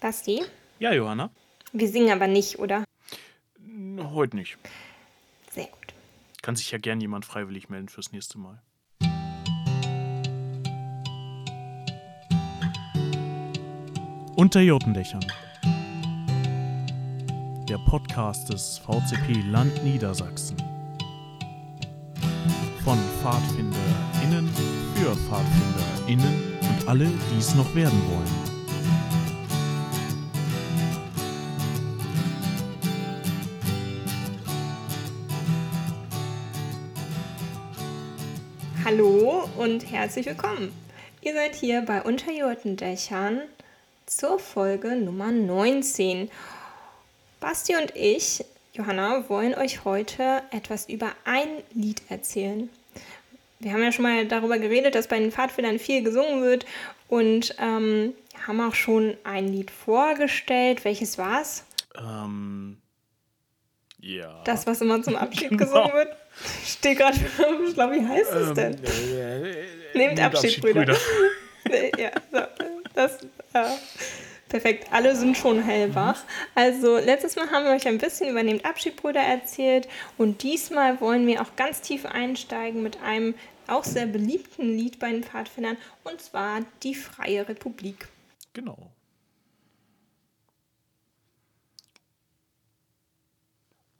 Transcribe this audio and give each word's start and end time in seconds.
Basti? 0.00 0.42
Ja, 0.78 0.92
Johanna? 0.92 1.30
Wir 1.72 1.88
singen 1.88 2.10
aber 2.10 2.26
nicht, 2.26 2.58
oder? 2.58 2.84
Heute 3.98 4.36
nicht. 4.36 4.58
Sehr 5.50 5.66
gut. 5.66 5.94
Kann 6.42 6.54
sich 6.56 6.70
ja 6.70 6.78
gern 6.78 7.00
jemand 7.00 7.24
freiwillig 7.24 7.68
melden 7.68 7.88
fürs 7.88 8.12
nächste 8.12 8.38
Mal. 8.38 8.60
Unter 14.36 14.60
Jotendächern. 14.60 15.24
Der 17.68 17.78
Podcast 17.78 18.50
des 18.50 18.78
VCP 18.78 19.42
Land 19.50 19.82
Niedersachsen. 19.82 20.56
Von 22.84 22.98
PfadfinderInnen 23.20 24.48
für 24.94 25.16
PfadfinderInnen 25.16 26.58
und 26.60 26.88
alle, 26.88 27.06
die 27.06 27.38
es 27.38 27.54
noch 27.54 27.74
werden 27.74 28.00
wollen. 28.08 28.55
Und 39.66 39.90
herzlich 39.90 40.26
willkommen. 40.26 40.72
Ihr 41.22 41.34
seid 41.34 41.56
hier 41.56 41.82
bei 41.82 42.00
Unterjurtendächern 42.00 43.40
zur 44.06 44.38
Folge 44.38 44.94
Nummer 44.94 45.32
19. 45.32 46.30
Basti 47.40 47.74
und 47.74 47.90
ich, 47.96 48.44
Johanna, 48.74 49.28
wollen 49.28 49.56
euch 49.56 49.84
heute 49.84 50.42
etwas 50.52 50.88
über 50.88 51.10
ein 51.24 51.48
Lied 51.74 52.00
erzählen. 52.08 52.70
Wir 53.58 53.72
haben 53.72 53.82
ja 53.82 53.90
schon 53.90 54.04
mal 54.04 54.24
darüber 54.28 54.60
geredet, 54.60 54.94
dass 54.94 55.08
bei 55.08 55.18
den 55.18 55.32
Pfadfindern 55.32 55.80
viel 55.80 56.04
gesungen 56.04 56.42
wird 56.42 56.64
und 57.08 57.56
ähm, 57.58 58.14
haben 58.46 58.60
auch 58.60 58.76
schon 58.76 59.16
ein 59.24 59.48
Lied 59.48 59.72
vorgestellt. 59.72 60.84
Welches 60.84 61.18
war's? 61.18 61.64
Ähm, 61.98 62.76
ja. 64.06 64.42
Das, 64.44 64.66
was 64.66 64.80
immer 64.80 65.02
zum 65.02 65.16
Abschied 65.16 65.48
Genau. 65.50 65.64
gesungen 65.64 65.92
wird. 65.92 66.16
Steht 66.64 66.98
gerade, 66.98 67.16
ich 67.66 67.74
glaube, 67.74 67.94
wie 67.94 68.06
heißt 68.06 68.32
es 68.32 68.54
denn? 68.54 68.74
äh, 68.84 69.64
Nehmt 69.94 70.20
Abschied, 70.20 70.60
Brüder. 70.60 70.96
ja, 71.98 72.10
so, 72.30 72.40
das, 72.94 73.18
äh, 73.54 73.64
perfekt. 74.48 74.86
Alle 74.92 75.16
sind 75.16 75.36
schon 75.36 75.62
hellwach. 75.62 76.22
Also, 76.54 76.98
letztes 76.98 77.36
Mal 77.36 77.50
haben 77.50 77.64
wir 77.64 77.72
euch 77.72 77.86
ein 77.88 77.98
bisschen 77.98 78.28
über 78.30 78.42
Nehmt 78.42 78.64
Abschied, 78.64 78.96
Brüder 78.96 79.20
erzählt. 79.20 79.88
Und 80.18 80.42
diesmal 80.42 81.00
wollen 81.00 81.26
wir 81.26 81.40
auch 81.42 81.56
ganz 81.56 81.80
tief 81.80 82.04
einsteigen 82.06 82.82
mit 82.82 83.02
einem 83.02 83.34
auch 83.66 83.82
sehr 83.84 84.06
beliebten 84.06 84.76
Lied 84.76 84.98
bei 84.98 85.10
den 85.10 85.24
Pfadfindern. 85.24 85.76
Und 86.04 86.20
zwar 86.20 86.60
Die 86.82 86.94
Freie 86.94 87.48
Republik. 87.48 88.08
Genau. 88.52 88.76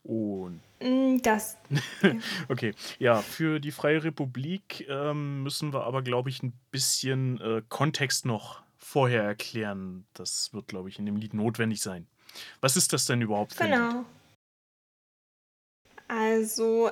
Und 0.07 0.61
Mm, 0.81 1.19
Das, 1.23 1.57
Okay, 2.49 2.75
ja, 2.99 3.23
für 3.23 3.61
die 3.61 3.73
Freie 3.73 4.05
Republik 4.05 4.87
ähm, 4.89 5.43
müssen 5.43 5.73
wir 5.73 5.85
aber, 5.85 6.03
glaube 6.03 6.29
ich, 6.29 6.43
ein 6.43 6.53
bisschen 6.71 7.41
äh, 7.41 7.63
Kontext 7.69 8.27
noch 8.27 8.63
vorher 8.77 9.23
erklären. 9.23 10.07
Das 10.13 10.53
wird, 10.53 10.69
glaube 10.69 10.89
ich, 10.89 10.99
in 10.99 11.07
dem 11.07 11.17
Lied 11.17 11.35
notwendig 11.35 11.81
sein. 11.81 12.07
Was 12.61 12.77
ist 12.77 12.93
das 12.93 13.07
denn 13.07 13.23
überhaupt 13.23 13.55
für 13.55 13.65
genau. 13.65 14.05
Also, 16.09 16.91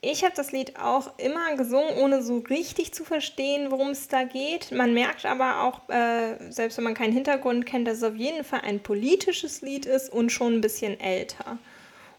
ich 0.00 0.24
habe 0.24 0.34
das 0.34 0.52
Lied 0.52 0.78
auch 0.78 1.18
immer 1.18 1.56
gesungen, 1.56 1.98
ohne 1.98 2.22
so 2.22 2.38
richtig 2.38 2.94
zu 2.94 3.04
verstehen, 3.04 3.70
worum 3.70 3.90
es 3.90 4.08
da 4.08 4.22
geht. 4.24 4.70
Man 4.70 4.94
merkt 4.94 5.26
aber 5.26 5.64
auch, 5.64 5.88
äh, 5.90 6.50
selbst 6.50 6.78
wenn 6.78 6.84
man 6.84 6.94
keinen 6.94 7.12
Hintergrund 7.12 7.66
kennt, 7.66 7.88
dass 7.88 7.98
es 7.98 8.04
auf 8.04 8.16
jeden 8.16 8.44
Fall 8.44 8.60
ein 8.60 8.80
politisches 8.80 9.60
Lied 9.60 9.86
ist 9.86 10.10
und 10.10 10.30
schon 10.30 10.54
ein 10.54 10.60
bisschen 10.60 10.98
älter. 11.00 11.58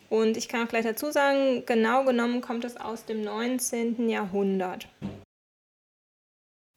Und 0.10 0.38
ich 0.38 0.48
kann 0.48 0.66
auch 0.66 0.70
gleich 0.70 0.86
dazu 0.86 1.12
sagen, 1.12 1.66
genau 1.66 2.06
genommen 2.06 2.42
kommt 2.42 2.66
es 2.66 2.78
aus 2.78 3.06
dem 3.06 3.24
19. 3.24 4.10
Jahrhundert. 4.10 4.88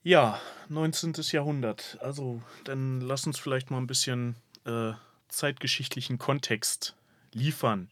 Ja, 0.02 0.40
19. 0.68 1.14
Jahrhundert. 1.32 1.98
Also, 2.00 2.40
dann 2.64 3.00
lass 3.00 3.26
uns 3.26 3.38
vielleicht 3.38 3.70
mal 3.70 3.78
ein 3.78 3.86
bisschen 3.86 4.36
äh, 4.64 4.92
zeitgeschichtlichen 5.28 6.18
Kontext 6.18 6.94
liefern. 7.32 7.90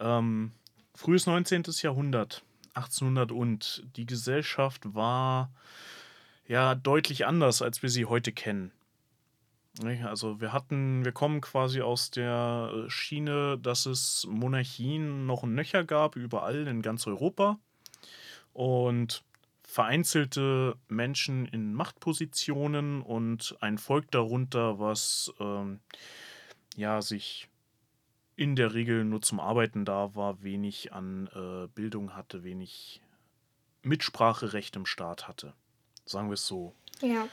Ähm, 0.00 0.52
frühes 0.94 1.26
19. 1.26 1.64
Jahrhundert, 1.82 2.42
1800 2.74 3.32
und 3.32 3.84
die 3.96 4.06
Gesellschaft 4.06 4.94
war 4.94 5.50
ja 6.46 6.74
deutlich 6.74 7.26
anders, 7.26 7.62
als 7.62 7.82
wir 7.82 7.88
sie 7.88 8.06
heute 8.06 8.32
kennen. 8.32 8.72
Also 9.82 10.40
wir 10.40 10.52
hatten, 10.52 11.04
wir 11.04 11.12
kommen 11.12 11.40
quasi 11.40 11.80
aus 11.80 12.10
der 12.10 12.70
äh, 12.72 12.90
Schiene, 12.90 13.58
dass 13.58 13.86
es 13.86 14.26
Monarchien 14.30 15.26
noch 15.26 15.42
nöcher 15.42 15.82
gab, 15.84 16.14
überall 16.14 16.68
in 16.68 16.80
ganz 16.80 17.06
Europa. 17.06 17.58
Und 18.52 19.24
vereinzelte 19.64 20.76
Menschen 20.86 21.46
in 21.46 21.74
Machtpositionen 21.74 23.02
und 23.02 23.56
ein 23.60 23.78
Volk 23.78 24.08
darunter, 24.12 24.78
was 24.78 25.32
ähm, 25.40 25.80
ja 26.76 27.02
sich 27.02 27.48
in 28.36 28.54
der 28.54 28.74
Regel 28.74 29.04
nur 29.04 29.22
zum 29.22 29.40
Arbeiten 29.40 29.84
da 29.84 30.14
war, 30.14 30.42
wenig 30.42 30.92
an 30.92 31.28
äh, 31.34 31.66
Bildung 31.74 32.14
hatte, 32.14 32.44
wenig 32.44 33.00
Mitspracherecht 33.82 34.76
im 34.76 34.86
Staat 34.86 35.26
hatte. 35.26 35.54
Sagen 36.04 36.28
wir 36.28 36.34
es 36.34 36.46
so. 36.46 36.72
Ja. 37.00 37.28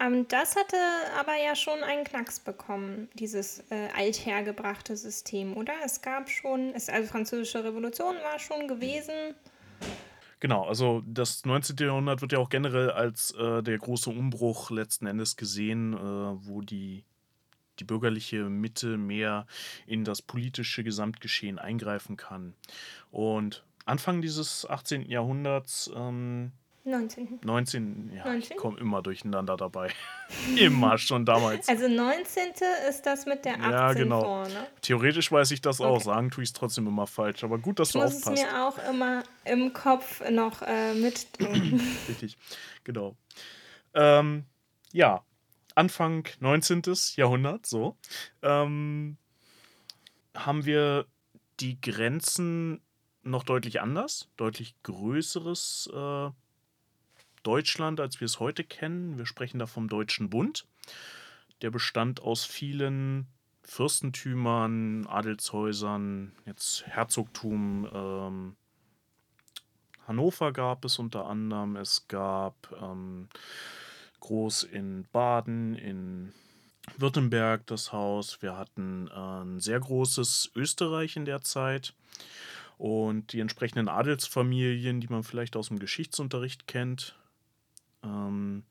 Ähm, 0.00 0.26
das 0.28 0.56
hatte 0.56 0.76
aber 1.18 1.36
ja 1.36 1.54
schon 1.54 1.82
einen 1.82 2.04
Knacks 2.04 2.40
bekommen, 2.40 3.08
dieses 3.14 3.60
äh, 3.70 3.88
althergebrachte 3.96 4.96
System, 4.96 5.56
oder? 5.56 5.74
Es 5.84 6.02
gab 6.02 6.28
schon, 6.28 6.72
es, 6.74 6.88
also 6.88 7.08
französische 7.08 7.64
Revolution 7.64 8.16
war 8.16 8.38
schon 8.38 8.68
gewesen. 8.68 9.34
Genau, 10.40 10.64
also 10.64 11.04
das 11.06 11.44
19. 11.44 11.76
Jahrhundert 11.78 12.20
wird 12.20 12.32
ja 12.32 12.40
auch 12.40 12.48
generell 12.48 12.90
als 12.90 13.32
äh, 13.38 13.62
der 13.62 13.78
große 13.78 14.10
Umbruch 14.10 14.70
letzten 14.70 15.06
Endes 15.06 15.36
gesehen, 15.36 15.94
äh, 15.94 15.98
wo 15.98 16.62
die, 16.62 17.04
die 17.78 17.84
bürgerliche 17.84 18.48
Mitte 18.48 18.96
mehr 18.96 19.46
in 19.86 20.04
das 20.04 20.20
politische 20.20 20.82
Gesamtgeschehen 20.82 21.60
eingreifen 21.60 22.16
kann. 22.16 22.54
Und 23.12 23.64
Anfang 23.84 24.20
dieses 24.20 24.68
18. 24.68 25.02
Jahrhunderts, 25.02 25.90
ähm, 25.94 26.50
19. 26.84 27.38
19, 27.44 28.10
ja, 28.12 28.24
19? 28.24 28.40
ich 28.52 28.56
komme 28.56 28.78
immer 28.80 29.02
durcheinander 29.02 29.56
dabei. 29.56 29.90
immer 30.56 30.98
schon 30.98 31.24
damals. 31.24 31.68
Also 31.68 31.86
19. 31.88 32.52
ist 32.88 33.02
das 33.06 33.24
mit 33.26 33.44
der 33.44 33.54
18 33.54 33.70
Ja, 33.70 33.92
genau. 33.92 34.20
vorne. 34.22 34.66
Theoretisch 34.80 35.30
weiß 35.30 35.52
ich 35.52 35.60
das 35.60 35.80
auch, 35.80 35.94
Okay. 35.96 36.04
sagen 36.04 36.30
tue 36.30 36.42
ich 36.42 36.48
es 36.50 36.52
trotzdem 36.54 36.86
immer 36.88 37.06
falsch, 37.06 37.44
aber 37.44 37.58
gut, 37.58 37.78
dass 37.78 37.88
Ich 37.88 37.92
du 37.92 37.98
muss 38.00 38.14
es 38.14 38.26
aufpasst. 38.26 38.42
mir 38.42 38.66
auch 38.66 38.78
immer 38.90 39.22
im 39.44 39.72
Kopf 39.72 40.28
noch 40.30 40.62
äh, 40.62 40.94
mitdenken. 40.94 41.80
Richtig, 42.08 42.36
genau. 42.82 43.16
Ähm, 43.94 44.44
ja, 44.92 45.24
Anfang 45.76 46.28
19. 46.40 46.82
Jahrhundert, 47.16 47.64
so, 47.66 47.96
ähm, 48.42 49.16
haben 50.34 50.64
wir 50.64 51.06
die 51.60 51.80
Grenzen 51.80 52.80
noch 53.22 53.44
deutlich 53.44 53.80
anders, 53.80 54.28
deutlich 54.36 54.74
größeres 54.82 55.88
äh, 55.94 56.30
Deutschland, 57.42 58.00
als 58.00 58.20
wir 58.20 58.26
es 58.26 58.40
heute 58.40 58.64
kennen. 58.64 59.18
Wir 59.18 59.26
sprechen 59.26 59.58
da 59.58 59.66
vom 59.66 59.88
Deutschen 59.88 60.30
Bund. 60.30 60.66
Der 61.62 61.70
bestand 61.70 62.20
aus 62.20 62.44
vielen 62.44 63.26
Fürstentümern, 63.62 65.06
Adelshäusern, 65.06 66.32
jetzt 66.46 66.86
Herzogtum, 66.86 67.88
ähm, 67.92 68.56
Hannover 70.06 70.52
gab 70.52 70.84
es 70.84 70.98
unter 70.98 71.26
anderem. 71.26 71.76
Es 71.76 72.08
gab 72.08 72.54
ähm, 72.80 73.28
groß 74.20 74.64
in 74.64 75.06
Baden, 75.12 75.74
in 75.74 76.32
Württemberg 76.96 77.66
das 77.66 77.92
Haus. 77.92 78.42
Wir 78.42 78.56
hatten 78.56 79.08
äh, 79.08 79.42
ein 79.42 79.60
sehr 79.60 79.80
großes 79.80 80.52
Österreich 80.54 81.16
in 81.16 81.24
der 81.24 81.42
Zeit. 81.42 81.94
Und 82.78 83.32
die 83.32 83.40
entsprechenden 83.40 83.88
Adelsfamilien, 83.88 85.00
die 85.00 85.06
man 85.06 85.22
vielleicht 85.22 85.54
aus 85.54 85.68
dem 85.68 85.78
Geschichtsunterricht 85.78 86.66
kennt, 86.66 87.16
ähm, 88.02 88.62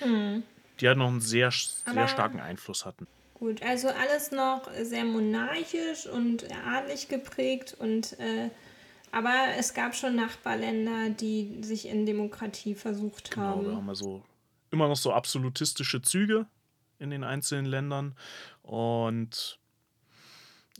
Hm. 0.00 0.42
die 0.80 0.88
halt 0.88 0.98
noch 0.98 1.08
einen 1.08 1.20
sehr, 1.20 1.50
sehr 1.50 1.92
Aber- 1.94 2.08
starken 2.08 2.40
Einfluss 2.40 2.84
hatten. 2.84 3.06
Gut, 3.34 3.62
also 3.62 3.88
alles 3.88 4.30
noch 4.32 4.70
sehr 4.82 5.04
monarchisch 5.04 6.06
und 6.06 6.46
adlig 6.66 7.08
geprägt 7.08 7.76
und 7.78 8.18
äh, 8.18 8.48
aber 9.12 9.34
es 9.58 9.72
gab 9.74 9.94
schon 9.94 10.16
Nachbarländer, 10.16 11.10
die 11.10 11.58
sich 11.62 11.86
in 11.86 12.06
Demokratie 12.06 12.74
versucht 12.74 13.30
Genau, 13.32 13.60
wir 13.62 13.68
haben. 13.68 13.76
haben 13.76 13.88
also 13.90 14.22
immer 14.70 14.88
noch 14.88 14.96
so 14.96 15.12
absolutistische 15.12 16.00
Züge 16.02 16.46
in 16.98 17.10
den 17.10 17.24
einzelnen 17.24 17.66
Ländern. 17.66 18.14
Und 18.62 19.58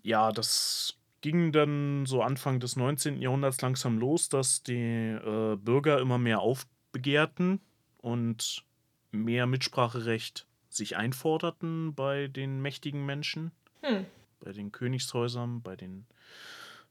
ja, 0.03 0.33
das 0.33 0.95
ging 1.21 1.53
dann 1.53 2.05
so 2.07 2.23
Anfang 2.23 2.59
des 2.61 2.77
19. 2.77 3.21
Jahrhunderts 3.23 3.61
langsam 3.61 3.99
los, 3.99 4.29
dass 4.29 4.63
die 4.63 4.75
äh, 4.75 5.57
Bürger 5.57 6.01
immer 6.01 6.19
mehr 6.19 6.41
aufbegehrten 6.41 7.61
und 8.07 8.63
mehr 9.11 9.47
Mitspracherecht 9.47 10.47
sich 10.69 10.97
einforderten 10.97 11.93
bei 11.93 12.29
den 12.29 12.63
mächtigen 12.63 13.05
Menschen, 13.05 13.51
Hm. 13.83 14.07
bei 14.39 14.53
den 14.53 14.71
Königshäusern, 14.71 15.61
bei 15.61 15.75
den 15.75 16.07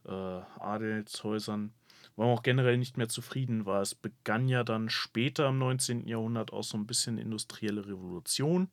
äh, 0.04 0.12
Adelshäusern, 0.12 1.72
war 2.18 2.28
man 2.28 2.38
auch 2.38 2.44
generell 2.44 2.78
nicht 2.78 2.98
mehr 2.98 3.08
zufrieden 3.08 3.66
war. 3.66 3.82
Es 3.82 3.96
begann 3.96 4.50
ja 4.50 4.66
dann 4.66 4.90
später 4.90 5.48
im 5.48 5.58
19. 5.58 6.06
Jahrhundert 6.06 6.52
auch 6.52 6.66
so 6.66 6.78
ein 6.78 6.86
bisschen 6.86 7.18
industrielle 7.18 7.88
Revolution. 7.88 8.70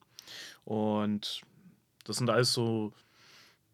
Und 0.64 1.42
das 2.04 2.16
sind 2.16 2.28
alles 2.28 2.52
so 2.52 2.92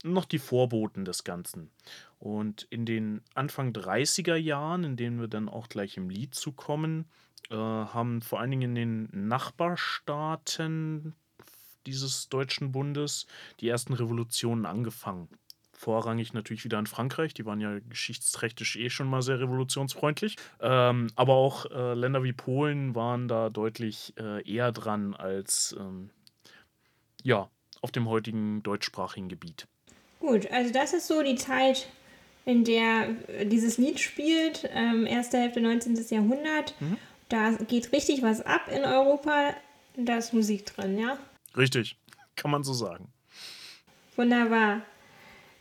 noch 0.04 0.26
die 0.26 0.38
Vorboten 0.38 1.06
des 1.06 1.24
Ganzen. 1.24 1.70
Und 2.18 2.66
in 2.68 2.84
den 2.84 3.22
Anfang 3.34 3.72
30er 3.72 4.36
Jahren, 4.36 4.84
in 4.84 4.96
denen 4.96 5.20
wir 5.20 5.28
dann 5.28 5.48
auch 5.48 5.70
gleich 5.70 5.96
im 5.96 6.10
Lied 6.10 6.34
zukommen, 6.34 7.06
äh, 7.50 7.54
haben 7.54 8.22
vor 8.22 8.40
allen 8.40 8.50
Dingen 8.50 8.76
in 8.76 9.08
den 9.10 9.28
Nachbarstaaten 9.28 11.14
dieses 11.86 12.28
deutschen 12.28 12.72
Bundes 12.72 13.26
die 13.60 13.68
ersten 13.68 13.94
Revolutionen 13.94 14.66
angefangen. 14.66 15.28
Vorrangig 15.72 16.34
natürlich 16.34 16.64
wieder 16.64 16.78
in 16.78 16.86
Frankreich, 16.86 17.34
die 17.34 17.46
waren 17.46 17.60
ja 17.60 17.78
geschichtsträchtig 17.78 18.78
eh 18.78 18.90
schon 18.90 19.08
mal 19.08 19.22
sehr 19.22 19.38
revolutionsfreundlich. 19.38 20.36
Ähm, 20.60 21.06
aber 21.14 21.34
auch 21.34 21.66
äh, 21.70 21.94
Länder 21.94 22.24
wie 22.24 22.32
Polen 22.32 22.96
waren 22.96 23.28
da 23.28 23.48
deutlich 23.48 24.12
äh, 24.18 24.42
eher 24.42 24.72
dran 24.72 25.14
als 25.14 25.76
ähm, 25.78 26.10
ja, 27.22 27.48
auf 27.80 27.92
dem 27.92 28.08
heutigen 28.08 28.62
deutschsprachigen 28.62 29.28
Gebiet. 29.28 29.68
Gut, 30.18 30.50
also 30.50 30.72
das 30.72 30.92
ist 30.94 31.06
so 31.06 31.22
die 31.22 31.36
Zeit, 31.36 31.88
in 32.44 32.64
der 32.64 33.08
dieses 33.44 33.78
Lied 33.78 34.00
spielt, 34.00 34.68
ähm, 34.72 35.06
erste 35.06 35.38
Hälfte 35.38 35.60
19. 35.60 35.96
Jahrhundert. 36.10 36.74
Da 37.28 37.50
geht 37.52 37.92
richtig 37.92 38.22
was 38.22 38.40
ab 38.40 38.62
in 38.70 38.84
Europa. 38.84 39.54
Da 39.96 40.16
ist 40.16 40.32
Musik 40.32 40.66
drin, 40.66 40.98
ja? 40.98 41.18
Richtig, 41.56 41.96
kann 42.36 42.50
man 42.50 42.62
so 42.64 42.72
sagen. 42.72 43.08
Wunderbar. 44.16 44.82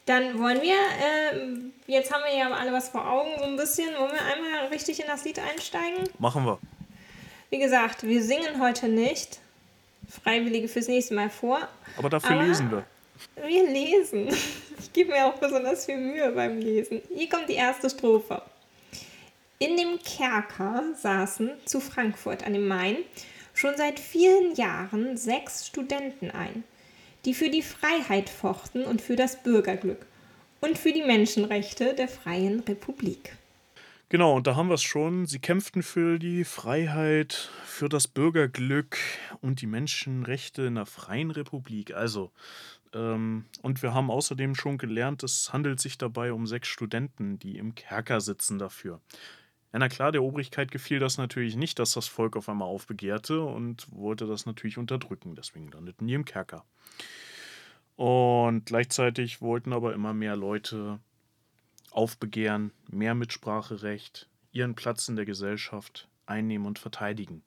Dann 0.06 0.40
wollen 0.40 0.62
wir, 0.62 0.74
äh, 0.74 1.92
jetzt 1.92 2.14
haben 2.14 2.24
wir 2.24 2.38
ja 2.38 2.50
alle 2.50 2.72
was 2.72 2.90
vor 2.90 3.06
Augen, 3.10 3.32
so 3.40 3.44
ein 3.44 3.58
bisschen. 3.58 3.88
Wollen 3.98 4.12
wir 4.14 4.22
einmal 4.22 4.68
richtig 4.72 5.00
in 5.02 5.08
das 5.08 5.26
Lied 5.26 5.40
einsteigen? 5.40 6.08
Machen 6.20 6.46
wir. 6.46 6.60
Wie 7.50 7.58
gesagt, 7.60 8.04
wir 8.04 8.24
singen 8.24 8.62
heute 8.62 8.88
nicht. 8.88 9.40
Freiwillige 10.24 10.70
fürs 10.70 10.88
nächste 10.88 11.14
Mal 11.14 11.30
vor. 11.30 11.60
Aber 11.98 12.10
dafür 12.10 12.32
Aber- 12.38 12.44
lesen 12.46 12.72
wir. 12.72 12.86
Wir 13.46 13.68
lesen. 13.70 14.28
Ich 14.80 14.94
gebe 14.94 15.12
mir 15.12 15.26
auch 15.26 15.34
besonders 15.40 15.86
viel 15.86 15.98
Mühe 15.98 16.32
beim 16.32 16.60
Lesen. 16.60 17.02
Hier 17.14 17.28
kommt 17.28 17.50
die 17.50 17.56
erste 17.56 17.90
Strophe. 17.90 18.42
In 19.60 19.76
dem 19.76 19.98
Kerker 20.04 20.84
saßen 20.94 21.50
zu 21.66 21.80
Frankfurt 21.80 22.46
an 22.46 22.54
dem 22.54 22.68
Main 22.68 22.98
schon 23.56 23.76
seit 23.76 24.00
vielen 24.00 24.54
Jahren 24.54 25.18
sechs 25.18 25.66
Studenten 25.66 26.30
ein, 26.30 26.64
die 27.26 27.34
für 27.34 27.50
die 27.50 27.64
Freiheit 27.64 28.30
fochten 28.30 28.86
und 28.86 29.02
für 29.02 29.16
das 29.16 29.42
Bürgerglück 29.42 30.06
und 30.62 30.78
für 30.78 30.94
die 30.94 31.02
Menschenrechte 31.02 31.96
der 31.96 32.08
freien 32.08 32.60
Republik. 32.60 33.36
Genau, 34.10 34.36
und 34.36 34.46
da 34.46 34.56
haben 34.56 34.70
wir 34.70 34.76
es 34.76 34.84
schon. 34.84 35.26
Sie 35.26 35.40
kämpften 35.40 35.82
für 35.82 36.20
die 36.20 36.46
Freiheit, 36.46 37.50
für 37.66 37.90
das 37.90 38.08
Bürgerglück 38.08 38.98
und 39.42 39.62
die 39.62 39.68
Menschenrechte 39.68 40.62
in 40.62 40.76
der 40.76 40.86
freien 40.86 41.32
Republik. 41.32 41.96
Also, 41.96 42.32
ähm, 42.94 43.46
und 43.64 43.82
wir 43.82 43.96
haben 43.96 44.12
außerdem 44.12 44.54
schon 44.54 44.78
gelernt, 44.78 45.24
es 45.24 45.52
handelt 45.52 45.80
sich 45.80 45.98
dabei 45.98 46.32
um 46.32 46.46
sechs 46.46 46.68
Studenten, 46.68 47.40
die 47.40 47.58
im 47.58 47.74
Kerker 47.74 48.22
sitzen 48.22 48.60
dafür. 48.60 49.02
Ja, 49.74 49.80
na 49.80 49.90
klar, 49.90 50.12
der 50.12 50.24
Obrigkeit 50.24 50.72
gefiel 50.72 51.00
das 51.00 51.18
natürlich 51.18 51.56
nicht, 51.56 51.80
dass 51.80 51.92
das 51.92 52.08
Volk 52.08 52.38
auf 52.38 52.48
einmal 52.48 52.68
aufbegehrte 52.68 53.42
und 53.42 53.92
wollte 53.92 54.26
das 54.26 54.46
natürlich 54.46 54.78
unterdrücken. 54.78 55.36
Deswegen 55.36 55.72
landeten 55.72 56.08
die 56.08 56.14
im 56.14 56.26
Kerker. 56.26 56.66
Und 57.96 58.66
gleichzeitig 58.66 59.42
wollten 59.42 59.74
aber 59.74 59.94
immer 59.94 60.14
mehr 60.14 60.36
Leute 60.36 61.00
aufbegehren, 61.92 62.72
mehr 62.90 63.16
Mitspracherecht, 63.16 64.30
ihren 64.52 64.76
Platz 64.76 65.10
in 65.10 65.16
der 65.16 65.26
Gesellschaft 65.26 66.08
einnehmen 66.26 66.68
und 66.68 66.80
verteidigen. 66.80 67.44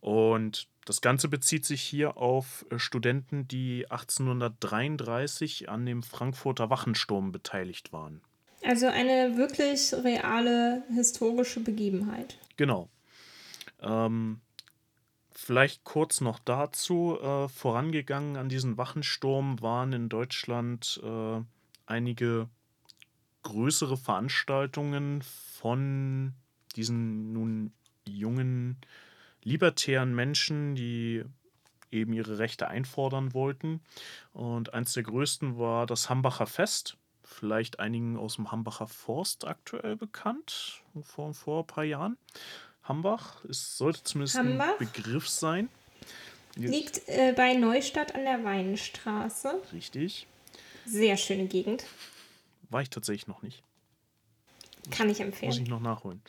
Und 0.00 0.68
das 0.84 1.00
Ganze 1.00 1.28
bezieht 1.28 1.66
sich 1.66 1.82
hier 1.82 2.16
auf 2.16 2.64
äh, 2.70 2.78
Studenten, 2.78 3.46
die 3.46 3.90
1833 3.90 5.68
an 5.68 5.84
dem 5.84 6.02
Frankfurter 6.02 6.70
Wachensturm 6.70 7.32
beteiligt 7.32 7.92
waren. 7.92 8.22
Also 8.62 8.86
eine 8.86 9.36
wirklich 9.36 9.94
reale 9.94 10.82
historische 10.92 11.60
Begebenheit. 11.60 12.38
Genau. 12.56 12.88
Ähm, 13.80 14.40
vielleicht 15.32 15.84
kurz 15.84 16.20
noch 16.20 16.38
dazu. 16.40 17.18
Äh, 17.20 17.48
vorangegangen 17.48 18.36
an 18.36 18.48
diesen 18.48 18.76
Wachensturm 18.76 19.60
waren 19.62 19.92
in 19.92 20.08
Deutschland 20.08 21.00
äh, 21.02 21.40
einige 21.86 22.48
größere 23.42 23.96
Veranstaltungen 23.96 25.22
von 25.22 26.34
diesen 26.76 27.32
nun 27.32 27.72
jungen 28.06 28.76
libertären 29.42 30.14
Menschen, 30.14 30.74
die 30.74 31.24
eben 31.90 32.12
ihre 32.12 32.38
Rechte 32.38 32.68
einfordern 32.68 33.32
wollten. 33.32 33.80
Und 34.32 34.74
eins 34.74 34.92
der 34.92 35.04
größten 35.04 35.58
war 35.58 35.86
das 35.86 36.10
Hambacher 36.10 36.46
Fest. 36.46 36.96
Vielleicht 37.30 37.78
einigen 37.78 38.16
aus 38.16 38.36
dem 38.36 38.50
Hambacher 38.50 38.88
Forst 38.88 39.46
aktuell 39.46 39.96
bekannt, 39.96 40.82
vor, 41.02 41.34
vor 41.34 41.62
ein 41.62 41.66
paar 41.66 41.84
Jahren. 41.84 42.16
Hambach, 42.82 43.44
es 43.44 43.76
sollte 43.76 44.02
zumindest 44.02 44.38
Hambach? 44.38 44.78
ein 44.80 44.90
Begriff 44.92 45.28
sein. 45.28 45.68
Jetzt- 46.56 46.70
Liegt 46.72 47.08
äh, 47.08 47.34
bei 47.36 47.52
Neustadt 47.54 48.14
an 48.14 48.24
der 48.24 48.42
Weinstraße. 48.44 49.62
Richtig. 49.72 50.26
Sehr 50.86 51.16
schöne 51.18 51.46
Gegend. 51.46 51.84
War 52.70 52.80
ich 52.82 52.90
tatsächlich 52.90 53.26
noch 53.28 53.42
nicht. 53.42 53.62
Kann 54.90 55.10
ich 55.10 55.18
Muss 55.18 55.26
empfehlen. 55.26 55.52
ich 55.52 55.68
noch 55.68 55.80
nachholen. 55.80 56.22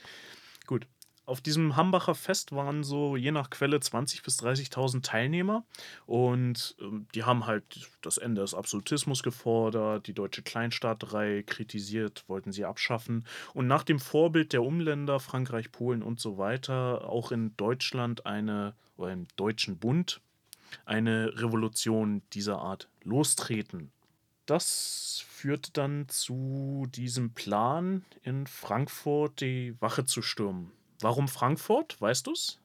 Auf 1.29 1.41
diesem 1.41 1.75
Hambacher 1.75 2.15
Fest 2.15 2.53
waren 2.53 2.83
so 2.83 3.15
je 3.15 3.29
nach 3.29 3.51
Quelle 3.51 3.77
20.000 3.77 4.23
bis 4.23 4.41
30.000 4.41 5.03
Teilnehmer 5.03 5.63
und 6.07 6.75
ähm, 6.81 7.05
die 7.13 7.23
haben 7.23 7.45
halt 7.45 7.87
das 8.01 8.17
Ende 8.17 8.41
des 8.41 8.55
Absolutismus 8.55 9.21
gefordert, 9.21 10.07
die 10.07 10.13
deutsche 10.13 10.41
Kleinstaaterei 10.41 11.43
kritisiert, 11.45 12.23
wollten 12.25 12.51
sie 12.51 12.65
abschaffen 12.65 13.27
und 13.53 13.67
nach 13.67 13.83
dem 13.83 13.99
Vorbild 13.99 14.53
der 14.53 14.63
Umländer 14.63 15.19
Frankreich, 15.19 15.71
Polen 15.71 16.01
und 16.01 16.19
so 16.19 16.39
weiter 16.39 17.07
auch 17.07 17.31
in 17.31 17.55
Deutschland 17.57 18.25
eine 18.25 18.73
oder 18.97 19.13
im 19.13 19.27
Deutschen 19.35 19.77
Bund 19.77 20.21
eine 20.85 21.39
Revolution 21.39 22.23
dieser 22.33 22.57
Art 22.57 22.89
lostreten. 23.03 23.91
Das 24.47 25.23
führt 25.29 25.77
dann 25.77 26.09
zu 26.09 26.87
diesem 26.89 27.35
Plan, 27.35 28.03
in 28.23 28.47
Frankfurt 28.47 29.41
die 29.41 29.79
Wache 29.79 30.05
zu 30.05 30.23
stürmen. 30.23 30.71
Warum 31.01 31.27
Frankfurt? 31.27 31.99
Weißt 32.01 32.27
du's? 32.27 32.59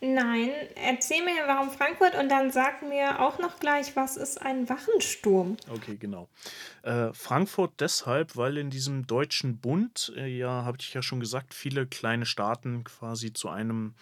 Nein, 0.00 0.50
erzähl 0.74 1.24
mir, 1.24 1.46
warum 1.46 1.70
Frankfurt 1.70 2.14
und 2.14 2.28
dann 2.28 2.50
sag 2.50 2.82
mir 2.82 3.20
auch 3.20 3.38
noch 3.38 3.58
gleich, 3.58 3.96
was 3.96 4.18
ist 4.18 4.42
ein 4.42 4.68
Wachensturm? 4.68 5.56
Okay, 5.70 5.96
genau. 5.96 6.28
Äh, 6.82 7.12
Frankfurt 7.14 7.72
deshalb, 7.78 8.36
weil 8.36 8.58
in 8.58 8.68
diesem 8.68 9.06
deutschen 9.06 9.58
Bund, 9.58 10.12
äh, 10.16 10.26
ja, 10.26 10.64
habe 10.64 10.76
ich 10.78 10.92
ja 10.92 11.00
schon 11.00 11.20
gesagt, 11.20 11.54
viele 11.54 11.86
kleine 11.86 12.26
Staaten 12.26 12.84
quasi 12.84 13.32
zu 13.32 13.48
einem 13.48 13.94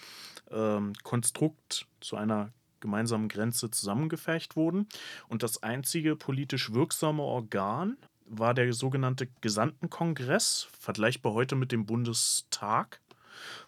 ähm, 0.50 0.92
Konstrukt, 1.04 1.86
zu 2.00 2.16
einer 2.16 2.50
gemeinsamen 2.80 3.28
Grenze 3.28 3.70
zusammengefercht 3.70 4.56
wurden. 4.56 4.88
Und 5.28 5.44
das 5.44 5.62
einzige 5.62 6.16
politisch 6.16 6.72
wirksame 6.72 7.22
Organ 7.22 7.96
war 8.26 8.54
der 8.54 8.72
sogenannte 8.72 9.28
Gesandtenkongress, 9.40 10.68
vergleichbar 10.78 11.32
heute 11.34 11.54
mit 11.54 11.70
dem 11.70 11.86
Bundestag, 11.86 13.00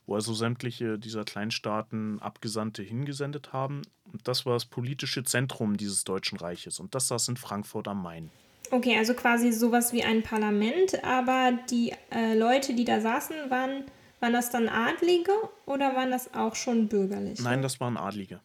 wo 0.07 0.15
also 0.15 0.35
sämtliche 0.35 0.99
dieser 0.99 1.25
Kleinstaaten 1.25 2.21
Abgesandte 2.21 2.83
hingesendet 2.83 3.53
haben. 3.53 3.83
Und 4.13 4.27
das 4.29 4.47
war 4.47 4.55
das 4.55 4.67
politische 4.67 5.25
Zentrum 5.25 5.77
dieses 5.77 6.05
Deutschen 6.05 6.39
Reiches. 6.39 6.81
Und 6.81 6.95
das 6.95 7.09
saß 7.09 7.29
in 7.29 7.37
Frankfurt 7.37 7.89
am 7.89 8.03
Main. 8.03 8.31
Okay, 8.71 8.97
also 8.97 9.15
quasi 9.15 9.53
sowas 9.53 9.93
wie 9.93 10.03
ein 10.03 10.23
Parlament, 10.23 11.05
aber 11.05 11.59
die 11.71 11.93
äh, 12.11 12.37
Leute, 12.37 12.75
die 12.75 12.85
da 12.85 13.01
saßen, 13.01 13.51
waren, 13.51 13.85
waren 14.21 14.33
das 14.33 14.51
dann 14.51 14.69
Adlige 14.69 15.33
oder 15.67 15.95
waren 15.95 16.11
das 16.11 16.33
auch 16.35 16.55
schon 16.55 16.89
bürgerliche? 16.89 17.43
Nein, 17.43 17.63
das 17.63 17.81
waren 17.81 17.97
Adlige. 17.97 18.41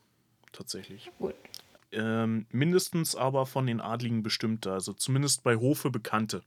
Tatsächlich. 0.51 1.09
Gut. 1.19 1.35
Ähm, 1.91 2.45
mindestens 2.51 3.15
aber 3.15 3.45
von 3.45 3.65
den 3.65 3.81
Adligen 3.81 4.21
bestimmte, 4.21 4.71
also 4.71 4.93
zumindest 4.93 5.43
bei 5.43 5.55
Hofe 5.55 5.89
bekannte. 5.89 6.43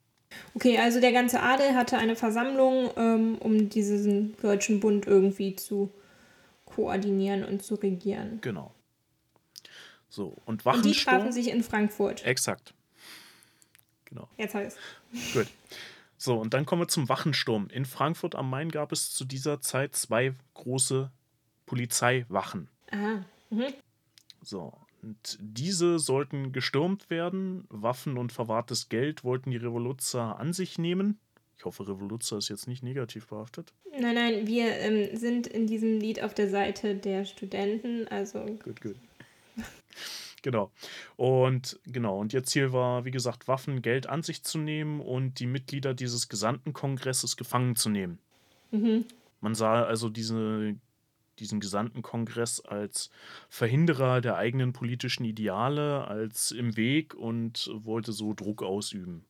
Okay, 0.55 0.79
also 0.79 1.01
der 1.01 1.13
ganze 1.13 1.41
Adel 1.41 1.75
hatte 1.75 1.99
eine 1.99 2.17
Versammlung, 2.17 2.91
ähm, 2.97 3.39
um 3.39 3.69
diesen 3.69 4.37
deutschen 4.41 4.81
Bund 4.81 5.07
irgendwie 5.07 5.57
zu 5.57 5.91
koordinieren 6.65 7.45
und 7.45 7.63
zu 7.63 7.75
regieren. 7.75 8.39
Genau. 8.41 8.73
So, 10.09 10.37
und 10.45 10.49
Und 10.49 10.61
die 10.61 10.65
Wachensturm. 10.67 11.17
trafen 11.17 11.33
sich 11.33 11.49
in 11.49 11.63
Frankfurt. 11.63 12.25
Exakt. 12.25 12.75
Genau. 14.05 14.29
Jetzt 14.37 14.55
habe 14.55 14.67
ich 15.13 15.33
Gut. 15.33 15.47
So, 16.19 16.39
und 16.39 16.55
dann 16.55 16.67
kommen 16.67 16.83
wir 16.83 16.89
zum 16.89 17.09
Wachensturm. 17.09 17.69
In 17.71 17.85
Frankfurt 17.85 18.35
am 18.35 18.49
Main 18.51 18.71
gab 18.71 18.93
es 18.93 19.13
zu 19.13 19.25
dieser 19.25 19.61
Zeit 19.61 19.97
zwei 19.97 20.35
große 20.55 21.11
Polizeiwachen. 21.67 22.69
Aha. 22.91 23.25
Mhm. 23.51 23.73
So, 24.43 24.73
diese 25.41 25.99
sollten 25.99 26.53
gestürmt 26.53 27.11
werden. 27.11 27.65
Waffen 27.69 28.17
und 28.17 28.33
verwahrtes 28.33 28.89
Geld 28.89 29.25
wollten 29.25 29.51
die 29.51 29.57
Revoluzzer 29.57 30.39
an 30.39 30.53
sich 30.53 30.79
nehmen. 30.79 31.19
Ich 31.59 31.65
hoffe, 31.65 31.87
Revoluzzer 31.87 32.39
ist 32.39 32.49
jetzt 32.49 32.67
nicht 32.67 32.83
negativ 32.83 33.29
behaftet. 33.29 33.73
Nein, 33.99 34.15
nein, 34.15 34.47
wir 34.47 34.67
ähm, 34.79 35.17
sind 35.17 35.47
in 35.47 35.67
diesem 35.67 36.01
Lied 36.01 36.23
auf 36.23 36.35
der 36.35 36.49
Seite 36.49 36.97
der 36.97 37.25
Studenten, 37.25 38.09
also. 38.09 38.45
Gut, 38.65 38.81
gut. 38.81 38.97
genau. 40.43 40.73
Und 41.17 41.79
genau, 41.87 42.19
und 42.19 42.33
ihr 42.33 42.43
Ziel 42.43 42.73
war, 42.73 43.05
wie 43.05 43.11
gesagt, 43.11 43.47
Waffen, 43.49 43.83
Geld 43.83 44.09
an 44.09 44.23
sich 44.23 44.43
zu 44.43 44.59
nehmen 44.59 45.01
und 45.01 45.39
die 45.39 45.47
Mitglieder 45.47 45.95
dieses 45.95 46.29
gesamten 46.29 46.73
Kongresses 46.73 47.37
gefangen 47.37 47.77
zu 47.77 47.91
nehmen. 47.91 48.19
Mhm. 48.71 49.05
Man 49.41 49.55
sah 49.55 49.85
also 49.85 50.09
diese 50.09 50.77
diesen 51.39 51.61
gesamten 51.61 52.03
Kongress 52.03 52.61
als 52.61 53.11
Verhinderer 53.49 54.21
der 54.21 54.37
eigenen 54.37 54.73
politischen 54.73 55.25
Ideale, 55.25 56.07
als 56.07 56.51
im 56.51 56.77
Weg 56.77 57.15
und 57.15 57.71
wollte 57.73 58.13
so 58.13 58.35
Druck 58.35 58.63
ausüben. 58.63 59.25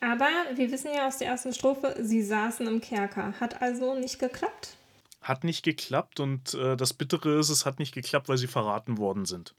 Aber 0.00 0.28
wir 0.54 0.70
wissen 0.72 0.90
ja 0.94 1.06
aus 1.06 1.18
der 1.18 1.28
ersten 1.28 1.52
Strophe, 1.52 1.96
sie 2.00 2.22
saßen 2.22 2.66
im 2.66 2.80
Kerker. 2.80 3.34
Hat 3.38 3.62
also 3.62 3.94
nicht 3.94 4.18
geklappt? 4.18 4.76
Hat 5.20 5.44
nicht 5.44 5.64
geklappt 5.64 6.18
und 6.18 6.54
äh, 6.54 6.76
das 6.76 6.92
Bittere 6.92 7.38
ist, 7.38 7.50
es 7.50 7.64
hat 7.64 7.78
nicht 7.78 7.94
geklappt, 7.94 8.28
weil 8.28 8.38
sie 8.38 8.48
verraten 8.48 8.98
worden 8.98 9.26
sind. 9.26 9.54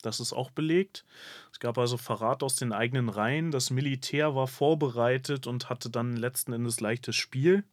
Das 0.00 0.20
ist 0.20 0.32
auch 0.32 0.50
belegt. 0.50 1.04
Es 1.52 1.60
gab 1.60 1.76
also 1.76 1.96
Verrat 1.96 2.42
aus 2.42 2.56
den 2.56 2.72
eigenen 2.72 3.08
Reihen. 3.08 3.50
Das 3.50 3.70
Militär 3.70 4.34
war 4.34 4.46
vorbereitet 4.46 5.46
und 5.46 5.68
hatte 5.68 5.90
dann 5.90 6.16
letzten 6.16 6.52
Endes 6.52 6.80
leichtes 6.80 7.16
Spiel. 7.16 7.64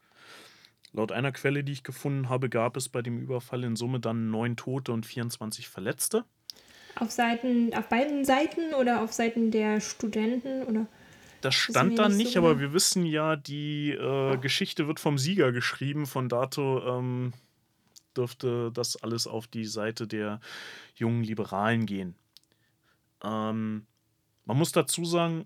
Laut 0.94 1.12
einer 1.12 1.32
Quelle, 1.32 1.64
die 1.64 1.72
ich 1.72 1.84
gefunden 1.84 2.30
habe, 2.30 2.50
gab 2.50 2.78
es 2.78 2.88
bei 2.88 3.02
dem 3.02 3.20
Überfall 3.20 3.64
in 3.64 3.76
Summe 3.76 4.00
dann 4.00 4.30
neun 4.30 4.56
Tote 4.56 4.92
und 4.92 5.06
24 5.06 5.68
Verletzte. 5.68 6.24
Auf 6.96 7.10
Seiten, 7.10 7.74
auf 7.74 7.90
beiden 7.90 8.24
Seiten 8.24 8.76
oder 8.80 9.02
auf 9.02 9.12
Seiten 9.12 9.50
der 9.50 9.82
Studenten 9.82 10.64
oder? 10.64 10.86
Das 11.42 11.56
stand 11.56 11.98
da 11.98 12.08
nicht, 12.08 12.34
so 12.34 12.40
aber 12.40 12.60
wir 12.60 12.72
wissen 12.72 13.06
ja, 13.06 13.36
die 13.36 13.90
äh, 13.90 14.38
Geschichte 14.38 14.88
wird 14.88 15.00
vom 15.00 15.18
Sieger 15.18 15.52
geschrieben. 15.52 16.06
Von 16.06 16.30
dato 16.30 17.00
ähm, 17.00 17.34
dürfte 18.16 18.72
das 18.72 18.96
alles 19.02 19.28
auf 19.28 19.48
die 19.48 19.66
Seite 19.66 20.08
der 20.08 20.40
jungen 20.96 21.24
Liberalen 21.24 21.86
gehen. 21.86 22.16
Ähm, 23.24 23.88
man 24.46 24.58
muss 24.58 24.72
dazu 24.72 25.06
sagen, 25.06 25.46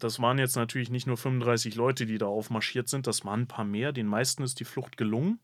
das 0.00 0.20
waren 0.20 0.38
jetzt 0.38 0.56
natürlich 0.56 0.90
nicht 0.90 1.06
nur 1.06 1.16
35 1.16 1.74
Leute, 1.74 2.06
die 2.06 2.18
da 2.18 2.26
aufmarschiert 2.26 2.88
sind, 2.88 3.06
das 3.06 3.24
waren 3.24 3.42
ein 3.42 3.46
paar 3.48 3.64
mehr. 3.64 3.92
Den 3.92 4.06
meisten 4.06 4.42
ist 4.42 4.60
die 4.60 4.64
Flucht 4.64 4.96
gelungen. 4.96 5.38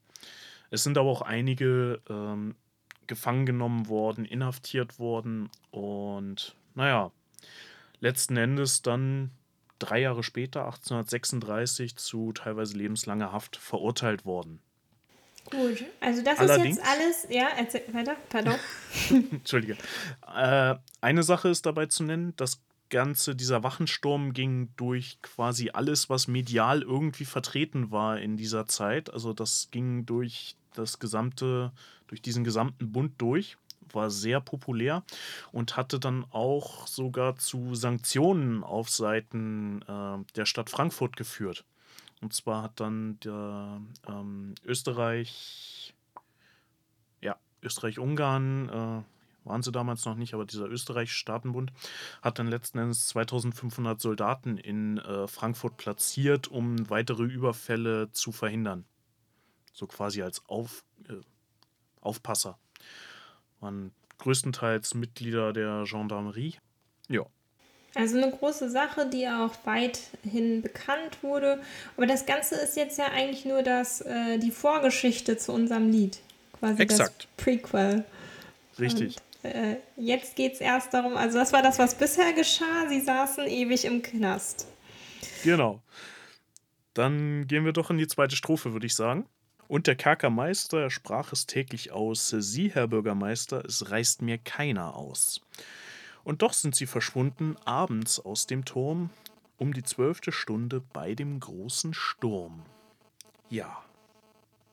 Es 0.71 0.85
sind 0.85 0.99
aber 0.99 1.09
auch 1.09 1.23
einige 1.23 2.01
ähm, 2.09 2.55
gefangen 3.07 3.47
genommen 3.47 3.89
worden, 3.89 4.25
inhaftiert 4.25 4.99
worden 4.99 5.51
und 5.71 6.55
naja, 6.75 7.11
letzten 8.01 8.37
Endes 8.37 8.83
dann 8.83 9.31
drei 9.79 10.01
Jahre 10.01 10.23
später, 10.23 10.67
1836, 10.67 11.97
zu 11.97 12.33
teilweise 12.33 12.77
lebenslanger 12.77 13.33
Haft 13.33 13.57
verurteilt 13.57 14.25
worden. 14.25 14.61
Gut, 15.51 15.85
also 16.01 16.23
das 16.23 16.39
Allerdings, 16.39 16.79
ist 16.79 16.85
jetzt 16.85 16.89
alles, 16.89 17.27
ja, 17.31 17.49
erzähl 17.57 17.83
weiter, 17.93 18.17
pardon. 18.29 18.55
Entschuldige. 19.33 19.77
Äh, 20.33 20.77
eine 21.01 21.23
Sache 21.23 21.49
ist 21.49 21.67
dabei 21.67 21.87
zu 21.87 22.05
nennen, 22.05 22.35
das 22.37 22.61
Ganze, 22.91 23.35
dieser 23.35 23.63
Wachensturm 23.63 24.33
ging 24.33 24.71
durch 24.77 25.19
quasi 25.23 25.71
alles, 25.71 26.11
was 26.11 26.29
medial 26.29 26.83
irgendwie 26.83 27.25
vertreten 27.25 27.91
war 27.91 28.21
in 28.21 28.37
dieser 28.37 28.67
Zeit. 28.67 29.13
Also 29.13 29.33
das 29.33 29.69
ging 29.71 30.05
durch 30.05 30.57
das 30.75 30.99
gesamte, 30.99 31.73
durch 32.09 32.21
diesen 32.21 32.45
gesamten 32.45 32.93
Bund 32.93 33.15
durch, 33.19 33.57
war 33.93 34.11
sehr 34.11 34.41
populär 34.41 35.03
und 35.53 35.77
hatte 35.77 35.99
dann 35.99 36.25
auch 36.31 36.87
sogar 36.87 37.37
zu 37.37 37.75
Sanktionen 37.75 38.63
auf 38.63 38.91
Seiten 38.91 39.83
äh, 39.83 40.19
der 40.37 40.47
Stadt 40.47 40.71
Frankfurt 40.71 41.17
geführt. 41.17 41.65
Und 42.21 42.35
zwar 42.35 42.63
hat 42.65 42.81
dann 42.81 43.19
der 43.21 43.81
ähm, 44.07 44.55
Österreich, 44.65 45.95
ja, 47.23 47.37
Österreich-Ungarn, 47.63 48.69
äh, 48.69 49.03
waren 49.45 49.63
sie 49.63 49.73
damals 49.73 50.05
noch 50.05 50.17
nicht, 50.17 50.35
aber 50.35 50.45
dieser 50.45 50.67
Österreich-Staatenbund 50.67 51.73
hat 52.23 52.39
dann 52.39 52.49
letzten 52.49 52.79
Endes 52.79 53.07
2500 53.09 54.01
Soldaten 54.01 54.59
in 54.59 54.99
äh, 54.99 55.27
Frankfurt 55.27 55.77
platziert, 55.77 56.49
um 56.49 56.89
weitere 56.91 57.25
Überfälle 57.25 58.11
zu 58.13 58.33
verhindern. 58.33 58.85
So 59.73 59.87
quasi 59.87 60.23
als 60.23 60.47
Auf, 60.49 60.85
äh, 61.09 61.15
Aufpasser. 62.01 62.59
Waren 63.61 63.93
größtenteils 64.19 64.95
Mitglieder 64.95 65.53
der 65.53 65.85
Gendarmerie. 65.87 66.57
Ja. 67.09 67.25
Also 67.95 68.19
eine 68.19 68.31
große 68.31 68.71
Sache, 68.71 69.09
die 69.09 69.27
auch 69.27 69.53
weithin 69.65 70.63
bekannt 70.63 71.23
wurde. 71.23 71.61
Aber 71.97 72.07
das 72.07 72.25
Ganze 72.25 72.55
ist 72.57 72.77
jetzt 72.77 72.99
ja 72.99 73.07
eigentlich 73.07 73.45
nur 73.45 73.63
das, 73.63 74.01
äh, 74.03 74.39
die 74.39 74.53
Vorgeschichte 74.53 75.37
zu 75.37 75.53
unserem 75.53 75.91
Lied. 75.91 76.21
Quasi 76.59 76.83
Exakt. 76.83 77.29
das 77.37 77.45
Prequel. 77.45 78.05
Richtig. 78.79 79.17
Und 79.17 79.30
äh, 79.43 79.77
jetzt 79.97 80.37
geht 80.37 80.55
es 80.55 80.61
erst 80.61 80.93
darum, 80.95 81.17
also 81.17 81.39
das 81.39 81.53
war 81.53 81.63
das, 81.63 81.79
was 81.79 81.95
bisher 81.95 82.33
geschah. 82.33 82.89
Sie 82.89 83.01
saßen 83.01 83.47
ewig 83.47 83.85
im 83.85 84.03
Knast. 84.03 84.67
Genau. 85.43 85.81
Dann 86.95 87.47
gehen 87.47 87.65
wir 87.65 87.73
doch 87.73 87.91
in 87.91 87.99
die 87.99 88.09
zweite 88.09 88.37
Strophe, 88.37 88.73
würde 88.73 88.87
ich 88.87 88.95
sagen. 88.95 89.27
Und 89.69 89.87
der 89.87 89.95
Kerkermeister 89.95 90.91
sprach 90.91 91.33
es 91.33 91.47
täglich 91.47 91.93
aus: 91.93 92.29
Sie, 92.29 92.71
Herr 92.73 92.89
Bürgermeister, 92.89 93.65
es 93.65 93.91
reißt 93.91 94.23
mir 94.23 94.39
keiner 94.39 94.97
aus. 94.97 95.41
Und 96.25 96.43
doch 96.43 96.53
sind 96.53 96.75
sie 96.75 96.87
verschwunden 96.87 97.57
abends 97.65 98.21
aus 98.21 98.47
dem 98.47 98.65
Turm 98.65 99.11
um 99.61 99.75
die 99.75 99.83
zwölfte 99.83 100.33
Stunde 100.33 100.83
bei 100.93 101.15
dem 101.15 101.39
großen 101.39 101.93
Sturm. 101.93 102.63
Ja. 103.51 103.85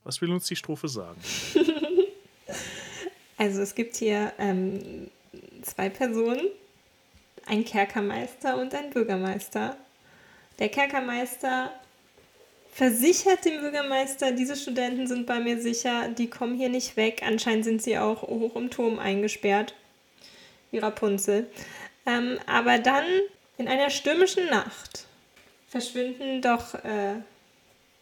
Was 0.04 0.22
will 0.22 0.32
uns 0.32 0.46
die 0.46 0.56
Strophe 0.56 0.88
sagen? 0.88 1.20
Also 3.38 3.62
es 3.62 3.76
gibt 3.76 3.96
hier 3.96 4.34
ähm, 4.40 5.10
zwei 5.62 5.90
Personen, 5.90 6.48
ein 7.46 7.64
Kerkermeister 7.64 8.58
und 8.58 8.74
ein 8.74 8.90
Bürgermeister. 8.90 9.78
Der 10.60 10.70
Kerkermeister 10.70 11.72
versichert 12.74 13.46
dem 13.46 13.62
Bürgermeister, 13.62 14.32
diese 14.32 14.56
Studenten 14.56 15.08
sind 15.08 15.26
bei 15.26 15.40
mir 15.40 15.62
sicher, 15.62 16.10
die 16.10 16.30
kommen 16.30 16.56
hier 16.56 16.70
nicht 16.70 16.98
weg. 16.98 17.22
Anscheinend 17.26 17.66
sind 17.66 17.82
sie 17.82 17.98
auch 17.98 18.24
hoch 18.24 18.56
im 18.56 18.70
Turm 18.70 19.00
eingesperrt, 19.00 19.74
wie 20.72 20.80
Rapunzel. 20.80 21.48
Ähm, 22.06 22.40
aber 22.46 22.80
dann 22.80 23.06
in 23.58 23.68
einer 23.68 23.90
stürmischen 23.90 24.46
Nacht 24.48 25.06
verschwinden 25.68 26.42
doch 26.42 26.76
äh, 26.76 27.16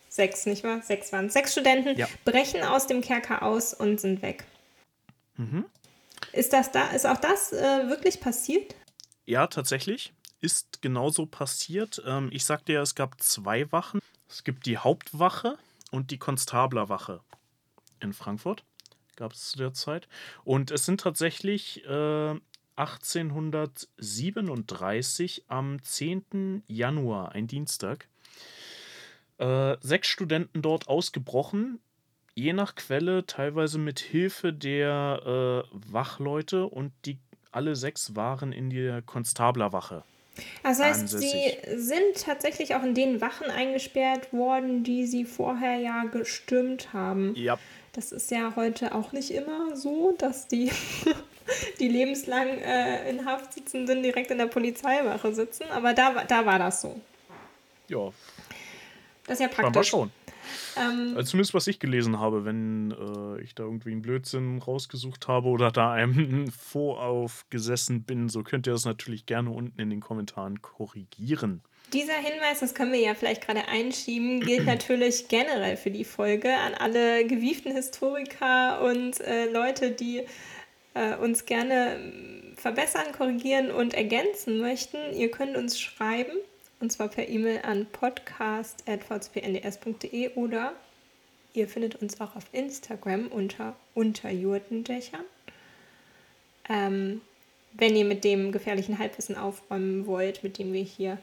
sechs, 0.10 0.46
nicht 0.46 0.63
wahr? 0.63 0.82
Sechs 0.82 1.12
waren 1.12 1.30
Sechs 1.30 1.54
Studenten, 1.54 1.98
ja. 1.98 2.08
brechen 2.24 2.62
aus 2.63 2.88
dem 2.88 3.01
Kerker 3.01 3.44
aus 3.44 3.74
und 3.74 4.00
sind 4.00 4.22
weg. 4.22 4.44
Mhm. 5.38 5.65
Ist, 6.32 6.54
das 6.54 6.72
da, 6.72 6.88
ist 6.88 7.06
auch 7.06 7.18
das 7.18 7.54
äh, 7.54 7.88
wirklich 7.88 8.20
passiert? 8.20 8.74
Ja, 9.25 9.46
tatsächlich. 9.48 10.13
Ist 10.42 10.82
genauso 10.82 11.25
passiert. 11.25 12.01
Ähm, 12.06 12.30
ich 12.32 12.46
sagte 12.46 12.74
ja, 12.74 12.82
es 12.82 12.96
gab 12.96 13.22
zwei 13.22 13.72
Wachen. 13.72 14.01
Es 14.30 14.44
gibt 14.44 14.65
die 14.65 14.77
Hauptwache 14.77 15.58
und 15.92 16.12
die 16.12 16.18
Konstablerwache 16.18 17.22
in 18.00 18.13
Frankfurt. 18.13 18.63
Gab 19.15 19.34
es 19.34 19.51
zu 19.51 19.58
der 19.58 19.74
Zeit. 19.74 20.08
Und 20.44 20.72
es 20.72 20.86
sind 20.86 21.01
tatsächlich 21.01 21.86
äh, 21.86 22.36
1837 22.75 25.46
am 25.48 25.82
10. 25.82 26.63
Januar, 26.68 27.32
ein 27.32 27.48
Dienstag, 27.48 28.10
äh, 29.38 29.77
sechs 29.80 30.10
Studenten 30.10 30.62
dort 30.62 30.89
ausgebrochen 30.89 31.80
je 32.36 32.54
nach 32.54 32.75
Quelle 32.75 33.25
teilweise 33.25 33.80
mit 33.80 34.00
Hilfe 34.00 34.54
der 34.54 35.65
äh, 35.65 35.92
Wachleute 35.92 36.68
und 36.68 36.92
die 37.06 37.18
alle 37.51 37.75
sechs 37.75 38.15
waren 38.15 38.51
in 38.51 38.70
der 38.70 39.01
Konstablerwache. 39.01 40.04
Das 40.63 40.82
heißt, 40.82 41.01
ansässig. 41.01 41.32
sie 41.32 41.77
sind 41.77 42.22
tatsächlich 42.22 42.75
auch 42.75 42.84
in 42.84 42.94
den 42.94 43.22
Wachen 43.22 43.50
eingesperrt 43.50 44.34
worden, 44.34 44.84
die 44.84 45.08
sie 45.08 45.24
vorher 45.24 45.77
ja 45.77 46.04
gestürmt 46.04 46.92
haben. 46.92 47.34
Ja. 47.36 47.58
Das 47.94 48.12
ist 48.12 48.30
ja 48.32 48.54
heute 48.58 48.94
auch 48.94 49.13
nicht 49.13 49.32
immer 49.32 49.77
so, 49.77 50.13
dass 50.18 50.50
die, 50.50 50.70
die 51.80 51.88
lebenslang 51.88 52.50
äh, 52.50 53.10
in 53.10 53.25
Haft 53.25 53.54
sitzenden 53.54 54.04
direkt 54.04 54.30
in 54.32 54.38
der 54.38 54.48
Polizeiwache 54.48 55.34
sitzen, 55.34 55.63
aber 55.72 55.94
da, 55.94 56.25
da 56.25 56.46
war 56.46 56.60
das 56.60 56.82
so. 56.82 57.00
Ja. 57.88 58.12
Das 59.27 59.39
ist 59.39 59.42
ja 59.42 59.48
praktisch. 59.48 59.65
Aber 59.65 59.84
schon. 59.86 60.12
Ähm, 60.78 61.14
also 61.16 61.32
zumindest 61.32 61.54
was 61.54 61.68
ich 61.68 61.80
gelesen 61.80 62.20
habe, 62.20 62.46
wenn 62.46 62.92
äh, 62.92 63.42
ich 63.42 63.56
da 63.56 63.64
irgendwie 63.64 63.92
einen 63.92 64.02
Blödsinn 64.02 64.60
rausgesucht 64.60 65.28
habe 65.28 65.48
oder 65.48 65.72
da 65.72 65.92
einem 65.92 66.52
voraufgesessen 66.52 68.04
bin, 68.04 68.30
so 68.30 68.44
könnt 68.44 68.68
ihr 68.68 68.74
das 68.74 68.86
natürlich 68.86 69.25
gerne 69.25 69.52
unten 69.52 69.80
in 69.80 69.90
den 69.90 70.02
Kommentaren 70.02 70.62
korrigieren. 70.62 71.62
Dieser 71.94 72.16
Hinweis, 72.16 72.62
das 72.62 72.74
können 72.74 72.92
wir 72.92 73.00
ja 73.00 73.14
vielleicht 73.14 73.46
gerade 73.46 73.68
einschieben, 73.68 74.40
gilt 74.42 74.66
natürlich 74.66 75.28
generell 75.28 75.78
für 75.78 75.92
die 75.92 76.06
Folge 76.06 76.56
an 76.56 76.74
alle 76.74 77.25
gewieften 77.25 77.72
Historiker 77.72 78.82
und 78.82 79.20
äh, 79.22 79.50
Leute, 79.52 79.92
die 79.92 80.24
äh, 80.94 81.16
uns 81.16 81.46
gerne 81.46 82.00
verbessern, 82.56 83.12
korrigieren 83.16 83.70
und 83.70 83.94
ergänzen 83.94 84.60
möchten, 84.60 84.98
ihr 85.14 85.30
könnt 85.30 85.56
uns 85.56 85.80
schreiben. 85.80 86.34
Und 86.86 86.92
zwar 86.92 87.08
per 87.08 87.27
E-Mail 87.27 87.62
an 87.63 87.88
podcast.vcpnds.de 87.88 90.36
oder 90.36 90.74
ihr 91.56 91.68
findet 91.68 91.96
uns 91.96 92.22
auch 92.22 92.36
auf 92.36 92.46
Instagram 92.51 93.25
unter 93.30 93.75
Unterjurtendächern. 93.96 95.24
Ähm, 96.70 97.22
wenn 97.74 97.96
ihr 97.96 98.06
mit 98.06 98.24
dem 98.24 98.51
gefährlichen 98.51 99.00
Halbwissen 99.00 99.36
aufräumen 99.36 100.06
wollt, 100.06 100.44
mit 100.44 100.60
dem 100.60 100.74
wir 100.74 100.84
hier 100.84 101.18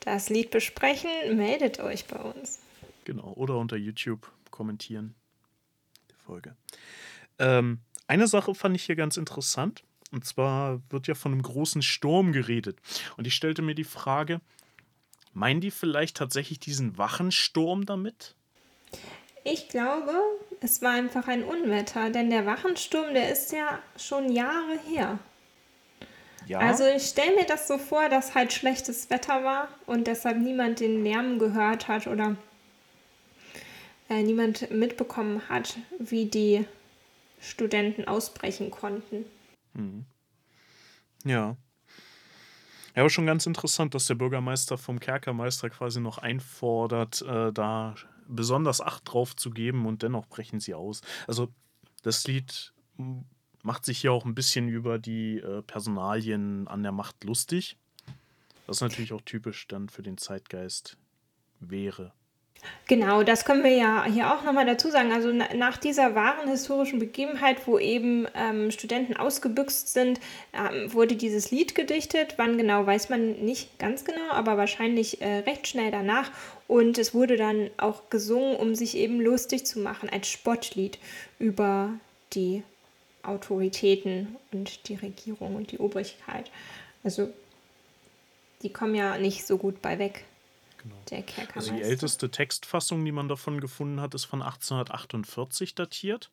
das 0.00 0.28
Lied 0.28 0.50
besprechen, 0.50 1.36
meldet 1.36 1.78
euch 1.78 2.06
bei 2.06 2.18
uns. 2.18 2.58
Genau, 3.04 3.32
oder 3.36 3.58
unter 3.58 3.76
YouTube 3.76 4.28
kommentieren 4.50 5.14
die 6.10 6.16
Folge. 6.16 6.56
Ähm, 7.38 7.78
eine 8.08 8.26
Sache 8.26 8.56
fand 8.56 8.74
ich 8.74 8.82
hier 8.82 8.96
ganz 8.96 9.16
interessant. 9.16 9.84
Und 10.10 10.24
zwar 10.24 10.82
wird 10.90 11.06
ja 11.06 11.14
von 11.14 11.30
einem 11.30 11.42
großen 11.42 11.82
Sturm 11.82 12.32
geredet. 12.32 12.80
Und 13.16 13.28
ich 13.28 13.34
stellte 13.34 13.62
mir 13.62 13.76
die 13.76 13.84
Frage, 13.84 14.40
meinen 15.36 15.60
die 15.60 15.70
vielleicht 15.70 16.16
tatsächlich 16.16 16.58
diesen 16.58 16.96
Wachensturm 16.96 17.84
damit? 17.84 18.34
Ich 19.44 19.68
glaube, 19.68 20.12
es 20.60 20.82
war 20.82 20.92
einfach 20.92 21.28
ein 21.28 21.44
Unwetter, 21.44 22.10
denn 22.10 22.30
der 22.30 22.46
Wachensturm, 22.46 23.14
der 23.14 23.30
ist 23.30 23.52
ja 23.52 23.78
schon 23.96 24.32
Jahre 24.32 24.78
her. 24.88 25.18
Ja. 26.46 26.60
Also 26.60 26.84
ich 26.84 27.02
stelle 27.02 27.36
mir 27.36 27.44
das 27.44 27.68
so 27.68 27.76
vor, 27.76 28.08
dass 28.08 28.34
halt 28.34 28.52
schlechtes 28.52 29.10
Wetter 29.10 29.44
war 29.44 29.68
und 29.84 30.06
deshalb 30.06 30.38
niemand 30.38 30.80
den 30.80 31.04
Lärm 31.04 31.38
gehört 31.38 31.86
hat 31.86 32.06
oder 32.06 32.36
äh, 34.08 34.22
niemand 34.22 34.70
mitbekommen 34.70 35.42
hat, 35.48 35.76
wie 35.98 36.26
die 36.26 36.64
Studenten 37.40 38.08
ausbrechen 38.08 38.70
konnten. 38.70 39.26
Mhm. 39.74 40.06
Ja. 41.24 41.56
Ja, 42.96 43.02
aber 43.02 43.10
schon 43.10 43.26
ganz 43.26 43.44
interessant, 43.44 43.94
dass 43.94 44.06
der 44.06 44.14
Bürgermeister 44.14 44.78
vom 44.78 44.98
Kerkermeister 44.98 45.68
quasi 45.68 46.00
noch 46.00 46.16
einfordert, 46.16 47.20
äh, 47.20 47.52
da 47.52 47.94
besonders 48.26 48.80
Acht 48.80 49.02
drauf 49.04 49.36
zu 49.36 49.50
geben 49.50 49.84
und 49.84 50.02
dennoch 50.02 50.26
brechen 50.26 50.60
sie 50.60 50.72
aus. 50.72 51.02
Also 51.26 51.52
das 52.02 52.26
Lied 52.26 52.72
macht 53.62 53.84
sich 53.84 53.98
hier 53.98 54.12
auch 54.12 54.24
ein 54.24 54.34
bisschen 54.34 54.68
über 54.68 54.98
die 54.98 55.38
äh, 55.40 55.60
Personalien 55.60 56.66
an 56.68 56.82
der 56.82 56.92
Macht 56.92 57.22
lustig. 57.24 57.76
Was 58.66 58.80
natürlich 58.80 59.12
auch 59.12 59.20
typisch 59.20 59.68
dann 59.68 59.90
für 59.90 60.02
den 60.02 60.16
Zeitgeist 60.16 60.96
wäre. 61.60 62.14
Genau, 62.88 63.24
das 63.24 63.44
können 63.44 63.64
wir 63.64 63.74
ja 63.74 64.04
hier 64.04 64.32
auch 64.32 64.44
nochmal 64.44 64.64
dazu 64.64 64.90
sagen. 64.90 65.12
Also 65.12 65.32
na, 65.32 65.52
nach 65.54 65.76
dieser 65.76 66.14
wahren 66.14 66.48
historischen 66.48 67.00
Begebenheit, 67.00 67.66
wo 67.66 67.78
eben 67.78 68.28
ähm, 68.34 68.70
Studenten 68.70 69.16
ausgebüxt 69.16 69.92
sind, 69.92 70.20
ähm, 70.52 70.92
wurde 70.92 71.16
dieses 71.16 71.50
Lied 71.50 71.74
gedichtet. 71.74 72.34
Wann 72.36 72.56
genau, 72.56 72.86
weiß 72.86 73.08
man 73.08 73.32
nicht 73.44 73.78
ganz 73.80 74.04
genau, 74.04 74.30
aber 74.30 74.56
wahrscheinlich 74.56 75.20
äh, 75.20 75.38
recht 75.38 75.66
schnell 75.66 75.90
danach. 75.90 76.30
Und 76.68 76.96
es 76.98 77.12
wurde 77.12 77.36
dann 77.36 77.70
auch 77.76 78.08
gesungen, 78.08 78.54
um 78.54 78.76
sich 78.76 78.96
eben 78.96 79.20
lustig 79.20 79.66
zu 79.66 79.80
machen, 79.80 80.08
als 80.08 80.28
Spottlied 80.28 80.98
über 81.40 81.90
die 82.34 82.62
Autoritäten 83.24 84.36
und 84.52 84.88
die 84.88 84.94
Regierung 84.94 85.56
und 85.56 85.72
die 85.72 85.78
Obrigkeit. 85.78 86.50
Also 87.02 87.30
die 88.62 88.72
kommen 88.72 88.94
ja 88.94 89.18
nicht 89.18 89.46
so 89.46 89.58
gut 89.58 89.82
bei 89.82 89.98
weg. 89.98 90.24
Genau. 90.88 91.48
also 91.54 91.72
die 91.72 91.82
älteste 91.82 92.30
Textfassung, 92.30 93.04
die 93.04 93.12
man 93.12 93.28
davon 93.28 93.60
gefunden 93.60 94.00
hat, 94.00 94.14
ist 94.14 94.24
von 94.24 94.42
1848 94.42 95.74
datiert. 95.74 96.30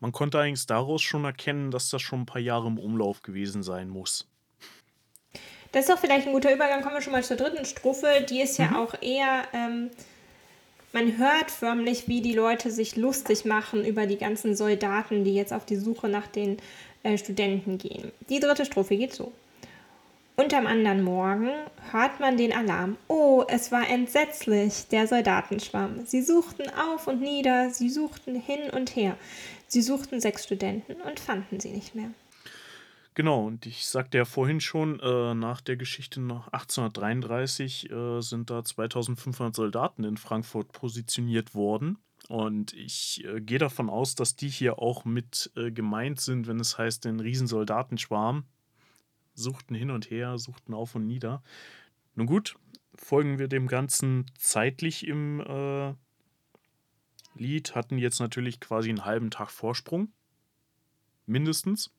Man 0.00 0.12
konnte 0.12 0.40
eigentlich 0.40 0.66
daraus 0.66 1.00
schon 1.02 1.24
erkennen, 1.24 1.70
dass 1.70 1.90
das 1.90 2.02
schon 2.02 2.22
ein 2.22 2.26
paar 2.26 2.40
Jahre 2.40 2.66
im 2.66 2.78
Umlauf 2.78 3.22
gewesen 3.22 3.62
sein 3.62 3.88
muss. 3.88 4.26
Das 5.70 5.84
ist 5.84 5.90
doch 5.90 5.98
vielleicht 5.98 6.26
ein 6.26 6.32
guter 6.32 6.52
Übergang. 6.52 6.82
Kommen 6.82 6.96
wir 6.96 7.02
schon 7.02 7.12
mal 7.12 7.24
zur 7.24 7.36
dritten 7.36 7.64
Strophe. 7.64 8.26
Die 8.28 8.42
ist 8.42 8.58
ja 8.58 8.70
mhm. 8.70 8.76
auch 8.76 8.94
eher, 9.00 9.44
ähm, 9.52 9.90
man 10.92 11.16
hört 11.16 11.50
förmlich, 11.50 12.08
wie 12.08 12.20
die 12.20 12.34
Leute 12.34 12.70
sich 12.70 12.96
lustig 12.96 13.44
machen 13.44 13.84
über 13.84 14.06
die 14.06 14.18
ganzen 14.18 14.54
Soldaten, 14.54 15.24
die 15.24 15.34
jetzt 15.34 15.52
auf 15.52 15.64
die 15.64 15.76
Suche 15.76 16.08
nach 16.08 16.26
den 16.26 16.58
äh, 17.04 17.16
Studenten 17.16 17.78
gehen. 17.78 18.12
Die 18.28 18.40
dritte 18.40 18.66
Strophe 18.66 18.96
geht 18.96 19.14
so. 19.14 19.32
Und 20.34 20.54
am 20.54 20.66
anderen 20.66 21.02
Morgen 21.02 21.50
hört 21.90 22.18
man 22.18 22.38
den 22.38 22.54
Alarm. 22.54 22.96
Oh, 23.06 23.44
es 23.48 23.70
war 23.70 23.88
entsetzlich, 23.88 24.88
der 24.88 25.06
Soldatenschwamm. 25.06 26.06
Sie 26.06 26.22
suchten 26.22 26.70
auf 26.70 27.06
und 27.06 27.20
nieder, 27.20 27.70
sie 27.70 27.90
suchten 27.90 28.34
hin 28.34 28.70
und 28.70 28.96
her. 28.96 29.16
Sie 29.66 29.82
suchten 29.82 30.20
sechs 30.20 30.44
Studenten 30.44 30.94
und 31.02 31.20
fanden 31.20 31.60
sie 31.60 31.70
nicht 31.70 31.94
mehr. 31.94 32.10
Genau, 33.14 33.46
und 33.46 33.66
ich 33.66 33.86
sagte 33.86 34.16
ja 34.16 34.24
vorhin 34.24 34.60
schon, 34.60 34.98
äh, 35.00 35.34
nach 35.34 35.60
der 35.60 35.76
Geschichte 35.76 36.18
nach 36.22 36.48
1833 36.48 37.90
äh, 37.90 38.20
sind 38.22 38.48
da 38.48 38.64
2500 38.64 39.54
Soldaten 39.54 40.02
in 40.04 40.16
Frankfurt 40.16 40.72
positioniert 40.72 41.54
worden. 41.54 41.98
Und 42.28 42.72
ich 42.72 43.22
äh, 43.26 43.42
gehe 43.42 43.58
davon 43.58 43.90
aus, 43.90 44.14
dass 44.14 44.34
die 44.34 44.48
hier 44.48 44.78
auch 44.78 45.04
mit 45.04 45.52
äh, 45.56 45.70
gemeint 45.70 46.20
sind, 46.20 46.46
wenn 46.46 46.58
es 46.58 46.78
heißt, 46.78 47.04
den 47.04 47.20
Riesensoldatenschwarm 47.20 48.44
suchten 49.34 49.74
hin 49.74 49.90
und 49.90 50.10
her, 50.10 50.38
suchten 50.38 50.74
auf 50.74 50.94
und 50.94 51.06
nieder. 51.06 51.42
Nun 52.14 52.26
gut, 52.26 52.56
folgen 52.94 53.38
wir 53.38 53.48
dem 53.48 53.66
Ganzen 53.66 54.26
zeitlich 54.38 55.06
im 55.06 55.40
äh, 55.40 55.94
Lied, 57.34 57.74
hatten 57.74 57.98
jetzt 57.98 58.20
natürlich 58.20 58.60
quasi 58.60 58.90
einen 58.90 59.04
halben 59.04 59.30
Tag 59.30 59.50
Vorsprung. 59.50 60.12
Mindestens. 61.26 61.90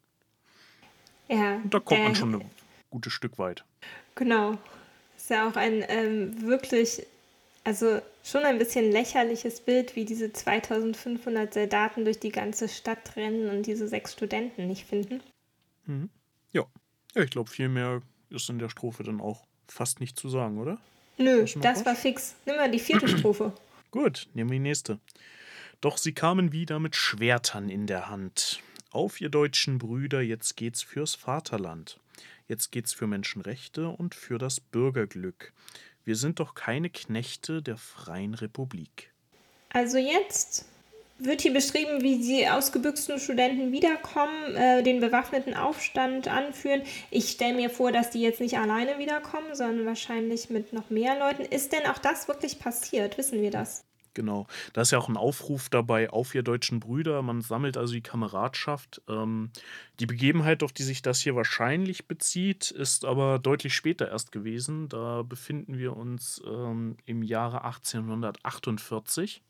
Ja. 1.27 1.55
Und 1.55 1.73
da 1.73 1.79
kommt 1.79 2.03
man 2.03 2.15
schon 2.15 2.35
ein 2.35 2.51
gutes 2.89 3.13
Stück 3.13 3.39
weit. 3.39 3.63
Genau. 4.15 4.57
Ist 5.17 5.29
ja 5.29 5.49
auch 5.49 5.55
ein 5.55 5.83
ähm, 5.87 6.41
wirklich, 6.41 7.05
also 7.63 8.01
schon 8.23 8.43
ein 8.43 8.57
bisschen 8.57 8.91
lächerliches 8.91 9.61
Bild, 9.61 9.95
wie 9.95 10.05
diese 10.05 10.31
2500 10.31 11.53
Soldaten 11.53 12.03
durch 12.03 12.19
die 12.19 12.31
ganze 12.31 12.67
Stadt 12.67 13.15
rennen 13.15 13.49
und 13.49 13.65
diese 13.65 13.87
sechs 13.87 14.13
Studenten 14.13 14.67
nicht 14.67 14.85
finden. 14.85 15.21
Mhm. 15.85 16.09
Ja. 16.51 16.65
Ja, 17.15 17.21
ich 17.23 17.29
glaube, 17.29 17.49
viel 17.49 17.69
mehr 17.69 18.01
ist 18.29 18.49
in 18.49 18.59
der 18.59 18.69
Strophe 18.69 19.03
dann 19.03 19.21
auch 19.21 19.45
fast 19.67 19.99
nicht 19.99 20.19
zu 20.19 20.29
sagen, 20.29 20.57
oder? 20.57 20.77
Nö, 21.17 21.41
das 21.41 21.55
was? 21.55 21.85
war 21.85 21.95
fix. 21.95 22.35
Nimm 22.45 22.55
mal 22.55 22.71
die 22.71 22.79
vierte 22.79 23.07
Strophe. 23.17 23.53
Gut, 23.91 24.27
nehmen 24.33 24.49
wir 24.49 24.55
die 24.55 24.63
nächste. 24.63 24.99
Doch 25.81 25.97
sie 25.97 26.13
kamen 26.13 26.51
wieder 26.51 26.79
mit 26.79 26.95
Schwertern 26.95 27.69
in 27.69 27.85
der 27.85 28.09
Hand. 28.09 28.61
Auf, 28.89 29.21
ihr 29.21 29.29
deutschen 29.29 29.77
Brüder, 29.77 30.21
jetzt 30.21 30.55
geht's 30.55 30.81
fürs 30.81 31.13
Vaterland. 31.15 31.99
Jetzt 32.47 32.71
geht's 32.71 32.93
für 32.93 33.07
Menschenrechte 33.07 33.89
und 33.89 34.15
für 34.15 34.37
das 34.37 34.59
Bürgerglück. 34.59 35.53
Wir 36.05 36.15
sind 36.15 36.39
doch 36.39 36.55
keine 36.55 36.89
Knechte 36.89 37.61
der 37.61 37.77
freien 37.77 38.33
Republik. 38.33 39.11
Also 39.69 39.97
jetzt 39.97 40.65
wird 41.19 41.41
hier 41.41 41.53
beschrieben, 41.53 42.01
wie 42.01 42.19
die 42.19 42.47
ausgebüxten 42.49 43.19
Studenten 43.19 43.71
wiederkommen, 43.71 44.55
äh, 44.55 44.83
den 44.83 44.99
bewaffneten 44.99 45.53
Aufstand 45.53 46.27
anführen. 46.27 46.81
Ich 47.11 47.29
stelle 47.29 47.55
mir 47.55 47.69
vor, 47.69 47.91
dass 47.91 48.09
die 48.09 48.21
jetzt 48.21 48.41
nicht 48.41 48.57
alleine 48.57 48.97
wiederkommen, 48.99 49.53
sondern 49.55 49.85
wahrscheinlich 49.85 50.49
mit 50.49 50.73
noch 50.73 50.89
mehr 50.89 51.17
Leuten. 51.19 51.43
Ist 51.43 51.71
denn 51.71 51.85
auch 51.85 51.97
das 51.97 52.27
wirklich 52.27 52.59
passiert? 52.59 53.17
Wissen 53.17 53.41
wir 53.41 53.51
das? 53.51 53.85
Genau. 54.13 54.45
Da 54.73 54.81
ist 54.81 54.91
ja 54.91 54.99
auch 54.99 55.09
ein 55.09 55.17
Aufruf 55.17 55.69
dabei, 55.69 56.09
auf 56.09 56.35
ihr 56.35 56.43
deutschen 56.43 56.79
Brüder. 56.79 57.21
Man 57.21 57.41
sammelt 57.41 57.77
also 57.77 57.93
die 57.93 58.01
Kameradschaft. 58.01 59.01
Ähm, 59.07 59.49
die 59.99 60.05
Begebenheit, 60.05 60.61
auf 60.61 60.71
die 60.71 60.83
sich 60.83 61.01
das 61.01 61.19
hier 61.19 61.35
wahrscheinlich 61.35 62.07
bezieht, 62.07 62.69
ist 62.69 63.05
aber 63.05 63.39
deutlich 63.39 63.73
später 63.73 64.09
erst 64.09 64.31
gewesen. 64.31 64.87
Da 64.87 65.23
befinden 65.23 65.77
wir 65.77 65.97
uns 65.97 66.41
ähm, 66.45 66.97
im 67.05 67.23
Jahre 67.23 67.63
1848. 67.63 69.41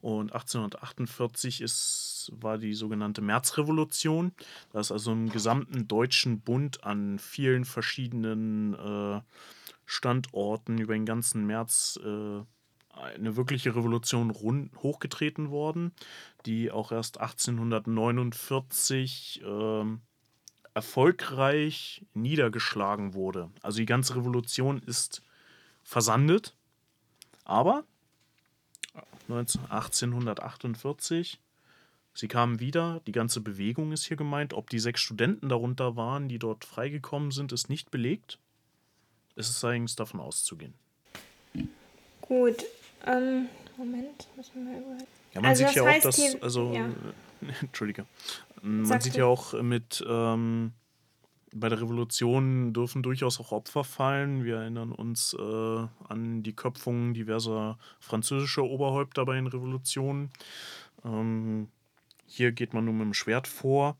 Und 0.00 0.32
1848 0.32 1.60
ist, 1.60 2.32
war 2.34 2.58
die 2.58 2.74
sogenannte 2.74 3.22
Märzrevolution. 3.22 4.32
Da 4.72 4.80
ist 4.80 4.92
also 4.92 5.12
im 5.12 5.30
gesamten 5.30 5.88
Deutschen 5.88 6.40
Bund 6.40 6.84
an 6.84 7.18
vielen 7.18 7.64
verschiedenen 7.64 8.74
äh, 8.74 9.20
Standorten 9.84 10.78
über 10.78 10.94
den 10.94 11.06
ganzen 11.06 11.46
März 11.46 11.98
äh, 12.04 12.42
eine 12.96 13.36
wirkliche 13.36 13.76
Revolution 13.76 14.30
rund, 14.30 14.74
hochgetreten 14.82 15.50
worden, 15.50 15.92
die 16.46 16.70
auch 16.70 16.92
erst 16.92 17.20
1849 17.20 19.42
äh, 19.44 19.84
erfolgreich 20.74 22.06
niedergeschlagen 22.14 23.12
wurde. 23.14 23.50
Also 23.62 23.78
die 23.78 23.86
ganze 23.86 24.16
Revolution 24.16 24.78
ist 24.78 25.22
versandet, 25.82 26.54
aber 27.44 27.84
1848. 29.28 31.40
Sie 32.14 32.28
kamen 32.28 32.60
wieder, 32.60 33.02
die 33.06 33.12
ganze 33.12 33.40
Bewegung 33.40 33.92
ist 33.92 34.06
hier 34.06 34.16
gemeint. 34.16 34.54
Ob 34.54 34.70
die 34.70 34.78
sechs 34.78 35.02
Studenten 35.02 35.50
darunter 35.50 35.96
waren, 35.96 36.28
die 36.28 36.38
dort 36.38 36.64
freigekommen 36.64 37.30
sind, 37.30 37.52
ist 37.52 37.68
nicht 37.68 37.90
belegt. 37.90 38.38
Es 39.34 39.50
ist 39.50 39.62
allerdings 39.62 39.96
davon 39.96 40.20
auszugehen. 40.20 40.72
Gut, 42.22 42.64
ähm, 43.04 43.48
Moment, 43.76 44.28
müssen 44.36 44.66
wir 44.66 44.78
über. 44.78 44.96
Ja, 45.34 45.42
man 45.42 45.50
also 45.50 45.66
sieht 45.66 45.76
ja 45.76 45.82
auch, 45.82 46.00
dass, 46.00 46.42
also, 46.42 46.72
ja. 46.72 46.88
Entschuldige, 47.60 48.06
Man 48.62 48.86
Sag 48.86 49.02
sieht 49.02 49.14
du. 49.14 49.18
ja 49.18 49.26
auch 49.26 49.52
mit, 49.62 50.02
ähm, 50.08 50.72
bei 51.58 51.68
der 51.68 51.80
Revolution 51.80 52.72
dürfen 52.72 53.02
durchaus 53.02 53.40
auch 53.40 53.52
Opfer 53.52 53.84
fallen. 53.84 54.44
Wir 54.44 54.56
erinnern 54.56 54.92
uns 54.92 55.34
äh, 55.34 55.86
an 56.08 56.42
die 56.42 56.54
Köpfung 56.54 57.14
diverser 57.14 57.78
französischer 58.00 58.64
Oberhäupter 58.64 59.24
bei 59.24 59.34
den 59.34 59.46
Revolutionen. 59.46 60.30
Ähm, 61.04 61.68
hier 62.26 62.52
geht 62.52 62.74
man 62.74 62.84
nur 62.84 62.94
mit 62.94 63.04
dem 63.04 63.14
Schwert 63.14 63.48
vor. 63.48 63.96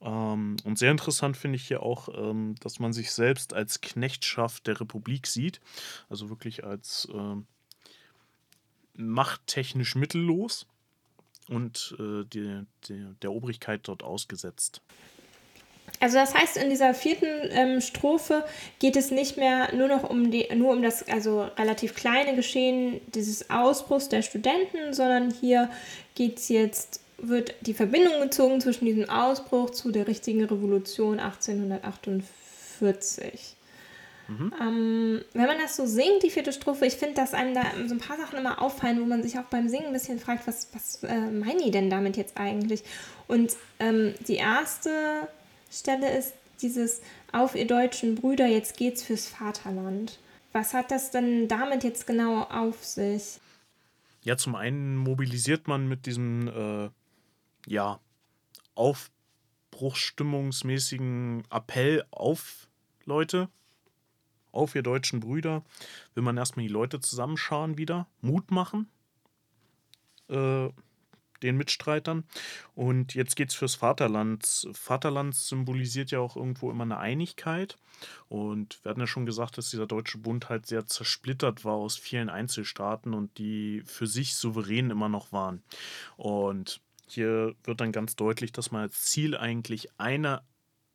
Ähm, 0.00 0.56
und 0.64 0.78
sehr 0.78 0.90
interessant 0.90 1.36
finde 1.36 1.56
ich 1.56 1.68
hier 1.68 1.82
auch, 1.82 2.08
ähm, 2.14 2.54
dass 2.60 2.80
man 2.80 2.92
sich 2.92 3.12
selbst 3.12 3.52
als 3.54 3.80
Knechtschaft 3.80 4.66
der 4.66 4.80
Republik 4.80 5.26
sieht. 5.26 5.60
Also 6.08 6.28
wirklich 6.28 6.64
als 6.64 7.08
ähm, 7.12 7.46
machttechnisch 8.94 9.94
mittellos 9.94 10.66
und 11.48 11.96
äh, 11.98 12.24
die, 12.24 12.64
die, 12.84 13.14
der 13.22 13.32
Obrigkeit 13.32 13.86
dort 13.86 14.02
ausgesetzt. 14.02 14.82
Also 15.98 16.16
das 16.16 16.34
heißt, 16.34 16.56
in 16.56 16.70
dieser 16.70 16.94
vierten 16.94 17.26
ähm, 17.50 17.80
Strophe 17.80 18.44
geht 18.78 18.96
es 18.96 19.10
nicht 19.10 19.36
mehr 19.36 19.74
nur 19.74 19.88
noch 19.88 20.08
um 20.08 20.30
die, 20.30 20.46
nur 20.54 20.72
um 20.72 20.82
das 20.82 21.08
also 21.08 21.42
relativ 21.58 21.94
kleine 21.94 22.36
Geschehen 22.36 23.00
dieses 23.14 23.50
Ausbruchs 23.50 24.08
der 24.08 24.22
Studenten, 24.22 24.92
sondern 24.92 25.30
hier 25.30 25.68
geht 26.14 26.38
es 26.38 26.48
jetzt, 26.48 27.00
wird 27.18 27.54
die 27.60 27.74
Verbindung 27.74 28.20
gezogen 28.20 28.60
zwischen 28.60 28.86
diesem 28.86 29.10
Ausbruch 29.10 29.70
zu 29.70 29.90
der 29.90 30.06
richtigen 30.06 30.44
Revolution 30.44 31.18
1848. 31.18 33.56
Ähm, 34.60 35.22
wenn 35.32 35.46
man 35.46 35.58
das 35.58 35.76
so 35.76 35.86
singt, 35.86 36.22
die 36.22 36.30
vierte 36.30 36.52
Strophe, 36.52 36.86
ich 36.86 36.94
finde, 36.94 37.14
dass 37.14 37.34
einem 37.34 37.52
da 37.52 37.62
so 37.86 37.94
ein 37.94 37.98
paar 37.98 38.16
Sachen 38.16 38.38
immer 38.38 38.62
auffallen, 38.62 39.00
wo 39.00 39.04
man 39.04 39.22
sich 39.22 39.38
auch 39.38 39.44
beim 39.44 39.68
Singen 39.68 39.86
ein 39.86 39.92
bisschen 39.92 40.20
fragt, 40.20 40.46
was, 40.46 40.68
was 40.72 41.02
äh, 41.02 41.30
meinen 41.30 41.58
die 41.58 41.72
denn 41.72 41.90
damit 41.90 42.16
jetzt 42.16 42.36
eigentlich? 42.36 42.84
Und 43.26 43.56
ähm, 43.80 44.14
die 44.28 44.36
erste 44.36 45.28
Stelle 45.70 46.16
ist 46.16 46.34
dieses 46.60 47.00
Auf 47.32 47.54
ihr 47.54 47.66
deutschen 47.66 48.16
Brüder, 48.16 48.46
jetzt 48.46 48.76
geht's 48.76 49.02
fürs 49.02 49.26
Vaterland. 49.26 50.18
Was 50.52 50.74
hat 50.74 50.90
das 50.90 51.10
denn 51.10 51.48
damit 51.48 51.82
jetzt 51.84 52.06
genau 52.06 52.42
auf 52.42 52.84
sich? 52.84 53.40
Ja, 54.22 54.36
zum 54.36 54.54
einen 54.54 54.96
mobilisiert 54.96 55.66
man 55.68 55.88
mit 55.88 56.04
diesem, 56.06 56.48
äh, 56.48 56.90
ja, 57.66 58.00
aufbruchsstimmungsmäßigen 58.74 61.44
Appell 61.50 62.04
auf 62.10 62.68
Leute, 63.04 63.48
auf 64.52 64.74
ihr 64.74 64.82
deutschen 64.82 65.20
Brüder, 65.20 65.62
will 66.14 66.24
man 66.24 66.36
erstmal 66.36 66.66
die 66.66 66.72
Leute 66.72 67.00
zusammenscharen 67.00 67.78
wieder, 67.78 68.06
Mut 68.20 68.50
machen, 68.50 68.90
äh, 70.28 70.68
den 71.42 71.56
Mitstreitern. 71.56 72.24
Und 72.74 73.14
jetzt 73.14 73.36
geht's 73.36 73.54
fürs 73.54 73.74
Vaterland. 73.74 74.68
Vaterland 74.72 75.34
symbolisiert 75.34 76.10
ja 76.10 76.20
auch 76.20 76.36
irgendwo 76.36 76.70
immer 76.70 76.84
eine 76.84 76.98
Einigkeit. 76.98 77.76
Und 78.28 78.78
wir 78.82 78.90
hatten 78.90 79.00
ja 79.00 79.06
schon 79.06 79.26
gesagt, 79.26 79.58
dass 79.58 79.70
dieser 79.70 79.86
Deutsche 79.86 80.18
Bund 80.18 80.48
halt 80.48 80.66
sehr 80.66 80.86
zersplittert 80.86 81.64
war 81.64 81.74
aus 81.74 81.96
vielen 81.96 82.30
Einzelstaaten 82.30 83.14
und 83.14 83.38
die 83.38 83.82
für 83.84 84.06
sich 84.06 84.34
souverän 84.34 84.90
immer 84.90 85.08
noch 85.08 85.32
waren. 85.32 85.62
Und 86.16 86.80
hier 87.06 87.54
wird 87.64 87.80
dann 87.80 87.92
ganz 87.92 88.16
deutlich, 88.16 88.52
dass 88.52 88.70
man 88.70 88.82
als 88.82 89.04
Ziel 89.04 89.36
eigentlich 89.36 89.88
eine, 89.98 90.42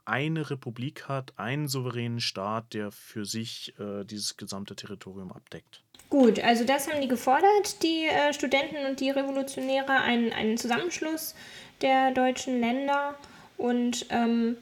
eine 0.05 0.49
Republik 0.49 1.07
hat, 1.07 1.33
einen 1.37 1.67
souveränen 1.67 2.19
Staat, 2.19 2.73
der 2.73 2.91
für 2.91 3.25
sich 3.25 3.73
äh, 3.79 4.03
dieses 4.05 4.37
gesamte 4.37 4.75
Territorium 4.75 5.31
abdeckt. 5.31 5.81
Gut, 6.09 6.39
also 6.39 6.63
das 6.63 6.89
haben 6.89 7.01
die 7.01 7.07
gefordert, 7.07 7.81
die 7.83 8.05
äh, 8.05 8.33
Studenten 8.33 8.85
und 8.87 8.99
die 8.99 9.09
Revolutionäre, 9.09 9.91
einen, 9.91 10.31
einen 10.31 10.57
Zusammenschluss 10.57 11.35
der 11.81 12.11
deutschen 12.11 12.59
Länder 12.59 13.15
und 13.57 14.05
ähm, 14.09 14.57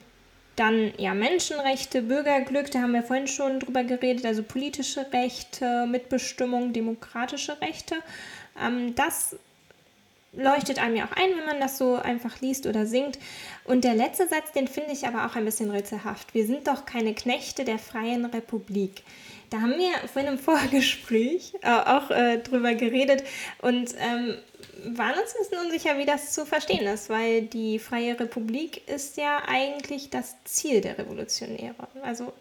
dann 0.56 0.92
ja 0.98 1.14
Menschenrechte, 1.14 2.02
Bürgerglück, 2.02 2.70
da 2.70 2.80
haben 2.80 2.92
wir 2.92 3.02
vorhin 3.02 3.26
schon 3.26 3.60
drüber 3.60 3.84
geredet, 3.84 4.24
also 4.24 4.42
politische 4.42 5.12
Rechte, 5.12 5.86
Mitbestimmung, 5.86 6.72
demokratische 6.72 7.60
Rechte. 7.60 7.96
Ähm, 8.60 8.94
das 8.94 9.36
leuchtet 10.32 10.78
einem 10.78 10.96
ja 10.96 11.04
auch 11.04 11.16
ein, 11.16 11.30
wenn 11.36 11.46
man 11.46 11.60
das 11.60 11.78
so 11.78 11.96
einfach 11.96 12.40
liest 12.40 12.66
oder 12.66 12.86
singt. 12.86 13.18
Und 13.64 13.84
der 13.84 13.94
letzte 13.94 14.28
Satz, 14.28 14.52
den 14.52 14.68
finde 14.68 14.92
ich 14.92 15.06
aber 15.06 15.26
auch 15.26 15.36
ein 15.36 15.44
bisschen 15.44 15.70
rätselhaft. 15.70 16.34
Wir 16.34 16.46
sind 16.46 16.66
doch 16.68 16.84
keine 16.84 17.14
Knechte 17.14 17.64
der 17.64 17.78
freien 17.78 18.26
Republik. 18.26 19.02
Da 19.50 19.60
haben 19.60 19.78
wir 19.78 20.08
vorhin 20.08 20.32
im 20.32 20.38
Vorgespräch 20.38 21.54
äh, 21.62 21.70
auch 21.70 22.10
äh, 22.10 22.38
drüber 22.38 22.74
geredet 22.74 23.24
und 23.62 23.94
ähm, 23.98 24.34
waren 24.96 25.18
uns 25.18 25.34
ein 25.34 25.38
bisschen 25.38 25.64
unsicher, 25.64 25.98
wie 25.98 26.04
das 26.04 26.32
zu 26.32 26.44
verstehen 26.44 26.86
ist, 26.86 27.08
weil 27.08 27.42
die 27.42 27.78
Freie 27.78 28.18
Republik 28.18 28.86
ist 28.88 29.16
ja 29.16 29.42
eigentlich 29.46 30.10
das 30.10 30.36
Ziel 30.44 30.80
der 30.80 30.98
Revolutionäre. 30.98 31.88
Also 32.02 32.32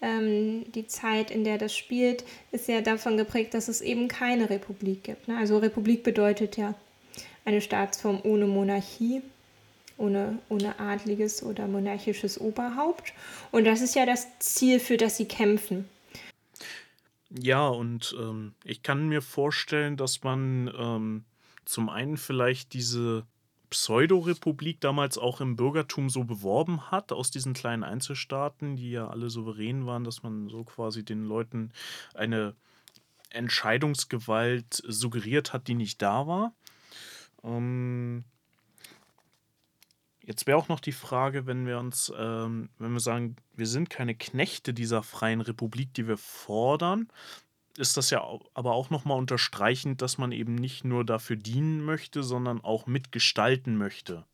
ähm, 0.00 0.70
die 0.72 0.86
Zeit, 0.86 1.30
in 1.30 1.44
der 1.44 1.58
das 1.58 1.76
spielt, 1.76 2.24
ist 2.50 2.68
ja 2.68 2.82
davon 2.82 3.16
geprägt, 3.16 3.54
dass 3.54 3.68
es 3.68 3.80
eben 3.80 4.08
keine 4.08 4.50
Republik 4.50 5.04
gibt. 5.04 5.28
Ne? 5.28 5.38
Also 5.38 5.58
Republik 5.58 6.02
bedeutet 6.02 6.56
ja 6.56 6.74
eine 7.44 7.60
Staatsform 7.60 8.20
ohne 8.24 8.46
Monarchie, 8.46 9.22
ohne, 10.02 10.38
ohne 10.48 10.78
adliges 10.78 11.42
oder 11.42 11.68
monarchisches 11.68 12.38
Oberhaupt. 12.38 13.14
Und 13.52 13.64
das 13.64 13.80
ist 13.80 13.94
ja 13.94 14.04
das 14.04 14.26
Ziel, 14.40 14.80
für 14.80 14.96
das 14.96 15.16
sie 15.16 15.26
kämpfen. 15.26 15.88
Ja, 17.30 17.68
und 17.68 18.14
ähm, 18.18 18.54
ich 18.64 18.82
kann 18.82 19.08
mir 19.08 19.22
vorstellen, 19.22 19.96
dass 19.96 20.22
man 20.22 20.70
ähm, 20.76 21.24
zum 21.64 21.88
einen 21.88 22.18
vielleicht 22.18 22.74
diese 22.74 23.24
Pseudorepublik 23.70 24.80
damals 24.80 25.16
auch 25.16 25.40
im 25.40 25.56
Bürgertum 25.56 26.10
so 26.10 26.24
beworben 26.24 26.90
hat, 26.90 27.10
aus 27.10 27.30
diesen 27.30 27.54
kleinen 27.54 27.84
Einzelstaaten, 27.84 28.76
die 28.76 28.90
ja 28.90 29.08
alle 29.08 29.30
souverän 29.30 29.86
waren, 29.86 30.04
dass 30.04 30.22
man 30.22 30.50
so 30.50 30.64
quasi 30.64 31.04
den 31.04 31.24
Leuten 31.24 31.72
eine 32.12 32.54
Entscheidungsgewalt 33.30 34.82
suggeriert 34.86 35.54
hat, 35.54 35.68
die 35.68 35.74
nicht 35.74 36.02
da 36.02 36.26
war. 36.26 36.52
Ähm, 37.42 38.24
jetzt 40.22 40.46
wäre 40.46 40.58
auch 40.58 40.68
noch 40.68 40.80
die 40.80 40.92
Frage, 40.92 41.46
wenn 41.46 41.66
wir 41.66 41.78
uns, 41.78 42.12
ähm, 42.16 42.68
wenn 42.78 42.92
wir 42.92 43.00
sagen, 43.00 43.36
wir 43.54 43.66
sind 43.66 43.90
keine 43.90 44.14
Knechte 44.14 44.74
dieser 44.74 45.02
freien 45.02 45.40
Republik, 45.40 45.94
die 45.94 46.08
wir 46.08 46.16
fordern, 46.16 47.08
ist 47.78 47.96
das 47.96 48.10
ja 48.10 48.22
aber 48.54 48.72
auch 48.72 48.90
nochmal 48.90 49.18
unterstreichend, 49.18 50.02
dass 50.02 50.18
man 50.18 50.32
eben 50.32 50.54
nicht 50.54 50.84
nur 50.84 51.04
dafür 51.04 51.36
dienen 51.36 51.84
möchte, 51.84 52.22
sondern 52.22 52.62
auch 52.62 52.86
mitgestalten 52.86 53.76
möchte. 53.76 54.24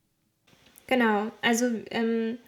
Genau, 0.87 1.31
also 1.42 1.66
ähm, 1.90 2.38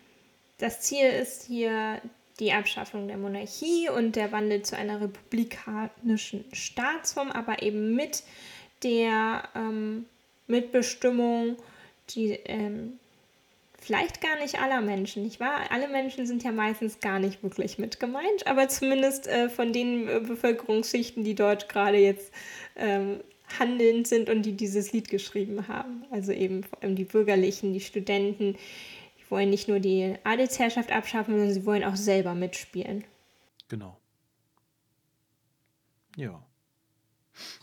das 0.59 0.81
Ziel 0.81 1.07
ist 1.07 1.47
hier 1.47 2.01
die 2.41 2.53
Abschaffung 2.53 3.07
der 3.07 3.19
Monarchie 3.19 3.89
und 3.91 4.17
der 4.17 4.33
Wandel 4.33 4.63
zu 4.63 4.77
einer 4.77 5.01
republikanischen 5.01 6.45
Staatsform, 6.53 7.31
aber 7.31 7.63
eben 7.63 7.95
mit 7.95 8.25
der 8.83 9.49
ähm, 9.55 10.07
Mitbestimmung, 10.47 11.57
die 12.11 12.33
ähm, 12.33 12.99
vielleicht 13.81 14.21
gar 14.21 14.39
nicht 14.39 14.61
aller 14.61 14.81
Menschen, 14.81 15.23
nicht 15.23 15.41
wahr? 15.41 15.61
Alle 15.71 15.89
Menschen 15.89 16.27
sind 16.27 16.43
ja 16.45 16.53
meistens 16.53 17.01
gar 17.01 17.19
nicht 17.19 17.43
wirklich 17.43 17.79
mit 17.79 17.99
gemeint, 18.01 18.47
aber 18.47 18.69
zumindest 18.69 19.27
äh, 19.27 19.49
von 19.49 19.73
den 19.73 20.09
äh, 20.09 20.21
Bevölkerungsschichten, 20.21 21.25
die 21.25 21.35
dort 21.35 21.69
gerade 21.69 21.99
jetzt 21.99 22.33
ähm, 22.77 23.21
handelnd 23.59 24.07
sind 24.07 24.31
und 24.31 24.43
die 24.43 24.53
dieses 24.53 24.93
Lied 24.93 25.09
geschrieben 25.09 25.67
haben. 25.69 26.05
Also 26.11 26.33
eben 26.33 26.63
vor 26.63 26.83
allem 26.83 26.95
die 26.95 27.05
Bürgerlichen, 27.05 27.73
die 27.73 27.81
Studenten, 27.81 28.55
die 29.19 29.31
wollen 29.31 29.51
nicht 29.51 29.69
nur 29.69 29.81
die 29.81 30.15
Adelsherrschaft 30.25 30.93
abschaffen, 30.93 31.35
sondern 31.35 31.53
sie 31.53 31.67
wollen 31.67 31.85
auch 31.85 31.97
selber 31.97 32.35
mitspielen. 32.35 33.05
Genau. 33.69 33.97
Ja. 36.17 36.43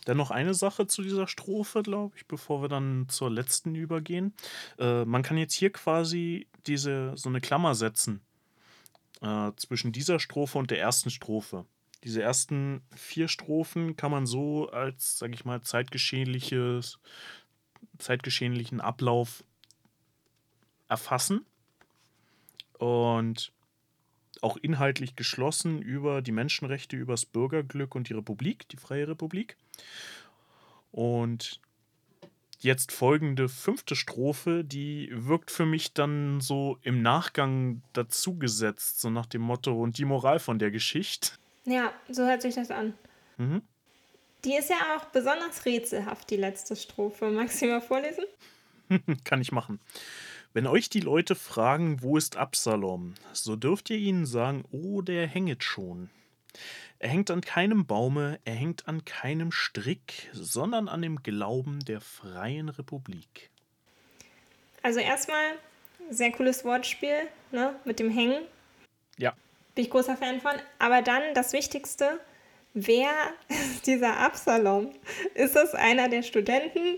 Dann 0.05 0.17
noch 0.17 0.31
eine 0.31 0.53
Sache 0.53 0.87
zu 0.87 1.01
dieser 1.01 1.27
Strophe, 1.27 1.83
glaube 1.83 2.15
ich, 2.17 2.27
bevor 2.27 2.61
wir 2.61 2.69
dann 2.69 3.07
zur 3.09 3.29
letzten 3.29 3.75
übergehen. 3.75 4.33
Äh, 4.79 5.05
man 5.05 5.23
kann 5.23 5.37
jetzt 5.37 5.53
hier 5.53 5.71
quasi 5.71 6.47
diese 6.65 7.13
so 7.15 7.29
eine 7.29 7.41
Klammer 7.41 7.75
setzen 7.75 8.21
äh, 9.21 9.51
zwischen 9.55 9.91
dieser 9.91 10.19
Strophe 10.19 10.57
und 10.57 10.71
der 10.71 10.79
ersten 10.79 11.09
Strophe. 11.09 11.65
Diese 12.03 12.21
ersten 12.21 12.81
vier 12.95 13.27
Strophen 13.27 13.95
kann 13.95 14.11
man 14.11 14.27
so 14.27 14.69
als, 14.69 15.17
sage 15.17 15.33
ich 15.33 15.45
mal, 15.45 15.61
zeitgeschehliches, 15.61 16.99
zeitgeschehlichen 17.97 18.81
Ablauf 18.81 19.43
erfassen 20.87 21.45
und 22.77 23.51
auch 24.43 24.57
inhaltlich 24.57 25.15
geschlossen 25.15 25.81
über 25.81 26.21
die 26.21 26.31
Menschenrechte, 26.31 26.95
über 26.95 27.13
das 27.13 27.25
Bürgerglück 27.25 27.95
und 27.95 28.09
die 28.09 28.13
Republik, 28.13 28.67
die 28.69 28.77
Freie 28.77 29.07
Republik. 29.07 29.57
Und 30.91 31.59
jetzt 32.59 32.91
folgende 32.91 33.49
fünfte 33.49 33.95
Strophe, 33.95 34.63
die 34.63 35.09
wirkt 35.11 35.51
für 35.51 35.65
mich 35.65 35.93
dann 35.93 36.41
so 36.41 36.77
im 36.81 37.01
Nachgang 37.01 37.81
dazugesetzt, 37.93 38.99
so 38.99 39.09
nach 39.09 39.25
dem 39.25 39.41
Motto 39.41 39.81
und 39.81 39.97
die 39.97 40.05
Moral 40.05 40.39
von 40.39 40.59
der 40.59 40.71
Geschichte. 40.71 41.31
Ja, 41.65 41.91
so 42.09 42.25
hört 42.25 42.41
sich 42.41 42.55
das 42.55 42.71
an. 42.71 42.93
Mhm. 43.37 43.61
Die 44.45 44.55
ist 44.55 44.69
ja 44.69 44.77
auch 44.95 45.05
besonders 45.05 45.65
rätselhaft, 45.65 46.29
die 46.29 46.37
letzte 46.37 46.75
Strophe. 46.75 47.29
Magst 47.29 47.61
du 47.61 47.67
mal 47.67 47.81
vorlesen? 47.81 48.23
Kann 49.23 49.41
ich 49.41 49.51
machen. 49.51 49.79
Wenn 50.57 50.65
euch 50.65 50.89
die 50.89 51.01
Leute 51.01 51.35
fragen, 51.35 52.01
wo 52.01 52.17
ist 52.17 52.35
Absalom, 52.35 53.13
so 53.31 53.55
dürft 53.55 53.91
ihr 53.91 53.97
ihnen 53.97 54.25
sagen, 54.25 54.63
oh, 54.71 55.03
der 55.03 55.27
hänget 55.27 55.63
schon. 55.63 56.09
Er 56.97 57.09
hängt 57.09 57.29
an 57.29 57.41
keinem 57.41 57.85
Baume, 57.85 58.39
er 58.43 58.55
hängt 58.55 58.87
an 58.87 59.05
keinem 59.05 59.51
Strick, 59.51 60.31
sondern 60.33 60.87
an 60.89 61.03
dem 61.03 61.21
Glauben 61.21 61.81
der 61.81 62.01
freien 62.01 62.69
Republik. 62.69 63.51
Also 64.81 64.99
erstmal, 64.99 65.45
sehr 66.09 66.31
cooles 66.31 66.65
Wortspiel, 66.65 67.27
ne, 67.51 67.75
mit 67.85 67.99
dem 67.99 68.09
Hängen. 68.09 68.41
Ja. 69.19 69.35
Bin 69.75 69.85
ich 69.85 69.91
großer 69.91 70.17
Fan 70.17 70.41
von. 70.41 70.53
Aber 70.79 71.03
dann 71.03 71.35
das 71.35 71.53
Wichtigste, 71.53 72.19
wer 72.73 73.11
ist 73.47 73.85
dieser 73.85 74.17
Absalom? 74.17 74.91
Ist 75.35 75.55
das 75.55 75.75
einer 75.75 76.09
der 76.09 76.23
Studenten? 76.23 76.97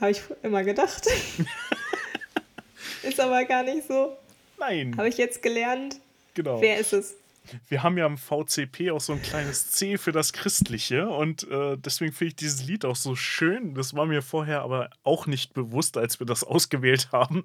Habe 0.00 0.12
ich 0.12 0.22
immer 0.44 0.62
gedacht. 0.62 1.08
ist 3.02 3.20
aber 3.20 3.44
gar 3.44 3.62
nicht 3.62 3.86
so. 3.86 4.16
Nein. 4.58 4.96
Habe 4.96 5.08
ich 5.08 5.16
jetzt 5.16 5.42
gelernt. 5.42 6.00
Genau. 6.34 6.60
Wer 6.60 6.78
ist 6.78 6.92
es? 6.92 7.16
wir 7.68 7.82
haben 7.82 7.98
ja 7.98 8.06
im 8.06 8.18
VCP 8.18 8.90
auch 8.90 9.00
so 9.00 9.12
ein 9.12 9.22
kleines 9.22 9.70
C 9.70 9.98
für 9.98 10.12
das 10.12 10.32
Christliche 10.32 11.08
und 11.08 11.48
äh, 11.50 11.76
deswegen 11.76 12.12
finde 12.12 12.30
ich 12.30 12.36
dieses 12.36 12.64
Lied 12.64 12.84
auch 12.84 12.96
so 12.96 13.16
schön. 13.16 13.74
Das 13.74 13.94
war 13.94 14.06
mir 14.06 14.22
vorher 14.22 14.62
aber 14.62 14.90
auch 15.02 15.26
nicht 15.26 15.54
bewusst, 15.54 15.96
als 15.96 16.20
wir 16.20 16.26
das 16.26 16.44
ausgewählt 16.44 17.10
haben. 17.12 17.44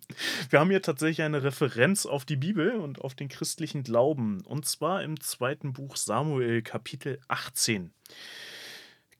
Wir 0.49 0.59
haben 0.59 0.69
hier 0.69 0.81
tatsächlich 0.81 1.25
eine 1.25 1.43
Referenz 1.43 2.05
auf 2.05 2.25
die 2.25 2.35
Bibel 2.35 2.71
und 2.71 3.01
auf 3.01 3.15
den 3.15 3.29
christlichen 3.29 3.83
Glauben 3.83 4.41
und 4.45 4.65
zwar 4.65 5.03
im 5.03 5.19
zweiten 5.19 5.73
Buch 5.73 5.95
Samuel 5.95 6.61
Kapitel 6.61 7.19
18. 7.27 7.91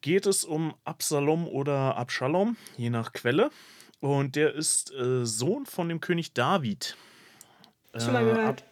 Geht 0.01 0.27
es 0.27 0.43
um 0.43 0.75
Absalom 0.83 1.47
oder 1.47 1.97
Abschalom, 1.97 2.57
je 2.77 2.91
nach 2.91 3.11
Quelle. 3.11 3.49
Und 4.05 4.35
der 4.35 4.53
ist 4.53 4.93
äh, 4.93 5.25
Sohn 5.25 5.65
von 5.65 5.89
dem 5.89 5.99
König 5.99 6.31
David. 6.33 6.95
Schon 7.97 8.13
mal 8.13 8.23
gehört. 8.23 8.63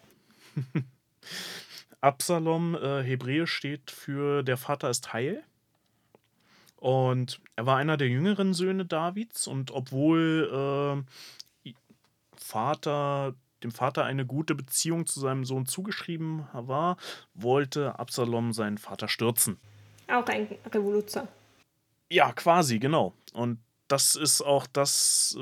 Äh, 0.54 0.80
Absalom, 2.00 2.76
äh, 2.76 3.02
hebräisch 3.02 3.52
steht 3.52 3.90
für 3.90 4.44
der 4.44 4.56
Vater 4.56 4.90
ist 4.90 5.12
heil. 5.12 5.42
Und 6.76 7.40
er 7.56 7.66
war 7.66 7.78
einer 7.78 7.96
der 7.96 8.06
jüngeren 8.06 8.54
Söhne 8.54 8.84
Davids 8.84 9.48
und 9.48 9.72
obwohl 9.72 11.02
äh, 11.64 11.72
Vater, 12.36 13.34
dem 13.64 13.72
Vater 13.72 14.04
eine 14.04 14.26
gute 14.26 14.54
Beziehung 14.54 15.04
zu 15.04 15.18
seinem 15.18 15.44
Sohn 15.44 15.66
zugeschrieben 15.66 16.46
war, 16.52 16.96
wollte 17.34 17.98
Absalom 17.98 18.52
seinen 18.52 18.78
Vater 18.78 19.08
stürzen. 19.08 19.58
Auch 20.06 20.26
ein 20.26 20.46
Revoluzer. 20.72 21.26
Ja, 22.08 22.32
quasi, 22.32 22.78
genau. 22.78 23.14
Und 23.32 23.58
das 23.94 24.16
ist 24.16 24.42
auch 24.42 24.66
das, 24.66 25.38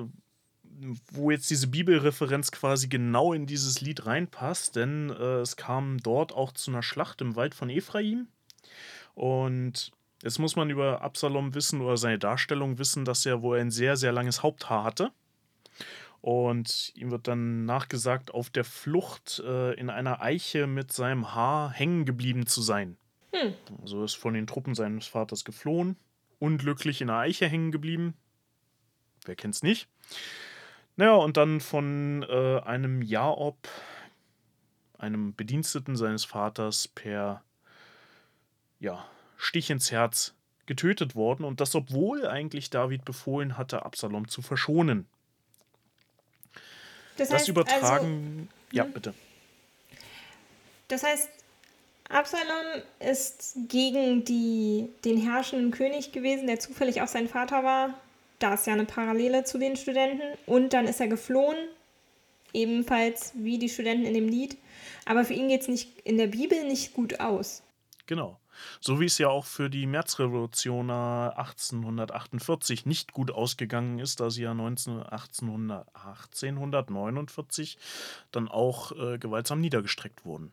wo 1.10 1.30
jetzt 1.30 1.48
diese 1.48 1.68
Bibelreferenz 1.68 2.52
quasi 2.52 2.86
genau 2.86 3.32
in 3.32 3.46
dieses 3.46 3.80
Lied 3.80 4.04
reinpasst, 4.04 4.76
denn 4.76 5.08
äh, 5.08 5.40
es 5.40 5.56
kam 5.56 5.96
dort 6.02 6.34
auch 6.34 6.52
zu 6.52 6.70
einer 6.70 6.82
Schlacht 6.82 7.22
im 7.22 7.34
Wald 7.34 7.54
von 7.54 7.70
Ephraim. 7.70 8.28
Und 9.14 9.90
jetzt 10.22 10.38
muss 10.38 10.54
man 10.54 10.68
über 10.68 11.00
Absalom 11.00 11.54
wissen 11.54 11.80
oder 11.80 11.96
seine 11.96 12.18
Darstellung 12.18 12.76
wissen, 12.76 13.06
dass 13.06 13.24
er 13.24 13.40
wohl 13.40 13.58
ein 13.58 13.70
sehr, 13.70 13.96
sehr 13.96 14.12
langes 14.12 14.42
Haupthaar 14.42 14.84
hatte. 14.84 15.12
Und 16.20 16.92
ihm 16.94 17.10
wird 17.10 17.28
dann 17.28 17.64
nachgesagt, 17.64 18.34
auf 18.34 18.50
der 18.50 18.64
Flucht 18.64 19.42
äh, 19.46 19.72
in 19.80 19.88
einer 19.88 20.20
Eiche 20.20 20.66
mit 20.66 20.92
seinem 20.92 21.34
Haar 21.34 21.70
hängen 21.70 22.04
geblieben 22.04 22.46
zu 22.46 22.60
sein. 22.60 22.98
Hm. 23.32 23.54
Also 23.80 24.04
ist 24.04 24.16
von 24.16 24.34
den 24.34 24.46
Truppen 24.46 24.74
seines 24.74 25.06
Vaters 25.06 25.46
geflohen, 25.46 25.96
unglücklich 26.38 27.00
in 27.00 27.08
einer 27.08 27.20
Eiche 27.20 27.48
hängen 27.48 27.72
geblieben. 27.72 28.14
Wer 29.24 29.36
kennt's 29.36 29.62
nicht? 29.62 29.88
Naja, 30.96 31.14
und 31.14 31.36
dann 31.36 31.60
von 31.60 32.24
äh, 32.28 32.60
einem 32.60 33.02
Jaob, 33.02 33.56
einem 34.98 35.34
Bediensteten 35.34 35.96
seines 35.96 36.24
Vaters, 36.24 36.88
per 36.88 37.42
ja, 38.78 39.06
Stich 39.36 39.70
ins 39.70 39.90
Herz 39.90 40.34
getötet 40.66 41.14
worden. 41.14 41.44
Und 41.44 41.60
das, 41.60 41.74
obwohl 41.74 42.26
eigentlich 42.26 42.70
David 42.70 43.04
befohlen 43.04 43.56
hatte, 43.56 43.84
Absalom 43.84 44.28
zu 44.28 44.42
verschonen. 44.42 45.06
Das, 47.16 47.30
heißt, 47.30 47.42
das 47.42 47.48
übertragen. 47.48 48.48
Also, 48.48 48.76
ja, 48.76 48.84
hm. 48.84 48.92
bitte. 48.92 49.14
Das 50.88 51.02
heißt, 51.02 51.28
Absalom 52.08 52.82
ist 53.00 53.56
gegen 53.68 54.24
die, 54.24 54.90
den 55.04 55.16
herrschenden 55.16 55.70
König 55.70 56.12
gewesen, 56.12 56.46
der 56.46 56.60
zufällig 56.60 57.00
auch 57.00 57.08
sein 57.08 57.28
Vater 57.28 57.64
war, 57.64 57.94
da 58.42 58.54
ist 58.54 58.66
ja 58.66 58.72
eine 58.72 58.84
Parallele 58.84 59.44
zu 59.44 59.58
den 59.58 59.76
Studenten. 59.76 60.36
Und 60.46 60.72
dann 60.72 60.86
ist 60.86 61.00
er 61.00 61.08
geflohen, 61.08 61.56
ebenfalls 62.52 63.32
wie 63.34 63.58
die 63.58 63.68
Studenten 63.68 64.06
in 64.06 64.14
dem 64.14 64.28
Lied. 64.28 64.56
Aber 65.04 65.24
für 65.24 65.34
ihn 65.34 65.48
geht 65.48 65.62
es 65.62 65.68
nicht 65.68 66.00
in 66.00 66.18
der 66.18 66.26
Bibel 66.28 66.64
nicht 66.64 66.94
gut 66.94 67.20
aus. 67.20 67.62
Genau. 68.06 68.38
So 68.80 69.00
wie 69.00 69.06
es 69.06 69.16
ja 69.18 69.28
auch 69.28 69.46
für 69.46 69.70
die 69.70 69.86
Märzrevolution 69.86 70.90
1848 70.90 72.84
nicht 72.84 73.12
gut 73.12 73.30
ausgegangen 73.30 73.98
ist, 73.98 74.20
da 74.20 74.28
sie 74.30 74.42
ja 74.42 74.52
19, 74.54 75.02
1849 75.02 77.78
dann 78.30 78.48
auch 78.48 78.92
äh, 78.92 79.16
gewaltsam 79.18 79.60
niedergestreckt 79.60 80.26
wurden. 80.26 80.52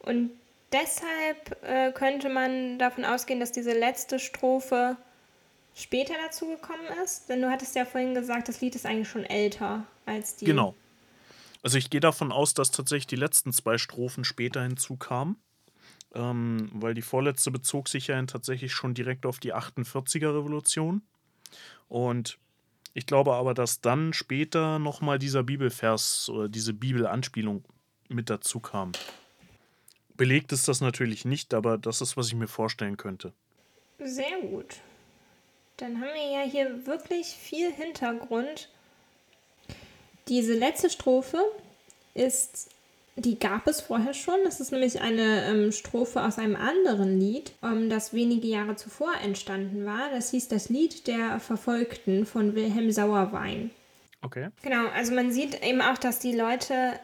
Und 0.00 0.30
deshalb 0.72 1.62
äh, 1.62 1.92
könnte 1.92 2.28
man 2.28 2.78
davon 2.78 3.04
ausgehen, 3.04 3.40
dass 3.40 3.52
diese 3.52 3.72
letzte 3.72 4.18
Strophe 4.18 4.96
später 5.78 6.14
dazu 6.24 6.46
gekommen 6.46 6.86
ist? 7.04 7.28
Denn 7.28 7.42
du 7.42 7.50
hattest 7.50 7.74
ja 7.74 7.84
vorhin 7.84 8.14
gesagt, 8.14 8.48
das 8.48 8.60
Lied 8.60 8.74
ist 8.74 8.86
eigentlich 8.86 9.08
schon 9.08 9.24
älter 9.24 9.86
als 10.06 10.36
die. 10.36 10.44
Genau. 10.44 10.74
Also 11.62 11.78
ich 11.78 11.90
gehe 11.90 12.00
davon 12.00 12.32
aus, 12.32 12.54
dass 12.54 12.70
tatsächlich 12.70 13.06
die 13.06 13.16
letzten 13.16 13.52
zwei 13.52 13.78
Strophen 13.78 14.24
später 14.24 14.62
hinzukamen. 14.62 15.36
Ähm, 16.14 16.70
weil 16.72 16.94
die 16.94 17.02
vorletzte 17.02 17.50
bezog 17.50 17.88
sich 17.88 18.06
ja 18.06 18.22
tatsächlich 18.22 18.72
schon 18.72 18.94
direkt 18.94 19.26
auf 19.26 19.38
die 19.38 19.54
48er 19.54 20.34
Revolution. 20.34 21.02
Und 21.88 22.38
ich 22.94 23.06
glaube 23.06 23.34
aber, 23.34 23.54
dass 23.54 23.80
dann 23.80 24.12
später 24.12 24.78
nochmal 24.78 25.18
dieser 25.18 25.42
Bibelvers 25.42 26.28
oder 26.30 26.48
diese 26.48 26.72
Bibelanspielung 26.72 27.64
mit 28.08 28.30
dazu 28.30 28.60
kam. 28.60 28.92
Belegt 30.16 30.52
ist 30.52 30.66
das 30.66 30.80
natürlich 30.80 31.24
nicht, 31.24 31.54
aber 31.54 31.78
das 31.78 32.00
ist, 32.00 32.16
was 32.16 32.28
ich 32.28 32.34
mir 32.34 32.48
vorstellen 32.48 32.96
könnte. 32.96 33.32
Sehr 33.98 34.40
gut. 34.40 34.80
Dann 35.78 36.00
haben 36.00 36.10
wir 36.12 36.40
ja 36.40 36.42
hier 36.42 36.86
wirklich 36.86 37.26
viel 37.28 37.72
Hintergrund. 37.72 38.68
Diese 40.26 40.52
letzte 40.52 40.90
Strophe 40.90 41.38
ist, 42.14 42.70
die 43.14 43.38
gab 43.38 43.66
es 43.68 43.80
vorher 43.80 44.12
schon. 44.12 44.38
Das 44.44 44.60
ist 44.60 44.72
nämlich 44.72 45.00
eine 45.00 45.46
ähm, 45.46 45.72
Strophe 45.72 46.22
aus 46.22 46.38
einem 46.38 46.56
anderen 46.56 47.18
Lied, 47.18 47.52
ähm, 47.62 47.88
das 47.88 48.12
wenige 48.12 48.48
Jahre 48.48 48.74
zuvor 48.74 49.12
entstanden 49.22 49.86
war. 49.86 50.10
Das 50.10 50.32
hieß 50.32 50.48
das 50.48 50.68
Lied 50.68 51.06
der 51.06 51.38
Verfolgten 51.38 52.26
von 52.26 52.54
Wilhelm 52.56 52.90
Sauerwein. 52.90 53.70
Okay. 54.20 54.48
Genau, 54.62 54.88
also 54.88 55.14
man 55.14 55.30
sieht 55.30 55.64
eben 55.64 55.80
auch, 55.80 55.96
dass 55.96 56.18
die 56.18 56.34
Leute 56.34 56.98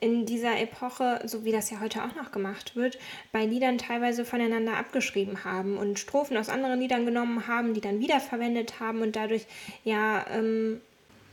in 0.00 0.24
dieser 0.24 0.58
Epoche, 0.58 1.20
so 1.24 1.44
wie 1.44 1.52
das 1.52 1.70
ja 1.70 1.80
heute 1.80 2.02
auch 2.02 2.14
noch 2.14 2.32
gemacht 2.32 2.74
wird, 2.74 2.98
bei 3.32 3.44
Liedern 3.44 3.76
teilweise 3.76 4.24
voneinander 4.24 4.78
abgeschrieben 4.78 5.44
haben 5.44 5.76
und 5.76 5.98
Strophen 5.98 6.38
aus 6.38 6.48
anderen 6.48 6.80
Liedern 6.80 7.04
genommen 7.04 7.46
haben, 7.46 7.74
die 7.74 7.82
dann 7.82 8.00
wiederverwendet 8.00 8.80
haben 8.80 9.02
und 9.02 9.14
dadurch 9.14 9.46
ja 9.84 10.24
ähm, 10.30 10.80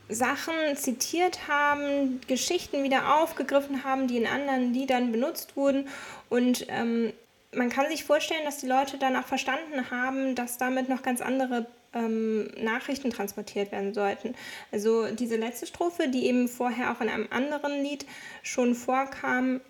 Sachen 0.10 0.54
zitiert 0.76 1.48
haben, 1.48 2.22
Geschichten 2.28 2.84
wieder 2.84 3.16
aufgegriffen 3.16 3.84
haben, 3.84 4.08
die 4.08 4.18
in 4.18 4.28
anderen 4.28 4.74
Liedern 4.74 5.12
benutzt 5.12 5.56
wurden. 5.56 5.88
Und 6.30 6.66
ähm, 6.70 7.14
man 7.54 7.70
kann 7.70 7.90
sich 7.90 8.04
vorstellen, 8.04 8.46
dass 8.46 8.58
die 8.58 8.68
Leute 8.68 8.98
dann 8.98 9.16
auch 9.16 9.26
verstanden 9.26 9.92
haben, 9.92 10.36
dass 10.36 10.58
damit 10.58 10.90
noch 10.90 11.02
ganz 11.02 11.22
andere 11.22 11.66
ähm, 11.98 12.48
Nachrichten 12.62 13.10
transportiert 13.10 13.72
werden 13.72 13.94
sollten. 13.94 14.36
Also 14.72 15.08
diese 15.12 15.36
letzte 15.36 15.66
Strophe, 15.66 16.10
die 16.10 16.28
eben 16.28 16.48
vorher 16.48 16.92
auch 16.92 17.02
in 17.02 17.10
einem 17.10 17.28
anderen 17.30 17.84
Lied 17.84 18.06
schon 18.44 18.76
vorkam, 18.76 19.62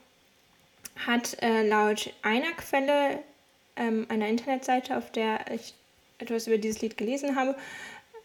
hat 1.06 1.42
äh, 1.42 1.68
laut 1.68 2.13
einer 2.22 2.52
Quelle, 2.58 3.20
ähm, 3.76 4.06
einer 4.10 4.28
Internetseite, 4.28 4.98
auf 4.98 5.12
der 5.12 5.40
ich 5.54 5.74
etwas 6.18 6.48
über 6.48 6.58
dieses 6.58 6.82
Lied 6.82 6.98
gelesen 6.98 7.36
habe, 7.36 7.56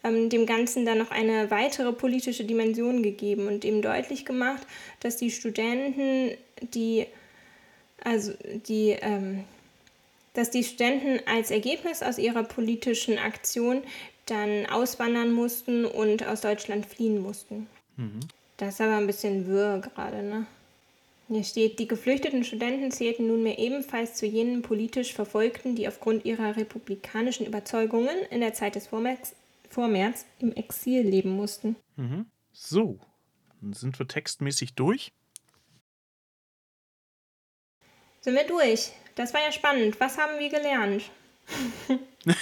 ähm, 0.04 0.30
dem 0.30 0.46
Ganzen 0.46 0.86
dann 0.86 0.98
noch 0.98 1.10
eine 1.10 1.50
weitere 1.50 1.92
politische 1.92 2.44
Dimension 2.44 3.02
gegeben 3.02 3.46
und 3.46 3.64
eben 3.64 3.82
deutlich 3.82 4.24
gemacht, 4.24 4.66
dass 5.00 5.16
die 5.16 5.30
Studenten, 5.30 6.36
die 6.74 7.06
also 8.04 8.32
die 8.66 8.96
ähm, 9.00 9.44
dass 10.34 10.50
die 10.50 10.64
Studenten 10.64 11.20
als 11.26 11.50
Ergebnis 11.50 12.02
aus 12.02 12.18
ihrer 12.18 12.42
politischen 12.42 13.18
Aktion 13.18 13.82
dann 14.26 14.66
auswandern 14.66 15.32
mussten 15.32 15.84
und 15.84 16.26
aus 16.26 16.40
Deutschland 16.40 16.86
fliehen 16.86 17.20
mussten. 17.20 17.66
Mhm. 17.96 18.20
Das 18.56 18.74
ist 18.74 18.80
aber 18.80 18.96
ein 18.96 19.06
bisschen 19.06 19.46
wirr 19.46 19.80
gerade, 19.80 20.22
ne? 20.22 20.46
Hier 21.28 21.44
steht, 21.44 21.78
die 21.78 21.88
geflüchteten 21.88 22.44
Studenten 22.44 22.90
zählten 22.90 23.26
nunmehr 23.26 23.58
ebenfalls 23.58 24.14
zu 24.14 24.26
jenen 24.26 24.60
politisch 24.60 25.14
Verfolgten, 25.14 25.74
die 25.74 25.88
aufgrund 25.88 26.24
ihrer 26.24 26.56
republikanischen 26.56 27.46
Überzeugungen 27.46 28.16
in 28.30 28.40
der 28.40 28.52
Zeit 28.52 28.74
des 28.74 28.88
Vormärz, 28.88 29.34
Vormärz 29.70 30.26
im 30.40 30.52
Exil 30.52 31.02
leben 31.02 31.30
mussten. 31.30 31.76
Mhm. 31.96 32.26
So, 32.52 32.98
Dann 33.62 33.72
sind 33.72 33.98
wir 33.98 34.06
textmäßig 34.06 34.74
durch. 34.74 35.12
Sind 38.22 38.34
wir 38.36 38.46
durch. 38.46 38.92
Das 39.16 39.34
war 39.34 39.42
ja 39.42 39.52
spannend. 39.52 40.00
Was 40.00 40.16
haben 40.16 40.38
wir 40.38 40.48
gelernt? 40.48 41.04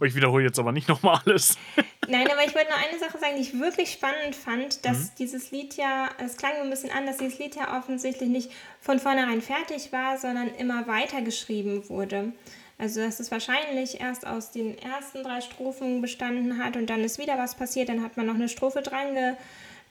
Ich 0.00 0.14
wiederhole 0.14 0.44
jetzt 0.44 0.60
aber 0.60 0.70
nicht 0.70 0.86
nochmal 0.86 1.20
alles. 1.26 1.56
Nein, 2.08 2.30
aber 2.30 2.44
ich 2.44 2.54
wollte 2.54 2.68
nur 2.68 2.78
eine 2.88 3.00
Sache 3.00 3.18
sagen, 3.18 3.34
die 3.34 3.42
ich 3.42 3.58
wirklich 3.58 3.90
spannend 3.90 4.36
fand, 4.36 4.84
dass 4.84 4.98
mhm. 4.98 5.10
dieses 5.18 5.50
Lied 5.50 5.74
ja, 5.74 6.08
es 6.24 6.36
klang 6.36 6.52
ein 6.62 6.70
bisschen 6.70 6.92
an, 6.92 7.04
dass 7.04 7.16
dieses 7.16 7.40
Lied 7.40 7.56
ja 7.56 7.76
offensichtlich 7.76 8.28
nicht 8.28 8.52
von 8.80 9.00
vornherein 9.00 9.42
fertig 9.42 9.92
war, 9.92 10.18
sondern 10.18 10.54
immer 10.54 10.86
weiter 10.86 11.20
geschrieben 11.20 11.88
wurde. 11.88 12.32
Also 12.78 13.00
dass 13.00 13.18
es 13.18 13.32
wahrscheinlich 13.32 14.00
erst 14.00 14.24
aus 14.24 14.52
den 14.52 14.78
ersten 14.78 15.24
drei 15.24 15.40
Strophen 15.40 16.00
bestanden 16.00 16.62
hat 16.62 16.76
und 16.76 16.88
dann 16.88 17.02
ist 17.02 17.18
wieder 17.18 17.36
was 17.36 17.56
passiert, 17.56 17.88
dann 17.88 18.04
hat 18.04 18.16
man 18.16 18.26
noch 18.26 18.36
eine 18.36 18.48
Strophe 18.48 18.82
dran 18.82 19.16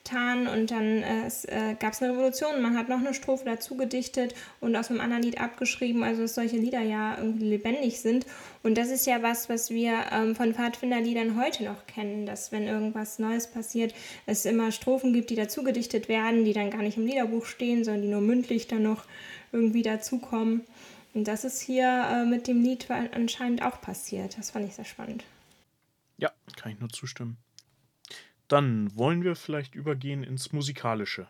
getan 0.05 0.47
und 0.47 0.71
dann 0.71 1.03
äh, 1.03 1.27
äh, 1.47 1.75
gab 1.75 1.93
es 1.93 2.01
eine 2.01 2.13
Revolution. 2.13 2.61
Man 2.61 2.77
hat 2.77 2.89
noch 2.89 2.99
eine 2.99 3.13
Strophe 3.13 3.45
dazu 3.45 3.75
gedichtet 3.75 4.35
und 4.59 4.75
aus 4.75 4.89
einem 4.89 5.01
anderen 5.01 5.23
Lied 5.23 5.41
abgeschrieben, 5.41 6.03
also 6.03 6.21
dass 6.21 6.35
solche 6.35 6.57
Lieder 6.57 6.81
ja 6.81 7.17
irgendwie 7.17 7.49
lebendig 7.49 7.99
sind. 7.99 8.25
Und 8.63 8.77
das 8.77 8.89
ist 8.89 9.05
ja 9.07 9.23
was, 9.23 9.49
was 9.49 9.69
wir 9.69 10.05
ähm, 10.11 10.35
von 10.35 10.53
Pfadfinderliedern 10.53 11.41
heute 11.41 11.63
noch 11.63 11.87
kennen, 11.87 12.25
dass 12.25 12.51
wenn 12.51 12.67
irgendwas 12.67 13.19
Neues 13.19 13.47
passiert, 13.47 13.93
es 14.25 14.45
immer 14.45 14.71
Strophen 14.71 15.11
gibt, 15.11 15.29
die 15.31 15.35
dazu 15.35 15.63
gedichtet 15.63 16.07
werden, 16.07 16.45
die 16.45 16.53
dann 16.53 16.69
gar 16.69 16.81
nicht 16.81 16.97
im 16.97 17.05
Liederbuch 17.05 17.45
stehen, 17.45 17.83
sondern 17.83 18.03
die 18.03 18.09
nur 18.09 18.21
mündlich 18.21 18.67
dann 18.67 18.83
noch 18.83 19.05
irgendwie 19.51 19.81
dazukommen. 19.81 20.61
Und 21.13 21.27
das 21.27 21.45
ist 21.45 21.61
hier 21.61 22.05
äh, 22.11 22.25
mit 22.25 22.47
dem 22.47 22.61
Lied 22.61 22.89
anscheinend 22.91 23.63
auch 23.63 23.81
passiert. 23.81 24.37
Das 24.37 24.51
fand 24.51 24.67
ich 24.67 24.75
sehr 24.75 24.85
spannend. 24.85 25.23
Ja, 26.17 26.31
kann 26.55 26.71
ich 26.71 26.79
nur 26.79 26.89
zustimmen. 26.89 27.37
Dann 28.47 28.95
wollen 28.95 29.23
wir 29.23 29.35
vielleicht 29.35 29.75
übergehen 29.75 30.23
ins 30.23 30.51
Musikalische. 30.51 31.27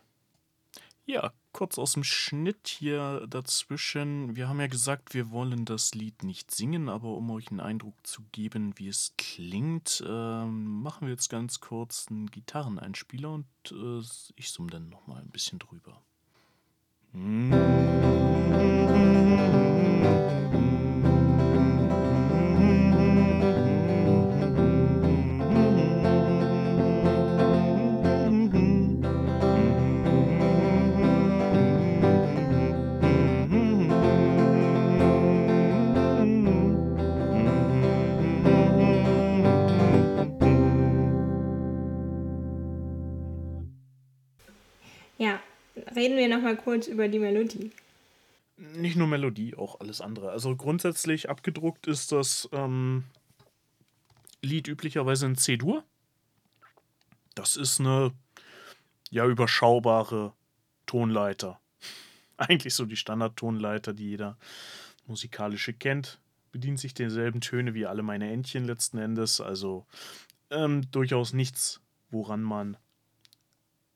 Ja, 1.07 1.31
kurz 1.51 1.77
aus 1.77 1.93
dem 1.93 2.03
Schnitt 2.03 2.67
hier 2.67 3.27
dazwischen. 3.29 4.35
Wir 4.35 4.49
haben 4.49 4.59
ja 4.59 4.65
gesagt, 4.67 5.13
wir 5.13 5.29
wollen 5.29 5.63
das 5.63 5.93
Lied 5.93 6.23
nicht 6.23 6.49
singen, 6.49 6.89
aber 6.89 7.09
um 7.09 7.29
euch 7.29 7.51
einen 7.51 7.59
Eindruck 7.59 7.95
zu 8.03 8.23
geben, 8.31 8.73
wie 8.77 8.87
es 8.87 9.13
klingt, 9.17 10.03
äh, 10.05 10.45
machen 10.45 11.07
wir 11.07 11.13
jetzt 11.13 11.29
ganz 11.29 11.59
kurz 11.59 12.07
einen 12.09 12.31
Gitarreneinspieler 12.31 13.29
und 13.29 13.45
äh, 13.71 14.01
ich 14.35 14.49
summe 14.49 14.71
dann 14.71 14.89
nochmal 14.89 15.21
ein 15.21 15.29
bisschen 15.29 15.59
drüber. 15.59 16.01
Musik 17.13 18.35
reden 45.95 46.17
wir 46.17 46.27
nochmal 46.27 46.57
kurz 46.57 46.87
über 46.87 47.07
die 47.07 47.19
Melodie. 47.19 47.71
Nicht 48.57 48.95
nur 48.95 49.07
Melodie, 49.07 49.55
auch 49.55 49.79
alles 49.79 49.99
andere. 49.99 50.31
Also 50.31 50.55
grundsätzlich 50.55 51.29
abgedruckt 51.29 51.87
ist 51.87 52.11
das 52.11 52.47
ähm, 52.53 53.03
Lied 54.41 54.67
üblicherweise 54.67 55.25
in 55.25 55.35
C-Dur. 55.35 55.83
Das 57.33 57.57
ist 57.57 57.81
eine 57.81 58.13
ja 59.09 59.25
überschaubare 59.25 60.33
Tonleiter. 60.85 61.59
Eigentlich 62.37 62.73
so 62.73 62.85
die 62.85 62.95
Standardtonleiter, 62.95 63.93
die 63.93 64.09
jeder 64.09 64.37
musikalische 65.05 65.73
kennt. 65.73 66.19
Bedient 66.51 66.79
sich 66.79 66.93
derselben 66.93 67.41
Töne 67.41 67.73
wie 67.73 67.85
alle 67.85 68.03
meine 68.03 68.31
Entchen 68.31 68.63
letzten 68.63 68.97
Endes. 68.97 69.41
Also 69.41 69.85
ähm, 70.49 70.89
durchaus 70.91 71.33
nichts, 71.33 71.81
woran 72.09 72.41
man 72.41 72.77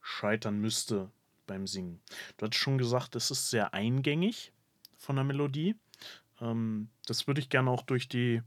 scheitern 0.01 0.59
müsste, 0.59 1.11
beim 1.47 1.67
Singen. 1.67 1.99
Du 2.37 2.45
hast 2.45 2.55
schon 2.55 2.77
gesagt, 2.77 3.15
es 3.15 3.31
ist 3.31 3.49
sehr 3.49 3.73
eingängig 3.73 4.53
von 4.97 5.15
der 5.15 5.25
Melodie. 5.25 5.75
Ähm, 6.39 6.89
das 7.05 7.27
würde 7.27 7.41
ich 7.41 7.49
gerne 7.49 7.71
auch 7.71 7.81
durch 7.81 8.07
die 8.07 8.41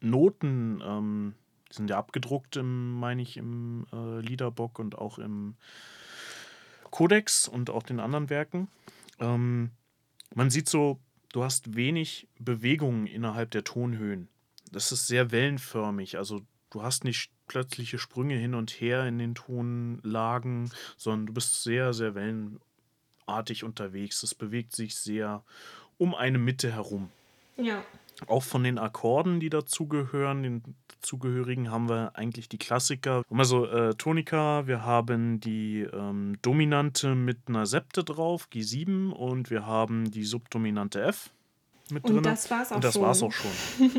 Noten, 0.00 0.82
ähm, 0.84 1.34
die 1.70 1.76
sind 1.76 1.90
ja 1.90 1.98
abgedruckt, 1.98 2.56
im, 2.56 2.92
meine 2.92 3.22
ich, 3.22 3.36
im 3.36 3.86
äh, 3.92 4.20
Liederbock 4.20 4.78
und 4.78 4.98
auch 4.98 5.18
im 5.18 5.56
Codex 6.90 7.48
und 7.48 7.70
auch 7.70 7.82
den 7.82 8.00
anderen 8.00 8.28
Werken. 8.28 8.68
Ähm, 9.18 9.70
man 10.34 10.50
sieht 10.50 10.68
so, 10.68 11.00
du 11.32 11.42
hast 11.42 11.74
wenig 11.74 12.28
Bewegungen 12.38 13.06
innerhalb 13.06 13.50
der 13.50 13.64
Tonhöhen. 13.64 14.28
Das 14.70 14.92
ist 14.92 15.06
sehr 15.06 15.30
wellenförmig. 15.30 16.18
Also 16.18 16.42
du 16.70 16.82
hast 16.82 17.04
nicht 17.04 17.30
plötzliche 17.46 17.98
Sprünge 17.98 18.36
hin 18.36 18.54
und 18.54 18.70
her 18.70 19.06
in 19.06 19.18
den 19.18 19.34
Tonlagen, 19.34 20.70
sondern 20.96 21.26
du 21.26 21.32
bist 21.34 21.62
sehr, 21.62 21.92
sehr 21.92 22.14
wellenartig 22.14 23.64
unterwegs. 23.64 24.22
Es 24.22 24.34
bewegt 24.34 24.74
sich 24.74 24.96
sehr 24.96 25.42
um 25.98 26.14
eine 26.14 26.38
Mitte 26.38 26.72
herum. 26.72 27.10
Ja. 27.56 27.84
Auch 28.26 28.42
von 28.42 28.64
den 28.64 28.78
Akkorden, 28.78 29.40
die 29.40 29.50
dazugehören, 29.50 30.42
den 30.42 30.62
dazugehörigen, 30.88 31.70
haben 31.70 31.88
wir 31.88 32.12
eigentlich 32.14 32.48
die 32.48 32.58
Klassiker. 32.58 33.22
Also 33.30 33.66
äh, 33.66 33.94
Tonika, 33.94 34.66
wir 34.66 34.84
haben 34.84 35.40
die 35.40 35.80
ähm, 35.80 36.38
Dominante 36.42 37.14
mit 37.14 37.38
einer 37.46 37.66
Septe 37.66 38.04
drauf, 38.04 38.48
G7, 38.52 39.10
und 39.10 39.50
wir 39.50 39.66
haben 39.66 40.10
die 40.10 40.24
Subdominante 40.24 41.02
F 41.02 41.30
mit 41.90 42.04
drin. 42.04 42.18
Und 42.18 42.26
das 42.26 42.50
war's 42.50 42.70
auch 42.70 42.76
und 42.76 42.84
das 42.84 42.94
schon. 42.94 43.02
War's 43.02 43.22
auch 43.22 43.32
schon. 43.32 43.50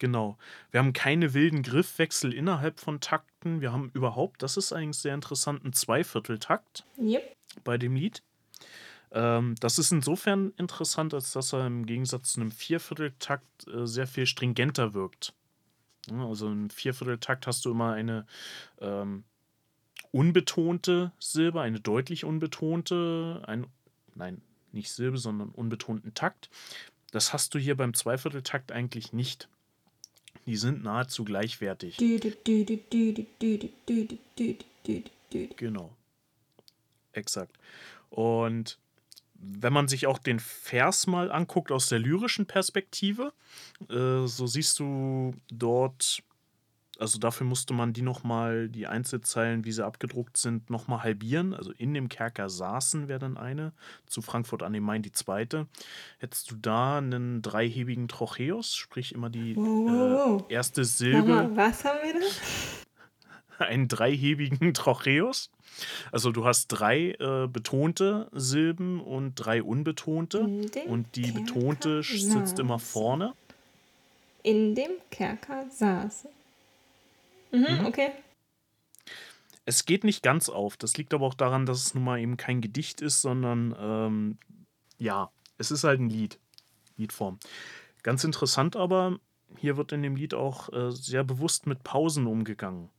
Genau. 0.00 0.38
Wir 0.70 0.80
haben 0.80 0.94
keine 0.94 1.34
wilden 1.34 1.62
Griffwechsel 1.62 2.32
innerhalb 2.32 2.80
von 2.80 3.00
Takten. 3.00 3.60
Wir 3.60 3.70
haben 3.70 3.90
überhaupt, 3.92 4.42
das 4.42 4.56
ist 4.56 4.72
eigentlich 4.72 4.96
sehr 4.96 5.14
interessant, 5.14 5.62
einen 5.62 5.74
Zweivierteltakt 5.74 6.84
yep. 6.98 7.36
bei 7.64 7.76
dem 7.76 7.94
Lied. 7.94 8.22
Ähm, 9.12 9.56
das 9.60 9.78
ist 9.78 9.92
insofern 9.92 10.54
interessant, 10.56 11.12
als 11.12 11.32
dass 11.32 11.52
er 11.52 11.66
im 11.66 11.84
Gegensatz 11.84 12.32
zu 12.32 12.40
einem 12.40 12.50
Viervierteltakt 12.50 13.68
äh, 13.68 13.86
sehr 13.86 14.06
viel 14.06 14.24
stringenter 14.24 14.94
wirkt. 14.94 15.34
Ja, 16.10 16.26
also 16.26 16.48
im 16.48 16.70
Viervierteltakt 16.70 17.46
hast 17.46 17.66
du 17.66 17.70
immer 17.70 17.92
eine 17.92 18.26
ähm, 18.80 19.24
unbetonte 20.12 21.12
Silbe, 21.18 21.60
eine 21.60 21.78
deutlich 21.78 22.24
unbetonte, 22.24 23.42
ein, 23.46 23.66
nein, 24.14 24.40
nicht 24.72 24.90
Silbe, 24.90 25.18
sondern 25.18 25.50
unbetonten 25.50 26.14
Takt. 26.14 26.48
Das 27.10 27.34
hast 27.34 27.54
du 27.54 27.58
hier 27.58 27.76
beim 27.76 27.92
Zweivierteltakt 27.92 28.72
eigentlich 28.72 29.12
nicht. 29.12 29.50
Die 30.46 30.56
sind 30.56 30.82
nahezu 30.82 31.24
gleichwertig. 31.24 31.96
Genau. 35.56 35.90
Exakt. 37.12 37.56
Und 38.10 38.78
wenn 39.34 39.72
man 39.72 39.88
sich 39.88 40.06
auch 40.06 40.18
den 40.18 40.38
Vers 40.38 41.06
mal 41.06 41.32
anguckt 41.32 41.72
aus 41.72 41.88
der 41.88 41.98
lyrischen 41.98 42.46
Perspektive, 42.46 43.32
äh, 43.88 44.26
so 44.26 44.46
siehst 44.46 44.78
du 44.78 45.34
dort 45.50 46.22
also 47.00 47.18
dafür 47.18 47.46
musste 47.46 47.72
man 47.72 47.94
die 47.94 48.02
nochmal, 48.02 48.68
die 48.68 48.86
Einzelzeilen, 48.86 49.64
wie 49.64 49.72
sie 49.72 49.84
abgedruckt 49.84 50.36
sind, 50.36 50.68
nochmal 50.68 51.02
halbieren. 51.02 51.54
Also 51.54 51.72
in 51.72 51.94
dem 51.94 52.10
Kerker 52.10 52.50
saßen 52.50 53.08
wäre 53.08 53.18
dann 53.18 53.38
eine, 53.38 53.72
zu 54.06 54.20
Frankfurt 54.20 54.62
an 54.62 54.74
dem 54.74 54.84
Main 54.84 55.00
die 55.00 55.10
zweite. 55.10 55.66
Hättest 56.18 56.50
du 56.50 56.56
da 56.56 56.98
einen 56.98 57.40
dreihebigen 57.40 58.06
Trocheus, 58.06 58.74
sprich 58.74 59.14
immer 59.14 59.30
die 59.30 59.56
wow. 59.56 60.44
äh, 60.48 60.52
erste 60.52 60.84
Silbe. 60.84 61.28
Mama, 61.28 61.50
was 61.54 61.84
haben 61.84 61.98
wir 62.02 62.12
da? 62.14 62.26
Einen 63.66 63.88
dreihebigen 63.88 64.72
Trocheus. 64.72 65.50
Also 66.12 66.32
du 66.32 66.46
hast 66.46 66.68
drei 66.68 67.10
äh, 67.20 67.46
betonte 67.46 68.28
Silben 68.32 69.02
und 69.02 69.34
drei 69.34 69.62
unbetonte. 69.62 70.40
Und 70.86 71.14
die 71.14 71.24
Kerker 71.24 71.40
betonte 71.40 72.02
sitzt 72.02 72.56
saß. 72.56 72.58
immer 72.58 72.78
vorne. 72.78 73.34
In 74.42 74.74
dem 74.74 74.92
Kerker 75.10 75.68
saßen. 75.68 76.30
Mhm, 77.50 77.80
mhm, 77.80 77.86
okay. 77.86 78.10
Es 79.64 79.84
geht 79.84 80.04
nicht 80.04 80.22
ganz 80.22 80.48
auf. 80.48 80.76
Das 80.76 80.96
liegt 80.96 81.14
aber 81.14 81.26
auch 81.26 81.34
daran, 81.34 81.66
dass 81.66 81.84
es 81.84 81.94
nun 81.94 82.04
mal 82.04 82.18
eben 82.18 82.36
kein 82.36 82.60
Gedicht 82.60 83.00
ist, 83.00 83.20
sondern 83.20 83.74
ähm, 83.78 84.38
ja, 84.98 85.30
es 85.58 85.70
ist 85.70 85.84
halt 85.84 86.00
ein 86.00 86.10
Lied. 86.10 86.38
Liedform. 86.96 87.38
Ganz 88.02 88.24
interessant 88.24 88.76
aber, 88.76 89.18
hier 89.56 89.76
wird 89.76 89.92
in 89.92 90.02
dem 90.02 90.16
Lied 90.16 90.34
auch 90.34 90.72
äh, 90.72 90.90
sehr 90.90 91.24
bewusst 91.24 91.66
mit 91.66 91.82
Pausen 91.82 92.26
umgegangen. 92.26 92.90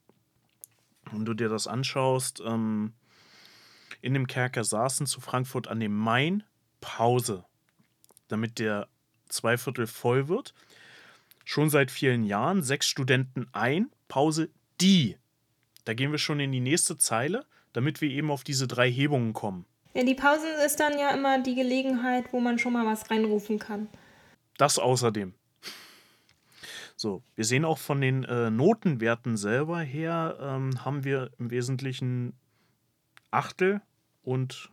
Wenn 1.12 1.26
du 1.26 1.34
dir 1.34 1.50
das 1.50 1.68
anschaust, 1.68 2.42
ähm, 2.46 2.94
in 4.02 4.14
dem 4.14 4.28
Kerker 4.28 4.64
saßen 4.64 5.06
zu 5.06 5.22
Frankfurt 5.22 5.68
an 5.68 5.80
dem 5.80 5.96
Main 5.96 6.44
Pause, 6.80 7.46
damit 8.28 8.60
der 8.60 8.88
Zweiviertel 9.30 9.88
voll 9.88 10.28
wird. 10.28 10.54
Schon 11.46 11.70
seit 11.70 11.92
vielen 11.92 12.24
Jahren 12.24 12.64
sechs 12.64 12.88
Studenten 12.88 13.48
ein, 13.52 13.90
Pause 14.12 14.50
die. 14.82 15.18
Da 15.86 15.94
gehen 15.94 16.12
wir 16.12 16.20
schon 16.20 16.42
in 16.42 16.52
die 16.52 16.60
nächste 16.60 16.98
Zeile. 16.98 17.46
damit 17.74 18.02
wir 18.02 18.10
eben 18.10 18.32
auf 18.32 18.44
diese 18.44 18.68
drei 18.68 18.92
Hebungen 18.92 19.32
kommen. 19.32 19.66
Ja, 19.94 20.04
die 20.04 20.14
Pausen 20.14 20.50
ist 20.66 20.82
dann 20.82 21.00
ja 21.00 21.12
immer 21.12 21.42
die 21.42 21.56
Gelegenheit, 21.56 22.34
wo 22.34 22.42
man 22.42 22.60
schon 22.60 22.74
mal 22.74 22.86
was 22.86 23.10
reinrufen 23.10 23.60
kann. 23.60 23.88
Das 24.58 24.78
außerdem. 24.78 25.34
So, 26.98 27.24
wir 27.36 27.46
sehen 27.46 27.64
auch 27.64 27.78
von 27.78 28.02
den 28.02 28.26
äh, 28.26 28.52
Notenwerten 28.52 29.38
selber 29.38 29.80
her, 29.80 30.38
ähm, 30.42 30.84
haben 30.84 31.06
wir 31.06 31.32
im 31.40 31.50
Wesentlichen 31.50 32.34
Achtel 33.32 33.82
und 34.22 34.70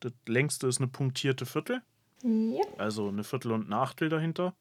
das 0.00 0.12
längste 0.26 0.66
ist 0.66 0.78
eine 0.78 0.88
punktierte 0.88 1.46
Viertel. 1.46 1.80
Ja. 2.22 2.64
Also 2.76 3.08
eine 3.08 3.24
Viertel 3.24 3.52
und 3.52 3.68
ein 3.68 3.72
Achtel 3.72 4.10
dahinter. 4.10 4.54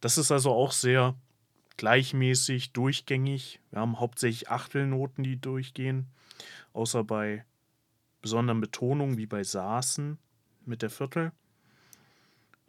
Das 0.00 0.16
ist 0.16 0.30
also 0.30 0.52
auch 0.52 0.70
sehr 0.70 1.16
gleichmäßig, 1.80 2.74
durchgängig. 2.74 3.58
Wir 3.70 3.80
haben 3.80 4.00
hauptsächlich 4.00 4.50
Achtelnoten, 4.50 5.24
die 5.24 5.40
durchgehen, 5.40 6.08
außer 6.74 7.04
bei 7.04 7.46
besonderen 8.20 8.60
Betonungen 8.60 9.16
wie 9.16 9.24
bei 9.24 9.42
Saßen 9.42 10.18
mit 10.66 10.82
der 10.82 10.90
Viertel. 10.90 11.32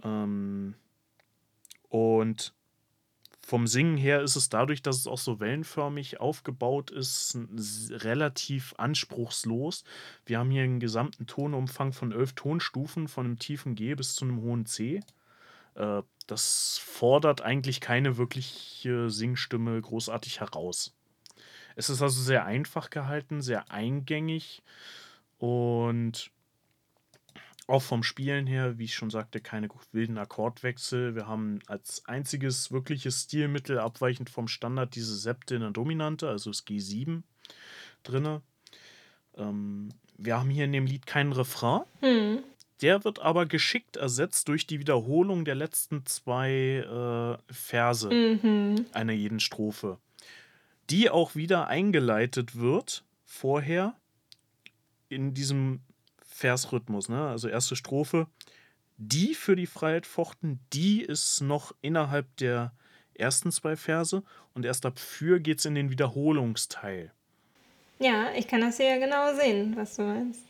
Ähm, 0.02 0.76
und 1.90 2.54
vom 3.42 3.68
Singen 3.68 3.98
her 3.98 4.22
ist 4.22 4.38
es 4.38 4.48
dadurch, 4.48 4.82
dass 4.82 5.00
es 5.00 5.08
auch 5.08 5.18
so 5.18 5.42
wellenförmig 5.42 6.22
aufgebaut 6.22 6.90
ist, 6.90 7.38
relativ 7.90 8.74
anspruchslos. 8.78 9.84
Wir 10.26 10.40
haben 10.40 10.52
hier 10.52 10.64
einen 10.64 10.80
gesamten 10.80 11.28
Tonumfang 11.28 11.92
von 11.92 12.14
elf 12.14 12.32
Tonstufen, 12.32 13.10
von 13.10 13.26
einem 13.26 13.40
tiefen 13.40 13.76
G 13.76 13.94
bis 13.94 14.16
zu 14.16 14.24
einem 14.24 14.40
hohen 14.40 14.66
C. 14.66 15.02
Äh, 15.76 16.02
das 16.28 16.78
fordert 16.78 17.42
eigentlich 17.42 17.82
keine 17.82 18.18
wirkliche 18.18 19.10
Singstimme 19.10 19.82
großartig 19.82 20.40
heraus. 20.40 20.96
Es 21.76 21.90
ist 21.90 22.02
also 22.02 22.22
sehr 22.22 22.46
einfach 22.46 22.90
gehalten, 22.90 23.42
sehr 23.42 23.72
eingängig 23.72 24.62
und 25.38 26.32
auch 27.68 27.82
vom 27.82 28.04
Spielen 28.04 28.48
her, 28.48 28.78
wie 28.78 28.86
ich 28.86 28.96
schon 28.96 29.10
sagte, 29.10 29.40
keine 29.40 29.70
wilden 29.92 30.18
Akkordwechsel. 30.18 31.16
Wir 31.16 31.28
haben 31.28 31.60
als 31.68 32.06
einziges 32.06 32.72
wirkliches 32.72 33.24
Stilmittel 33.24 33.80
abweichend 33.80 34.30
vom 34.30 34.48
Standard 34.48 34.96
diese 34.96 35.16
Septe 35.16 35.56
in 35.56 35.62
der 35.62 35.72
Dominante, 35.72 36.28
also 36.28 36.50
das 36.50 36.66
G7 36.66 37.24
drinne. 38.04 38.42
Ähm, 39.36 39.90
wir 40.18 40.38
haben 40.38 40.50
hier 40.50 40.66
in 40.66 40.74
dem 40.74 40.86
Lied 40.86 41.06
keinen 41.06 41.32
Refrain. 41.32 41.82
Hm. 42.02 42.44
Der 42.82 43.04
wird 43.04 43.20
aber 43.20 43.46
geschickt 43.46 43.96
ersetzt 43.98 44.48
durch 44.48 44.66
die 44.66 44.80
Wiederholung 44.80 45.46
der 45.46 45.56
letzten 45.56 46.06
zwei 46.06 47.38
äh, 47.50 47.54
Verse 47.54 48.10
Mhm. 48.10 48.86
einer 48.94 49.14
jeden 49.14 49.40
Strophe, 49.40 50.00
die 50.90 51.10
auch 51.10 51.36
wieder 51.36 51.68
eingeleitet 51.68 52.58
wird 52.58 53.04
vorher 53.26 53.96
in 55.10 55.34
diesem 55.34 55.82
Versrhythmus. 56.26 57.08
Ne? 57.10 57.28
Also 57.28 57.48
erste 57.48 57.76
Strophe, 57.76 58.28
die 58.98 59.36
für 59.36 59.56
die 59.56 59.68
Freiheit 59.68 60.08
fochten, 60.08 60.60
die 60.74 61.02
ist 61.02 61.42
noch 61.42 61.74
innerhalb 61.82 62.36
der 62.38 62.74
ersten 63.14 63.52
zwei 63.52 63.76
Verse 63.76 64.24
und 64.54 64.66
erst 64.66 64.86
ab 64.86 64.98
für 64.98 65.40
geht 65.40 65.60
es 65.60 65.66
in 65.66 65.76
den 65.76 65.92
Wiederholungsteil. 65.92 67.12
Ja, 68.00 68.32
ich 68.36 68.48
kann 68.48 68.62
das 68.62 68.78
hier 68.78 68.96
ja 68.96 68.98
genau 68.98 69.36
sehen, 69.40 69.76
was 69.76 69.96
du 69.96 70.04
meinst. 70.04 70.42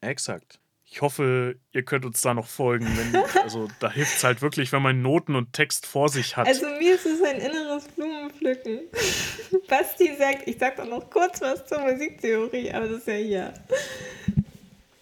Exakt. 0.00 0.58
Ich 0.88 1.02
hoffe, 1.02 1.56
ihr 1.72 1.82
könnt 1.84 2.04
uns 2.04 2.20
da 2.20 2.32
noch 2.32 2.46
folgen. 2.46 2.86
Wenn, 2.96 3.22
also 3.42 3.68
da 3.80 3.90
hilft 3.90 4.16
es 4.18 4.24
halt 4.24 4.40
wirklich, 4.40 4.70
wenn 4.72 4.82
man 4.82 5.02
Noten 5.02 5.34
und 5.34 5.52
Text 5.52 5.84
vor 5.84 6.08
sich 6.08 6.36
hat. 6.36 6.46
Also 6.46 6.66
mir 6.66 6.94
ist 6.94 7.04
es 7.06 7.22
ein 7.22 7.38
inneres 7.38 7.88
Blumenpflücken. 7.88 8.80
Basti 9.68 10.14
sagt, 10.16 10.46
ich 10.46 10.58
sag 10.58 10.76
doch 10.76 10.86
noch 10.86 11.10
kurz 11.10 11.40
was 11.40 11.66
zur 11.66 11.80
Musiktheorie, 11.80 12.72
aber 12.72 12.86
das 12.88 12.98
ist 12.98 13.08
ja 13.08 13.14
hier. 13.14 13.54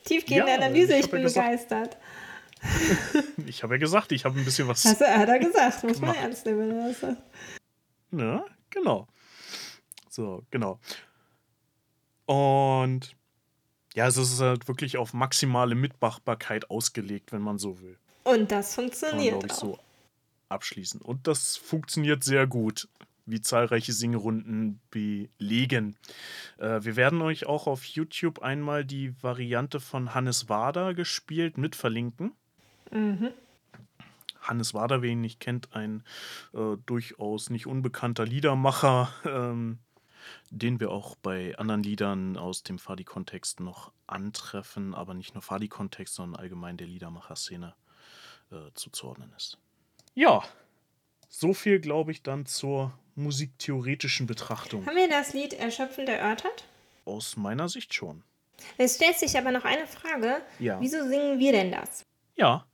Tiefgehende 0.04 0.50
Ja, 0.50 0.56
Analyse, 0.56 0.94
ich 0.94 1.00
ich 1.00 1.06
ja 1.06 1.10
bin 1.12 1.22
gesagt. 1.22 1.50
begeistert. 1.68 1.96
Ich 3.46 3.62
habe 3.62 3.74
ja 3.74 3.78
gesagt, 3.78 4.10
ich 4.12 4.24
habe 4.24 4.38
ein 4.38 4.44
bisschen 4.44 4.66
was. 4.68 4.86
Hast 4.86 5.02
du, 5.02 5.04
hat 5.06 5.28
er 5.28 5.38
gesagt, 5.38 5.84
muss 5.84 6.00
man 6.00 6.14
ernst 6.14 6.46
nehmen, 6.46 6.70
wenn 6.70 6.78
er 6.78 6.88
das 6.88 7.00
sagt. 7.00 7.22
Ne? 8.10 8.42
Genau. 8.70 9.06
So, 10.08 10.44
genau. 10.50 10.80
Und 12.24 13.14
ja, 13.94 14.04
also 14.04 14.22
es 14.22 14.32
ist 14.32 14.40
halt 14.40 14.68
wirklich 14.68 14.96
auf 14.96 15.12
maximale 15.12 15.74
Mitmachbarkeit 15.74 16.70
ausgelegt, 16.70 17.32
wenn 17.32 17.42
man 17.42 17.58
so 17.58 17.80
will. 17.80 17.96
Und 18.24 18.50
das 18.50 18.74
Kann 18.74 18.84
man, 18.84 18.92
funktioniert 18.92 19.44
ich, 19.44 19.52
auch. 19.52 19.56
so 19.56 19.78
abschließen. 20.48 21.00
Und 21.00 21.26
das 21.26 21.56
funktioniert 21.56 22.24
sehr 22.24 22.46
gut, 22.46 22.88
wie 23.26 23.40
zahlreiche 23.40 23.92
Singrunden 23.92 24.80
belegen. 24.90 25.96
Äh, 26.58 26.84
wir 26.84 26.96
werden 26.96 27.22
euch 27.22 27.46
auch 27.46 27.66
auf 27.66 27.84
YouTube 27.84 28.42
einmal 28.42 28.84
die 28.84 29.14
Variante 29.22 29.80
von 29.80 30.14
Hannes 30.14 30.48
Wader 30.48 30.94
gespielt 30.94 31.56
mit 31.56 31.76
verlinken. 31.76 32.32
Mhm. 32.90 33.30
Hannes 34.40 34.74
Wader, 34.74 35.00
wer 35.02 35.10
ihn 35.10 35.22
nicht 35.22 35.40
kennt, 35.40 35.74
ein 35.74 36.02
äh, 36.52 36.76
durchaus 36.84 37.48
nicht 37.48 37.66
unbekannter 37.66 38.26
Liedermacher, 38.26 39.10
ähm, 39.24 39.78
den 40.50 40.80
wir 40.80 40.90
auch 40.90 41.16
bei 41.16 41.56
anderen 41.58 41.82
Liedern 41.82 42.36
aus 42.36 42.62
dem 42.62 42.78
Fadi-Kontext 42.78 43.60
noch 43.60 43.92
antreffen, 44.06 44.94
aber 44.94 45.14
nicht 45.14 45.34
nur 45.34 45.42
Fadi-Kontext, 45.42 46.14
sondern 46.14 46.40
allgemein 46.40 46.76
der 46.76 46.86
Liedermacher-Szene 46.86 47.74
äh, 48.50 48.70
zuzuordnen 48.74 49.32
ist. 49.36 49.58
Ja, 50.14 50.42
so 51.28 51.52
viel, 51.52 51.80
glaube 51.80 52.12
ich, 52.12 52.22
dann 52.22 52.46
zur 52.46 52.96
musiktheoretischen 53.16 54.26
Betrachtung. 54.26 54.86
Haben 54.86 54.96
wir 54.96 55.08
das 55.08 55.32
Lied 55.32 55.52
erschöpfend 55.52 56.08
erörtert? 56.08 56.64
Aus 57.04 57.36
meiner 57.36 57.68
Sicht 57.68 57.94
schon. 57.94 58.22
Es 58.78 58.96
stellt 58.96 59.18
sich 59.18 59.36
aber 59.36 59.50
noch 59.50 59.64
eine 59.64 59.86
Frage. 59.86 60.42
Ja. 60.58 60.80
Wieso 60.80 61.06
singen 61.08 61.38
wir 61.38 61.52
denn 61.52 61.72
das? 61.72 62.04
Ja, 62.36 62.66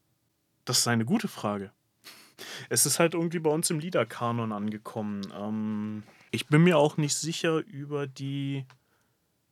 das 0.64 0.78
ist 0.78 0.88
eine 0.88 1.04
gute 1.04 1.28
Frage. 1.28 1.72
Es 2.68 2.86
ist 2.86 2.98
halt 2.98 3.14
irgendwie 3.14 3.38
bei 3.38 3.50
uns 3.50 3.70
im 3.70 3.78
Liederkanon 3.78 4.52
angekommen. 4.52 5.22
Ähm, 5.34 6.02
ich 6.30 6.46
bin 6.46 6.62
mir 6.62 6.78
auch 6.78 6.96
nicht 6.96 7.14
sicher 7.14 7.58
über 7.58 8.06
die 8.06 8.64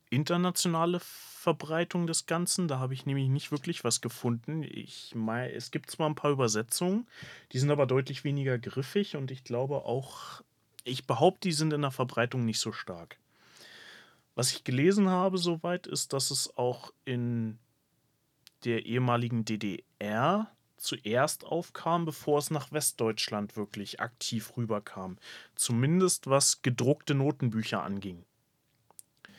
internationale 0.09 0.99
Verbreitung 0.99 2.07
des 2.07 2.25
Ganzen. 2.25 2.67
Da 2.67 2.79
habe 2.79 2.93
ich 2.93 3.05
nämlich 3.05 3.29
nicht 3.29 3.51
wirklich 3.51 3.83
was 3.83 4.01
gefunden. 4.01 4.63
Ich 4.63 5.13
meine, 5.15 5.51
es 5.53 5.71
gibt 5.71 5.91
zwar 5.91 6.09
ein 6.09 6.15
paar 6.15 6.31
Übersetzungen, 6.31 7.07
die 7.51 7.59
sind 7.59 7.71
aber 7.71 7.85
deutlich 7.85 8.23
weniger 8.23 8.57
griffig 8.57 9.15
und 9.15 9.31
ich 9.31 9.43
glaube 9.43 9.85
auch, 9.85 10.41
ich 10.83 11.05
behaupte, 11.05 11.47
die 11.49 11.53
sind 11.53 11.73
in 11.73 11.81
der 11.81 11.91
Verbreitung 11.91 12.45
nicht 12.45 12.59
so 12.59 12.71
stark. 12.71 13.17
Was 14.35 14.51
ich 14.51 14.63
gelesen 14.63 15.09
habe 15.09 15.37
soweit 15.37 15.85
ist, 15.85 16.13
dass 16.13 16.31
es 16.31 16.55
auch 16.57 16.93
in 17.05 17.59
der 18.63 18.85
ehemaligen 18.85 19.45
DDR 19.45 20.51
zuerst 20.79 21.45
aufkam, 21.45 22.05
bevor 22.05 22.39
es 22.39 22.51
nach 22.51 22.71
Westdeutschland 22.71 23.55
wirklich 23.55 23.99
aktiv 23.99 24.57
rüberkam. 24.57 25.17
Zumindest 25.55 26.27
was 26.27 26.61
gedruckte 26.61 27.13
Notenbücher 27.13 27.83
anging. 27.83 28.25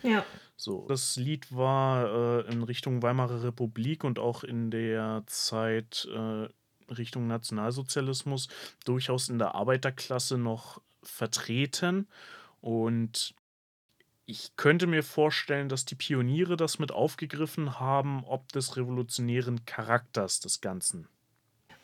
Ja. 0.03 0.25
So, 0.57 0.87
das 0.89 1.17
Lied 1.17 1.55
war 1.55 2.45
äh, 2.45 2.53
in 2.53 2.63
Richtung 2.63 3.03
Weimarer 3.03 3.43
Republik 3.43 4.05
und 4.05 4.19
auch 4.19 4.45
in 4.45 4.71
der 4.71 5.23
Zeit 5.27 6.09
äh, 6.13 6.49
Richtung 6.93 7.27
Nationalsozialismus 7.27 8.49
durchaus 8.85 9.29
in 9.29 9.39
der 9.39 9.55
Arbeiterklasse 9.55 10.37
noch 10.37 10.81
vertreten. 11.03 12.09
Und 12.61 13.35
ich 14.27 14.55
könnte 14.57 14.87
mir 14.87 15.03
vorstellen, 15.03 15.69
dass 15.69 15.85
die 15.85 15.95
Pioniere 15.95 16.57
das 16.57 16.79
mit 16.79 16.93
aufgegriffen 16.93 17.81
haben, 17.81 18.25
ob 18.25 18.53
des 18.53 18.77
revolutionären 18.77 19.65
Charakters 19.65 20.41
des 20.41 20.61
Ganzen. 20.61 21.09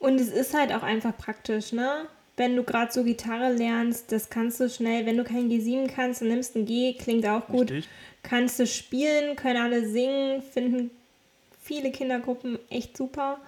Und 0.07 0.21
es 0.21 0.29
ist 0.29 0.55
halt 0.55 0.73
auch 0.73 0.85
einfach 0.85 1.17
praktisch, 1.17 1.73
ne? 1.73 2.07
Wenn 2.37 2.55
du 2.55 2.63
gerade 2.63 2.93
so 2.93 3.03
Gitarre 3.03 3.53
lernst, 3.53 4.13
das 4.13 4.31
kannst 4.31 4.61
du 4.61 4.71
schnell, 4.71 5.05
wenn 5.05 5.17
du 5.17 5.25
kein 5.25 5.49
G7 5.51 5.89
kannst, 5.93 6.21
dann 6.21 6.29
nimmst 6.29 6.55
ein 6.55 6.65
G, 6.65 6.95
klingt 6.95 7.27
auch 7.27 7.49
gut. 7.49 7.73
Richtig? 7.73 7.89
Kannst 8.23 8.61
du 8.61 8.69
spielen, 8.69 9.35
können 9.35 9.57
alle 9.57 9.89
singen, 9.89 10.43
finden 10.43 10.93
viele 11.61 11.91
Kindergruppen 11.91 12.61
echt 12.71 12.97
super. 12.97 13.41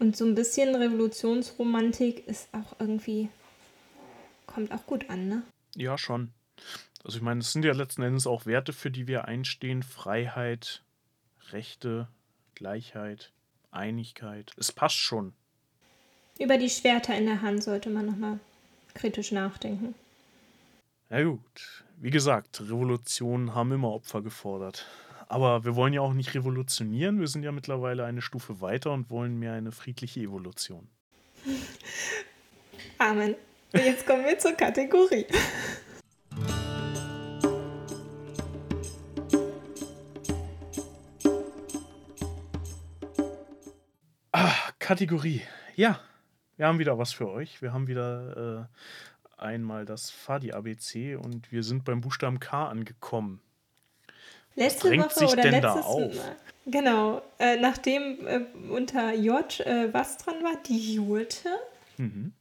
Und 0.00 0.16
so 0.16 0.24
ein 0.24 0.34
bisschen 0.34 0.74
Revolutionsromantik 0.74 2.26
ist 2.26 2.48
auch 2.50 2.80
irgendwie, 2.80 3.28
kommt 4.46 4.72
auch 4.72 4.84
gut 4.86 5.08
an, 5.08 5.28
ne? 5.28 5.42
Ja, 5.76 5.96
schon. 5.98 6.32
Also 7.04 7.18
ich 7.18 7.22
meine, 7.22 7.42
es 7.42 7.52
sind 7.52 7.64
ja 7.64 7.74
letzten 7.74 8.02
Endes 8.02 8.26
auch 8.26 8.44
Werte, 8.44 8.72
für 8.72 8.90
die 8.90 9.06
wir 9.06 9.26
einstehen. 9.26 9.84
Freiheit, 9.84 10.82
Rechte, 11.52 12.08
Gleichheit, 12.56 13.30
Einigkeit. 13.70 14.50
Es 14.56 14.72
passt 14.72 14.96
schon 14.96 15.34
über 16.42 16.58
die 16.58 16.68
Schwerter 16.68 17.16
in 17.16 17.26
der 17.26 17.40
Hand 17.40 17.62
sollte 17.62 17.88
man 17.88 18.06
nochmal 18.06 18.40
kritisch 18.94 19.32
nachdenken. 19.32 19.94
Na 21.08 21.22
gut, 21.22 21.84
wie 21.98 22.10
gesagt, 22.10 22.60
Revolutionen 22.60 23.54
haben 23.54 23.72
immer 23.72 23.92
Opfer 23.92 24.22
gefordert. 24.22 24.86
Aber 25.28 25.64
wir 25.64 25.76
wollen 25.76 25.94
ja 25.94 26.02
auch 26.02 26.12
nicht 26.12 26.34
revolutionieren, 26.34 27.20
wir 27.20 27.28
sind 27.28 27.42
ja 27.42 27.52
mittlerweile 27.52 28.04
eine 28.04 28.20
Stufe 28.20 28.60
weiter 28.60 28.92
und 28.92 29.08
wollen 29.08 29.38
mehr 29.38 29.52
eine 29.52 29.72
friedliche 29.72 30.20
Evolution. 30.20 30.88
Amen. 32.98 33.34
Jetzt 33.72 34.06
kommen 34.06 34.24
wir 34.24 34.38
zur 34.38 34.52
Kategorie. 34.52 35.26
Ach, 44.32 44.72
Kategorie. 44.78 45.40
Ja, 45.74 46.00
wir 46.56 46.66
haben 46.66 46.78
wieder 46.78 46.98
was 46.98 47.12
für 47.12 47.28
euch. 47.28 47.62
Wir 47.62 47.72
haben 47.72 47.86
wieder 47.86 48.68
äh, 49.38 49.42
einmal 49.42 49.84
das 49.84 50.10
Fadi 50.10 50.52
ABC 50.52 51.16
und 51.16 51.50
wir 51.52 51.62
sind 51.62 51.84
beim 51.84 52.00
Buchstaben 52.00 52.40
K 52.40 52.68
angekommen. 52.68 53.40
Letzte 54.54 54.96
Woche 54.98 55.14
sich 55.14 55.32
oder 55.32 55.42
denn 55.42 55.62
da 55.62 55.74
letztes 55.74 55.86
auf? 55.86 56.14
Mal. 56.14 56.36
Genau. 56.66 57.22
Äh, 57.38 57.56
nachdem 57.56 58.26
äh, 58.26 58.40
unter 58.70 59.14
J 59.14 59.60
äh, 59.60 59.92
was 59.92 60.18
dran 60.18 60.42
war, 60.42 60.56
die 60.66 60.94
Jurte, 60.94 61.48
Mhm. 61.98 62.32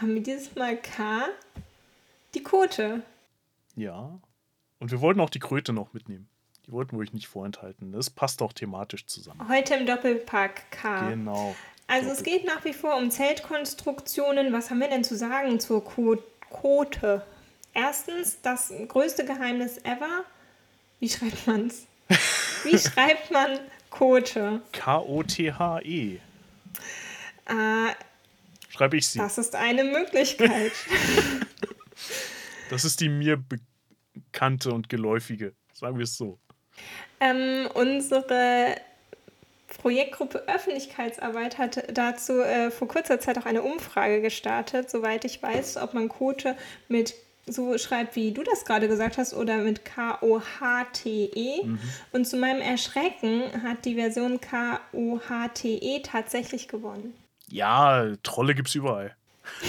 haben 0.00 0.14
wir 0.14 0.22
dieses 0.22 0.54
Mal 0.54 0.76
K, 0.76 1.26
die 2.34 2.42
Kote. 2.42 3.02
Ja. 3.76 4.18
Und 4.78 4.90
wir 4.90 5.00
wollten 5.00 5.20
auch 5.20 5.30
die 5.30 5.38
Kröte 5.38 5.72
noch 5.72 5.92
mitnehmen. 5.92 6.28
Die 6.66 6.72
wollten 6.72 6.96
wir 6.96 7.00
euch 7.00 7.12
nicht 7.12 7.28
vorenthalten. 7.28 7.92
Das 7.92 8.10
passt 8.10 8.42
auch 8.42 8.52
thematisch 8.52 9.06
zusammen. 9.06 9.48
Heute 9.48 9.74
im 9.74 9.86
Doppelpack 9.86 10.70
K. 10.70 11.10
Genau. 11.10 11.54
Also 11.88 12.10
es 12.10 12.22
geht 12.22 12.44
nach 12.44 12.64
wie 12.64 12.72
vor 12.74 12.96
um 12.96 13.10
Zeltkonstruktionen. 13.10 14.52
Was 14.52 14.70
haben 14.70 14.78
wir 14.80 14.88
denn 14.88 15.02
zu 15.04 15.16
sagen 15.16 15.58
zur 15.58 15.82
Ko 15.84 16.16
Kote? 16.50 17.22
Erstens, 17.74 18.40
das 18.42 18.72
größte 18.88 19.24
Geheimnis 19.24 19.78
ever. 19.78 20.24
Wie 21.00 21.08
schreibt 21.08 21.46
man's? 21.46 21.86
Wie 22.64 22.78
schreibt 22.78 23.30
man 23.30 23.58
Kote? 23.90 24.60
K-O-T-H-E. 24.72 26.14
Äh, 27.46 27.92
Schreibe 28.70 28.96
ich 28.96 29.08
sie. 29.08 29.18
das 29.18 29.38
ist 29.38 29.54
eine 29.56 29.84
Möglichkeit. 29.84 30.72
Das 32.70 32.84
ist 32.84 33.00
die 33.00 33.08
mir 33.08 33.42
bekannte 34.22 34.72
und 34.72 34.90
geläufige. 34.90 35.54
Sagen 35.72 35.96
wir 35.96 36.04
es 36.04 36.18
so. 36.18 36.38
ähm, 37.18 37.66
unsere 37.72 38.76
Projektgruppe 39.76 40.44
Öffentlichkeitsarbeit 40.46 41.58
hat 41.58 41.84
dazu 41.92 42.40
äh, 42.40 42.70
vor 42.70 42.88
kurzer 42.88 43.20
Zeit 43.20 43.38
auch 43.38 43.46
eine 43.46 43.62
Umfrage 43.62 44.22
gestartet, 44.22 44.90
soweit 44.90 45.24
ich 45.24 45.42
weiß, 45.42 45.76
ob 45.76 45.94
man 45.94 46.08
Kote 46.08 46.56
mit 46.88 47.14
so 47.46 47.76
schreibt, 47.78 48.16
wie 48.16 48.32
du 48.32 48.42
das 48.42 48.64
gerade 48.64 48.88
gesagt 48.88 49.18
hast, 49.18 49.34
oder 49.34 49.58
mit 49.58 49.84
K-O-H-T-E. 49.84 51.60
Und 52.12 52.26
zu 52.26 52.36
meinem 52.36 52.60
Erschrecken 52.60 53.42
hat 53.62 53.84
die 53.84 53.94
Version 53.94 54.40
K-O-H-T-E 54.40 56.00
tatsächlich 56.02 56.68
gewonnen. 56.68 57.14
Ja, 57.50 58.12
Trolle 58.22 58.54
gibt's 58.54 58.74
überall. 58.74 59.16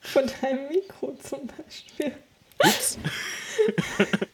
Von 0.00 0.30
deinem 0.42 0.68
Mikro 0.68 1.16
zum 1.22 1.46
Beispiel. 1.46 2.12
Ups. 2.58 2.98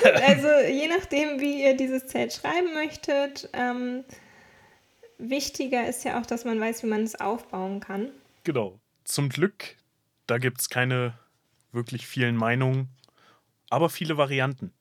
Also 0.26 0.48
je 0.68 0.88
nachdem, 0.88 1.40
wie 1.40 1.62
ihr 1.62 1.76
dieses 1.76 2.06
Zelt 2.06 2.32
schreiben 2.32 2.74
möchtet, 2.74 3.48
ähm, 3.52 4.04
wichtiger 5.18 5.88
ist 5.88 6.04
ja 6.04 6.20
auch, 6.20 6.26
dass 6.26 6.44
man 6.44 6.60
weiß, 6.60 6.82
wie 6.82 6.88
man 6.88 7.02
es 7.02 7.20
aufbauen 7.20 7.80
kann. 7.80 8.10
Genau. 8.44 8.78
Zum 9.04 9.28
Glück, 9.28 9.76
da 10.26 10.38
gibt's 10.38 10.68
keine 10.68 11.18
wirklich 11.72 12.06
vielen 12.06 12.36
Meinungen, 12.36 12.88
aber 13.70 13.88
viele 13.88 14.16
Varianten. 14.16 14.72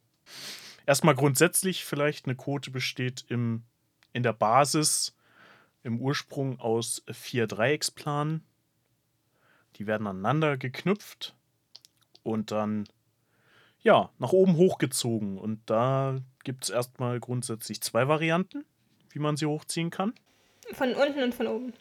Erstmal 0.85 1.15
grundsätzlich 1.15 1.83
vielleicht 1.83 2.25
eine 2.25 2.35
Quote 2.35 2.71
besteht 2.71 3.25
im, 3.29 3.63
in 4.13 4.23
der 4.23 4.33
Basis 4.33 5.15
im 5.83 5.99
Ursprung 5.99 6.59
aus 6.59 7.03
vier 7.11 7.47
Dreiecksplanen. 7.47 8.43
Die 9.75 9.87
werden 9.87 10.07
aneinander 10.07 10.57
geknüpft 10.57 11.35
und 12.23 12.51
dann 12.51 12.87
ja, 13.87 14.09
nach 14.19 14.33
oben 14.33 14.57
hochgezogen. 14.57 15.37
Und 15.37 15.61
da 15.65 16.17
gibt 16.43 16.65
es 16.65 16.69
erstmal 16.69 17.21
grundsätzlich 17.21 17.79
zwei 17.81 18.09
Varianten, 18.09 18.65
wie 19.11 19.19
man 19.19 19.37
sie 19.37 19.45
hochziehen 19.45 19.91
kann. 19.91 20.13
Von 20.73 20.93
unten 20.93 21.23
und 21.23 21.33
von 21.33 21.47
oben. 21.47 21.73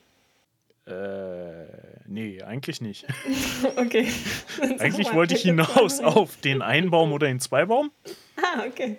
Äh, 0.87 1.67
nee, 2.07 2.41
eigentlich 2.43 2.81
nicht. 2.81 3.07
Okay. 3.77 4.09
Eigentlich 4.79 5.13
wollte 5.13 5.35
ich 5.35 5.43
hinaus 5.43 5.99
auf 5.99 6.37
den 6.37 6.63
Einbaum 6.63 7.13
oder 7.13 7.27
den 7.27 7.41
Zweibaum. 7.41 7.91
Ah, 8.37 8.65
okay. 8.69 8.99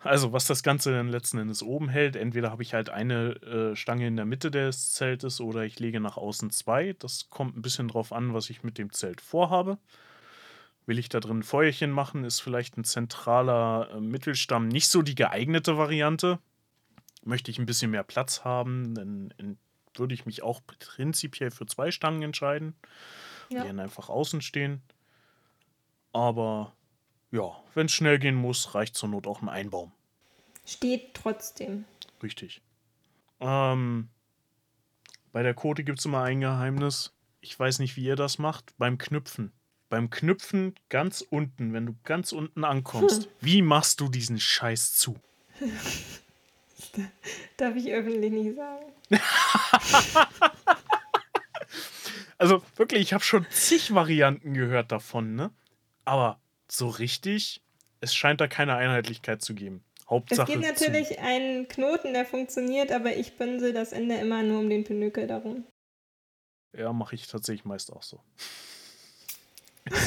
Also, 0.00 0.32
was 0.32 0.48
das 0.48 0.64
Ganze 0.64 0.90
dann 0.90 1.08
letzten 1.08 1.38
Endes 1.38 1.62
oben 1.62 1.88
hält, 1.88 2.16
entweder 2.16 2.50
habe 2.50 2.64
ich 2.64 2.74
halt 2.74 2.90
eine 2.90 3.36
äh, 3.42 3.76
Stange 3.76 4.08
in 4.08 4.16
der 4.16 4.24
Mitte 4.24 4.50
des 4.50 4.90
Zeltes 4.90 5.40
oder 5.40 5.62
ich 5.62 5.78
lege 5.78 6.00
nach 6.00 6.16
außen 6.16 6.50
zwei. 6.50 6.96
Das 6.98 7.30
kommt 7.30 7.56
ein 7.56 7.62
bisschen 7.62 7.86
drauf 7.86 8.12
an, 8.12 8.34
was 8.34 8.50
ich 8.50 8.64
mit 8.64 8.78
dem 8.78 8.90
Zelt 8.90 9.20
vorhabe. 9.20 9.78
Will 10.92 10.98
ich 10.98 11.08
da 11.08 11.20
drin 11.20 11.38
ein 11.38 11.42
Feuerchen 11.42 11.90
machen, 11.90 12.22
ist 12.22 12.40
vielleicht 12.40 12.76
ein 12.76 12.84
zentraler 12.84 13.88
äh, 13.94 14.00
Mittelstamm 14.00 14.68
nicht 14.68 14.88
so 14.88 15.00
die 15.00 15.14
geeignete 15.14 15.78
Variante. 15.78 16.38
Möchte 17.24 17.50
ich 17.50 17.58
ein 17.58 17.64
bisschen 17.64 17.92
mehr 17.92 18.02
Platz 18.02 18.44
haben, 18.44 18.94
dann 18.94 19.56
würde 19.94 20.12
ich 20.12 20.26
mich 20.26 20.42
auch 20.42 20.60
prinzipiell 20.66 21.50
für 21.50 21.64
zwei 21.64 21.90
Stangen 21.90 22.20
entscheiden. 22.20 22.74
Die 23.50 23.54
Ja. 23.54 23.64
dann 23.64 23.80
einfach 23.80 24.10
außen 24.10 24.42
stehen. 24.42 24.82
Aber 26.12 26.74
ja, 27.30 27.56
wenn 27.72 27.86
es 27.86 27.92
schnell 27.92 28.18
gehen 28.18 28.34
muss, 28.34 28.74
reicht 28.74 28.94
zur 28.94 29.08
Not 29.08 29.26
auch 29.26 29.40
ein 29.40 29.48
Einbaum. 29.48 29.92
Steht 30.66 31.14
trotzdem. 31.14 31.86
Richtig. 32.22 32.60
Ähm, 33.40 34.10
bei 35.32 35.42
der 35.42 35.54
Kote 35.54 35.84
gibt 35.84 36.00
es 36.00 36.04
immer 36.04 36.22
ein 36.22 36.40
Geheimnis. 36.40 37.14
Ich 37.40 37.58
weiß 37.58 37.78
nicht, 37.78 37.96
wie 37.96 38.04
ihr 38.04 38.16
das 38.16 38.38
macht. 38.38 38.74
Beim 38.76 38.98
Knüpfen. 38.98 39.52
Beim 39.92 40.08
Knüpfen 40.08 40.74
ganz 40.88 41.20
unten, 41.20 41.74
wenn 41.74 41.84
du 41.84 41.94
ganz 42.04 42.32
unten 42.32 42.64
ankommst, 42.64 43.28
wie 43.42 43.60
machst 43.60 44.00
du 44.00 44.08
diesen 44.08 44.40
Scheiß 44.40 44.94
zu? 44.94 45.16
Darf 47.58 47.76
ich 47.76 47.92
öffentlich 47.92 48.32
nicht 48.32 48.56
sagen. 48.56 48.86
Also 52.38 52.60
wirklich, 52.74 53.02
ich 53.02 53.12
habe 53.12 53.22
schon 53.22 53.46
zig 53.50 53.94
Varianten 53.94 54.54
gehört 54.54 54.90
davon, 54.90 55.36
ne? 55.36 55.52
Aber 56.04 56.40
so 56.66 56.88
richtig, 56.88 57.62
es 58.00 58.12
scheint 58.14 58.40
da 58.40 58.48
keine 58.48 58.74
Einheitlichkeit 58.74 59.42
zu 59.42 59.54
geben. 59.54 59.84
Es 60.00 60.10
Hauptsache 60.10 60.52
gibt 60.52 60.64
natürlich 60.64 61.20
einen 61.20 61.68
Knoten, 61.68 62.14
der 62.14 62.24
funktioniert, 62.26 62.90
aber 62.90 63.14
ich 63.14 63.36
bündel 63.36 63.72
das 63.72 63.92
Ende 63.92 64.16
immer 64.16 64.42
nur 64.42 64.58
um 64.58 64.68
den 64.68 64.82
Pinökel 64.82 65.28
darum. 65.28 65.64
zu. 66.72 66.80
Ja, 66.80 66.92
mache 66.92 67.14
ich 67.14 67.28
tatsächlich 67.28 67.64
meist 67.64 67.92
auch 67.92 68.02
so. 68.02 68.20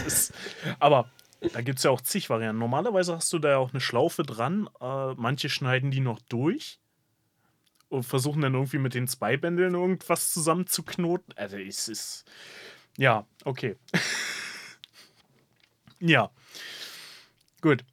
Ist, 0.05 0.34
aber 0.80 1.09
da 1.53 1.61
gibt 1.61 1.78
es 1.80 1.84
ja 1.84 1.91
auch 1.91 2.01
zig 2.01 2.30
Varianten. 2.30 2.59
Normalerweise 2.59 3.15
hast 3.15 3.32
du 3.34 3.39
da 3.39 3.49
ja 3.51 3.57
auch 3.57 3.71
eine 3.71 3.82
Schlaufe 3.82 4.23
dran. 4.23 4.69
Äh, 4.82 5.13
manche 5.15 5.49
schneiden 5.49 5.91
die 5.91 5.99
noch 5.99 6.19
durch 6.30 6.80
und 7.89 8.03
versuchen 8.03 8.41
dann 8.41 8.53
irgendwie 8.53 8.80
mit 8.80 8.93
den 8.93 9.07
zwei 9.07 9.38
Bändeln 9.38 9.76
irgendwas 9.76 10.32
zusammenzuknoten. 10.34 11.34
Also 11.38 11.57
es 11.57 11.88
ist. 11.88 12.26
Ja, 12.97 13.26
okay. 13.43 13.76
ja. 15.99 16.30
Gut. 17.61 17.84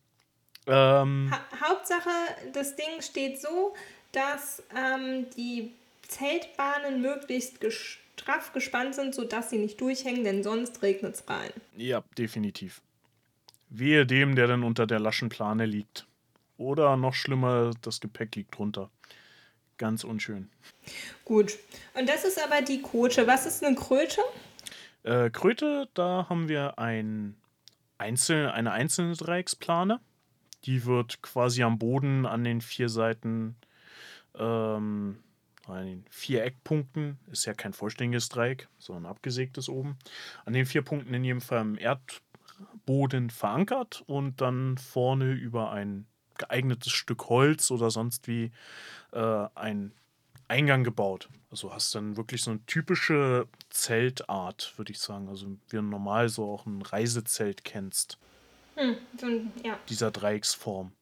Ähm, 0.66 1.32
Ha 1.32 1.68
Hauptsache, 1.68 2.10
das 2.52 2.76
Ding 2.76 3.00
steht 3.00 3.40
so, 3.40 3.74
dass 4.12 4.62
ähm, 4.76 5.26
die 5.36 5.72
Zeltbahnen 6.06 7.00
möglichst 7.02 7.60
ges- 7.62 7.96
straff 8.22 8.52
gespannt 8.52 8.94
sind, 8.94 9.14
sodass 9.14 9.50
sie 9.50 9.58
nicht 9.58 9.80
durchhängen, 9.80 10.24
denn 10.24 10.42
sonst 10.42 10.82
regnet 10.82 11.16
es 11.16 11.28
rein. 11.28 11.50
Ja, 11.76 12.02
definitiv. 12.16 12.80
Wehe 13.68 14.06
dem, 14.06 14.36
der 14.36 14.46
dann 14.46 14.62
unter 14.62 14.86
der 14.86 15.00
Laschenplane 15.00 15.66
liegt. 15.66 16.06
Oder 16.56 16.96
noch 16.96 17.14
schlimmer, 17.14 17.72
das 17.82 18.00
Gepäck 18.00 18.36
liegt 18.36 18.56
drunter. 18.56 18.90
Ganz 19.78 20.04
unschön. 20.04 20.48
Gut. 21.24 21.58
Und 21.94 22.08
das 22.08 22.24
ist 22.24 22.42
aber 22.42 22.62
die 22.62 22.82
Kote. 22.82 23.26
Was 23.26 23.46
ist 23.46 23.64
eine 23.64 23.74
Kröte? 23.74 24.20
Äh, 25.02 25.30
Kröte, 25.30 25.88
da 25.94 26.26
haben 26.28 26.48
wir 26.48 26.78
ein 26.78 27.36
einzel 27.98 28.50
eine 28.50 28.72
einzelne 28.72 29.14
Dreiecksplane. 29.14 30.00
Die 30.64 30.84
wird 30.84 31.22
quasi 31.22 31.62
am 31.62 31.78
Boden 31.78 32.26
an 32.26 32.44
den 32.44 32.60
vier 32.60 32.88
Seiten, 32.88 33.56
ähm, 34.38 35.18
an 35.66 35.86
den 35.86 36.04
vier 36.10 36.44
Eckpunkten, 36.44 37.18
ist 37.30 37.44
ja 37.44 37.54
kein 37.54 37.72
vollständiges 37.72 38.28
Dreieck, 38.28 38.68
sondern 38.78 39.06
abgesägtes 39.06 39.68
oben, 39.68 39.96
an 40.44 40.52
den 40.52 40.66
vier 40.66 40.82
Punkten 40.82 41.14
in 41.14 41.24
jedem 41.24 41.40
Fall 41.40 41.60
im 41.60 41.78
Erdboden 41.78 43.30
verankert 43.30 44.02
und 44.06 44.40
dann 44.40 44.78
vorne 44.78 45.32
über 45.32 45.70
ein 45.70 46.06
geeignetes 46.38 46.92
Stück 46.92 47.28
Holz 47.28 47.70
oder 47.70 47.90
sonst 47.90 48.26
wie 48.26 48.50
äh, 49.12 49.46
ein 49.54 49.92
Eingang 50.48 50.84
gebaut. 50.84 51.28
Also 51.50 51.72
hast 51.72 51.94
dann 51.94 52.16
wirklich 52.16 52.42
so 52.42 52.50
eine 52.50 52.64
typische 52.66 53.46
Zeltart, 53.70 54.74
würde 54.76 54.92
ich 54.92 54.98
sagen. 54.98 55.28
Also 55.28 55.46
wie 55.68 55.76
normal 55.80 56.28
so 56.28 56.50
auch 56.50 56.66
ein 56.66 56.82
Reisezelt 56.82 57.64
kennst, 57.64 58.18
Hm, 58.74 58.96
so 59.18 59.26
ein, 59.26 59.52
ja. 59.62 59.78
dieser 59.88 60.10
Dreiecksform. 60.10 60.92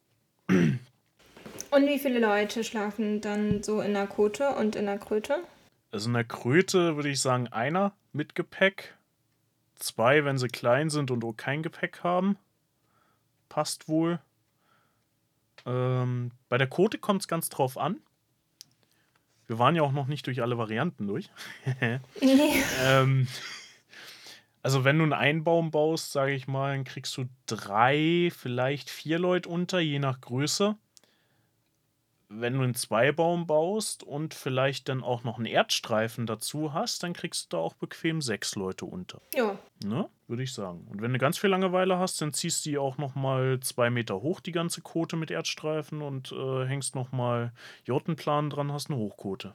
Und 1.71 1.87
wie 1.87 1.99
viele 1.99 2.19
Leute 2.19 2.65
schlafen 2.65 3.21
dann 3.21 3.63
so 3.63 3.81
in 3.81 3.95
der 3.95 4.07
Kote 4.07 4.51
und 4.57 4.77
in 4.77 4.87
der 4.87 4.99
Kröte? 4.99 5.45
Also 5.93 6.09
in 6.09 6.15
der 6.15 6.25
Kröte 6.25 6.97
würde 6.97 7.09
ich 7.09 7.21
sagen, 7.21 7.49
einer 7.49 7.93
mit 8.13 8.35
Gepäck. 8.35 8.97
Zwei, 9.77 10.25
wenn 10.25 10.37
sie 10.37 10.49
klein 10.49 10.91
sind 10.91 11.11
und 11.11 11.25
auch 11.25 11.33
kein 11.33 11.63
Gepäck 11.63 12.03
haben. 12.03 12.37
Passt 13.49 13.89
wohl. 13.89 14.21
Ähm, 15.65 16.33
bei 16.49 16.59
der 16.59 16.69
Quote 16.69 16.99
kommt 16.99 17.23
es 17.23 17.29
ganz 17.29 17.49
drauf 17.49 17.79
an. 17.79 17.99
Wir 19.47 19.59
waren 19.59 19.75
ja 19.75 19.83
auch 19.83 19.93
noch 19.93 20.07
nicht 20.07 20.27
durch 20.27 20.43
alle 20.43 20.59
Varianten 20.59 21.07
durch. 21.07 21.31
Nee. 22.21 22.63
ähm, 22.85 23.27
also 24.63 24.85
wenn 24.85 24.99
du 24.99 25.05
einen 25.05 25.13
Einbaum 25.13 25.71
baust, 25.71 26.13
sage 26.13 26.33
ich 26.33 26.47
mal, 26.47 26.75
dann 26.77 26.85
kriegst 26.85 27.17
du 27.17 27.25
drei, 27.47 28.31
vielleicht 28.37 28.91
vier 28.91 29.19
Leute 29.19 29.49
unter, 29.49 29.81
je 29.81 29.99
nach 29.99 30.21
Größe. 30.21 30.77
Wenn 32.33 32.55
du 32.55 32.63
einen 32.63 32.77
Zweibaum 32.77 33.49
baust 33.49 34.05
und 34.05 34.35
vielleicht 34.35 34.89
dann 34.89 35.03
auch 35.03 35.25
noch 35.25 35.37
einen 35.37 35.47
Erdstreifen 35.47 36.27
dazu 36.27 36.73
hast, 36.73 37.03
dann 37.03 37.13
kriegst 37.13 37.53
du 37.53 37.57
da 37.57 37.63
auch 37.63 37.75
bequem 37.75 38.23
sechs 38.23 38.55
Leute 38.55 38.85
unter. 38.85 39.21
Ja. 39.35 39.59
Ne? 39.85 40.09
Würde 40.29 40.45
ich 40.45 40.53
sagen. 40.53 40.87
Und 40.89 41.03
wenn 41.03 41.13
du 41.13 41.19
ganz 41.19 41.39
viel 41.39 41.51
Langeweile 41.51 41.99
hast, 41.99 42.21
dann 42.21 42.33
ziehst 42.33 42.65
du 42.65 42.71
die 42.71 42.79
auch 42.79 42.99
nochmal 42.99 43.59
zwei 43.61 43.91
Meter 43.91 44.23
hoch, 44.23 44.39
die 44.39 44.53
ganze 44.53 44.81
Kote 44.81 45.17
mit 45.17 45.33
Erdstreifen 45.33 46.03
und 46.03 46.31
äh, 46.31 46.67
hängst 46.67 46.95
nochmal 46.95 47.53
Jotenplan 47.85 48.49
dran, 48.49 48.73
hast 48.73 48.91
eine 48.91 48.99
Hochkote. 49.01 49.55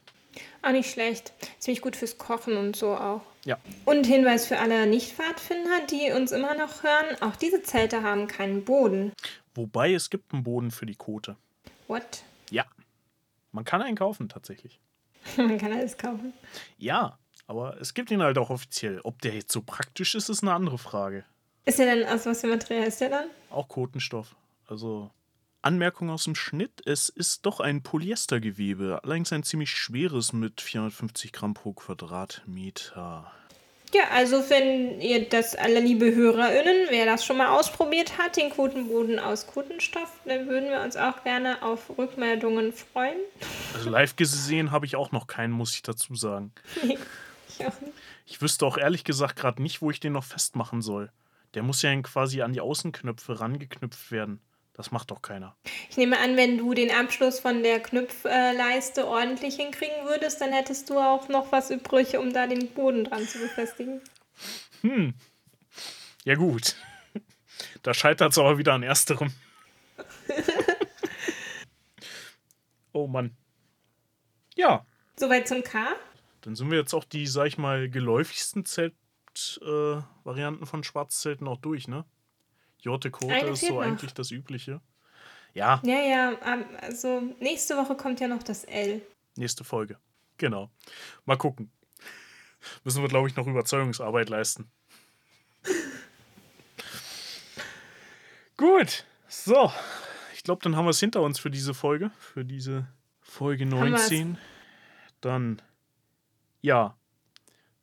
Auch 0.61 0.71
nicht 0.71 0.91
schlecht. 0.91 1.32
Ziemlich 1.59 1.82
gut 1.82 1.95
fürs 1.95 2.17
Kochen 2.17 2.57
und 2.57 2.76
so 2.76 2.95
auch. 2.95 3.21
Ja. 3.45 3.57
Und 3.86 4.05
Hinweis 4.05 4.47
für 4.47 4.59
alle 4.59 4.86
Nicht-Pfadfinder, 4.86 5.86
die 5.89 6.11
uns 6.11 6.34
immer 6.34 6.55
noch 6.55 6.84
hören: 6.84 7.21
Auch 7.21 7.38
diese 7.38 7.63
Zelte 7.63 8.03
haben 8.03 8.28
keinen 8.28 8.65
Boden. 8.65 9.13
Wobei 9.53 9.93
es 9.93 10.09
gibt 10.09 10.34
einen 10.34 10.43
Boden 10.43 10.71
für 10.71 10.86
die 10.86 10.95
Kote. 10.95 11.38
What? 11.88 12.23
Man 13.56 13.64
kann 13.64 13.82
einen 13.82 13.95
kaufen 13.95 14.28
tatsächlich. 14.28 14.82
Man 15.38 15.58
kann 15.58 15.72
alles 15.72 15.97
kaufen. 15.97 16.34
Ja, 16.78 17.18
aber 17.47 17.80
es 17.80 17.93
gibt 17.93 18.12
ihn 18.12 18.22
halt 18.22 18.38
auch 18.38 18.49
offiziell. 18.49 18.99
Ob 19.06 19.22
der 19.22 19.34
jetzt 19.34 19.53
so 19.53 19.62
praktisch 19.62 20.14
ist, 20.14 20.28
ist 20.28 20.43
eine 20.43 20.53
andere 20.53 20.78
Frage. 20.78 21.24
Ist 21.64 21.80
der 21.80 21.95
denn 21.95 22.08
aus 22.08 22.26
was 22.26 22.41
für 22.41 22.47
Material 22.47 22.86
ist 22.86 22.99
der 22.99 23.10
dann? 23.10 23.28
Auch 23.49 23.70
Kotenstoff. 23.70 24.36
Also 24.68 25.10
Anmerkung 25.62 26.10
aus 26.10 26.26
dem 26.26 26.36
Schnitt: 26.36 26.86
Es 26.86 27.08
ist 27.08 27.45
doch 27.45 27.62
ein 27.62 27.82
Polyestergewebe, 27.82 28.99
allerdings 29.03 29.32
ein 29.32 29.43
ziemlich 29.43 29.72
schweres 29.72 30.34
mit 30.34 30.60
450 30.60 31.32
Gramm 31.32 31.53
pro 31.53 31.72
Quadratmeter. 31.72 33.32
Ja, 33.93 34.03
also 34.11 34.49
wenn 34.49 34.99
ihr 34.99 35.29
das, 35.29 35.55
alle 35.55 35.79
liebe 35.79 36.13
HörerInnen, 36.13 36.88
wer 36.89 37.05
das 37.05 37.25
schon 37.25 37.38
mal 37.38 37.47
ausprobiert 37.57 38.17
hat, 38.17 38.36
den 38.36 38.49
Kotenboden 38.49 39.19
aus 39.19 39.47
Kotenstoff, 39.47 40.11
dann 40.25 40.47
würden 40.47 40.69
wir 40.69 40.81
uns 40.81 40.97
auch 40.97 41.23
gerne 41.23 41.61
auf 41.61 41.97
Rückmeldungen 41.97 42.73
freuen. 42.73 43.17
Also 43.73 43.89
live 43.89 44.15
gesehen 44.15 44.71
habe 44.71 44.86
ich 44.86 44.95
auch 44.95 45.11
noch 45.11 45.27
keinen, 45.27 45.51
muss 45.51 45.75
ich 45.75 45.81
dazu 45.81 46.15
sagen. 46.15 46.51
Nee, 46.83 46.97
ich 47.47 47.65
auch 47.65 47.79
nicht. 47.79 47.93
Ich 48.25 48.41
wüsste 48.41 48.65
auch 48.65 48.77
ehrlich 48.77 49.03
gesagt 49.03 49.38
gerade 49.38 49.61
nicht, 49.61 49.81
wo 49.81 49.91
ich 49.91 49.99
den 49.99 50.13
noch 50.13 50.23
festmachen 50.23 50.81
soll. 50.81 51.11
Der 51.53 51.63
muss 51.63 51.81
ja 51.81 51.95
quasi 52.01 52.41
an 52.41 52.53
die 52.53 52.59
Außenknöpfe 52.59 53.39
rangeknüpft 53.39 54.11
werden. 54.11 54.41
Das 54.76 54.91
macht 54.91 55.09
doch 55.09 55.21
keiner. 55.21 55.55
Ich 55.89 55.95
nehme 55.95 56.19
an, 56.19 56.36
wenn 56.36 56.57
du 56.57 56.73
den 56.73 56.91
Abschluss 56.91 57.39
von 57.39 57.63
der 57.63 57.80
Knüpfleiste 57.80 59.07
ordentlich 59.07 59.55
hinkriegen 59.55 60.05
würdest, 60.05 60.41
dann 60.41 60.51
hättest 60.51 60.89
du 60.89 60.99
auch 60.99 61.30
noch 61.30 61.53
was 61.53 61.71
übrig, 61.71 62.17
um 62.17 62.34
da 62.34 62.45
den 62.45 62.67
Boden 62.67 63.05
dran 63.05 63.26
zu 63.26 63.39
befestigen. 63.39 64.01
Hm. 64.82 65.13
Ja, 66.26 66.36
gut. 66.36 66.76
Da 67.84 67.93
scheitert 67.93 68.34
es 68.34 68.38
aber 68.38 68.57
wieder 68.57 68.73
an 68.73 68.84
ersterem. 68.84 69.32
oh 72.91 73.07
Mann. 73.07 73.38
Ja, 74.55 74.86
Soweit 75.17 75.47
zum 75.47 75.63
K. 75.63 75.95
dann 76.41 76.55
sind 76.55 76.69
wir 76.69 76.78
jetzt 76.78 76.93
auch 76.93 77.05
die, 77.05 77.28
sag 77.28 77.47
ich 77.47 77.57
mal, 77.57 77.89
geläufigsten 77.89 78.65
Zeltvarianten 78.65 80.63
äh, 80.63 80.65
von 80.65 80.84
Schwarzzelten 80.84 81.47
auch 81.47 81.55
durch, 81.57 81.88
ne? 81.88 82.03
Jote 82.80 83.11
Kote 83.11 83.34
ist 83.34 83.61
so 83.61 83.76
noch. 83.76 83.82
eigentlich 83.82 84.13
das 84.13 84.32
Übliche. 84.32 84.82
Ja, 85.53 85.82
Ja, 85.84 85.99
ja, 86.01 86.32
ähm, 86.45 86.65
also 86.82 87.21
nächste 87.39 87.78
Woche 87.78 87.95
kommt 87.95 88.19
ja 88.19 88.28
noch 88.28 88.43
das 88.43 88.65
L. 88.65 89.01
nächste 89.38 89.63
Folge. 89.63 89.97
Genau. 90.38 90.69
Mal 91.26 91.38
gucken. 91.38 91.71
Müssen 92.84 93.01
wir, 93.01 93.09
glaube 93.09 93.28
ich, 93.30 93.36
noch 93.36 93.47
Überzeugungsarbeit 93.47 94.30
leisten. 94.30 94.69
Gut. 98.57 99.05
So. 99.28 99.71
Ich 100.34 100.43
glaube, 100.43 100.61
dann 100.63 100.76
haben 100.76 100.86
wir 100.86 100.91
es 100.91 100.99
hinter 100.99 101.21
uns 101.21 101.39
für 101.39 101.51
diese 101.51 101.73
Folge. 101.73 102.11
Für 102.19 102.45
diese 102.45 102.88
Folge 103.21 103.69
wir 103.69 103.95
es. 103.95 104.09
19. 104.09 104.38
Dann, 105.21 105.61
ja. 106.61 106.97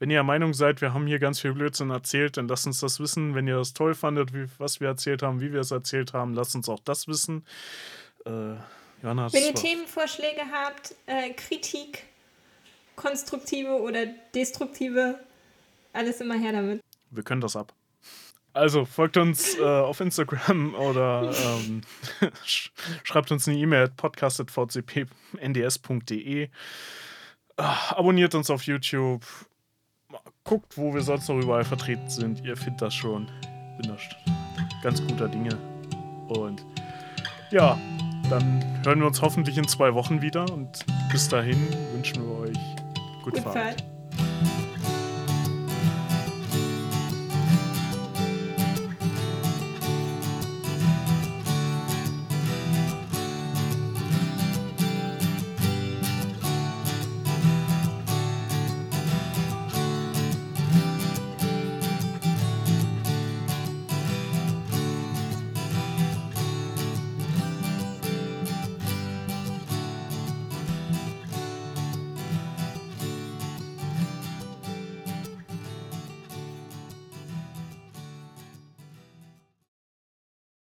Wenn 0.03 0.11
ihr 0.11 0.16
der 0.16 0.24
Meinung 0.24 0.53
seid, 0.53 0.80
wir 0.80 0.92
haben 0.94 1.07
hier 1.07 1.20
ganz 1.20 1.38
viel 1.38 1.53
Blödsinn 1.53 1.90
erzählt, 1.90 2.36
dann 2.36 2.48
lasst 2.48 2.66
uns 2.66 2.80
das 2.80 2.98
wissen. 2.98 3.36
Wenn 3.36 3.46
ihr 3.46 3.59
das 3.59 3.72
toll 3.72 3.94
fandet, 3.94 4.34
wie, 4.34 4.46
was 4.59 4.80
wir 4.80 4.88
erzählt 4.88 5.22
haben, 5.22 5.40
wie 5.40 5.53
wir 5.53 5.61
es 5.61 5.70
erzählt 5.70 6.12
haben, 6.12 6.34
lasst 6.34 6.57
uns 6.57 6.68
auch 6.68 6.80
das 6.80 7.07
wissen. 7.07 7.46
Äh, 8.26 8.57
Johanna, 9.00 9.32
Wenn 9.32 9.44
ihr 9.44 9.55
Themenvorschläge 9.55 10.40
habt, 10.50 10.96
äh, 11.07 11.30
Kritik, 11.34 12.03
konstruktive 12.96 13.80
oder 13.80 14.07
destruktive, 14.34 15.20
alles 15.92 16.20
immer 16.20 16.34
her 16.34 16.50
damit. 16.50 16.80
Wir 17.11 17.22
können 17.22 17.40
das 17.40 17.55
ab. 17.55 17.72
Also 18.55 18.84
folgt 18.84 19.16
uns 19.18 19.57
äh, 19.57 19.62
auf 19.62 20.00
Instagram 20.00 20.74
oder 20.80 21.32
ähm, 21.32 21.82
sch 22.44 22.72
schreibt 23.05 23.30
uns 23.30 23.46
eine 23.46 23.57
E-Mail 23.57 23.84
at 23.84 23.96
podcast.vcpnds.de. 23.96 26.42
Äh, 26.42 26.48
abonniert 27.57 28.34
uns 28.34 28.50
auf 28.50 28.64
YouTube. 28.64 29.24
Guckt, 30.45 30.77
wo 30.77 30.93
wir 30.95 31.03
sonst 31.03 31.29
noch 31.29 31.39
überall 31.39 31.65
vertreten 31.65 32.09
sind. 32.09 32.45
Ihr 32.45 32.57
findet 32.57 32.83
das 32.83 32.95
schon. 32.95 33.31
Bin 33.79 33.89
da 33.89 33.97
ganz 34.83 35.01
guter 35.07 35.29
Dinge. 35.29 35.57
Und 36.29 36.65
ja, 37.51 37.79
dann 38.29 38.65
hören 38.85 39.01
wir 39.01 39.07
uns 39.07 39.23
hoffentlich 39.23 39.59
in 39.59 39.67
zwei 39.69 39.95
Wochen 39.95 40.23
wieder. 40.23 40.51
Und 40.53 40.85
bis 41.11 41.29
dahin 41.29 41.59
wünschen 41.93 42.25
wir 42.27 42.39
euch 42.41 42.59
gute 43.23 43.41
Gut 43.41 43.41
Fahrt. 43.41 43.57
Fahrt. 43.57 43.91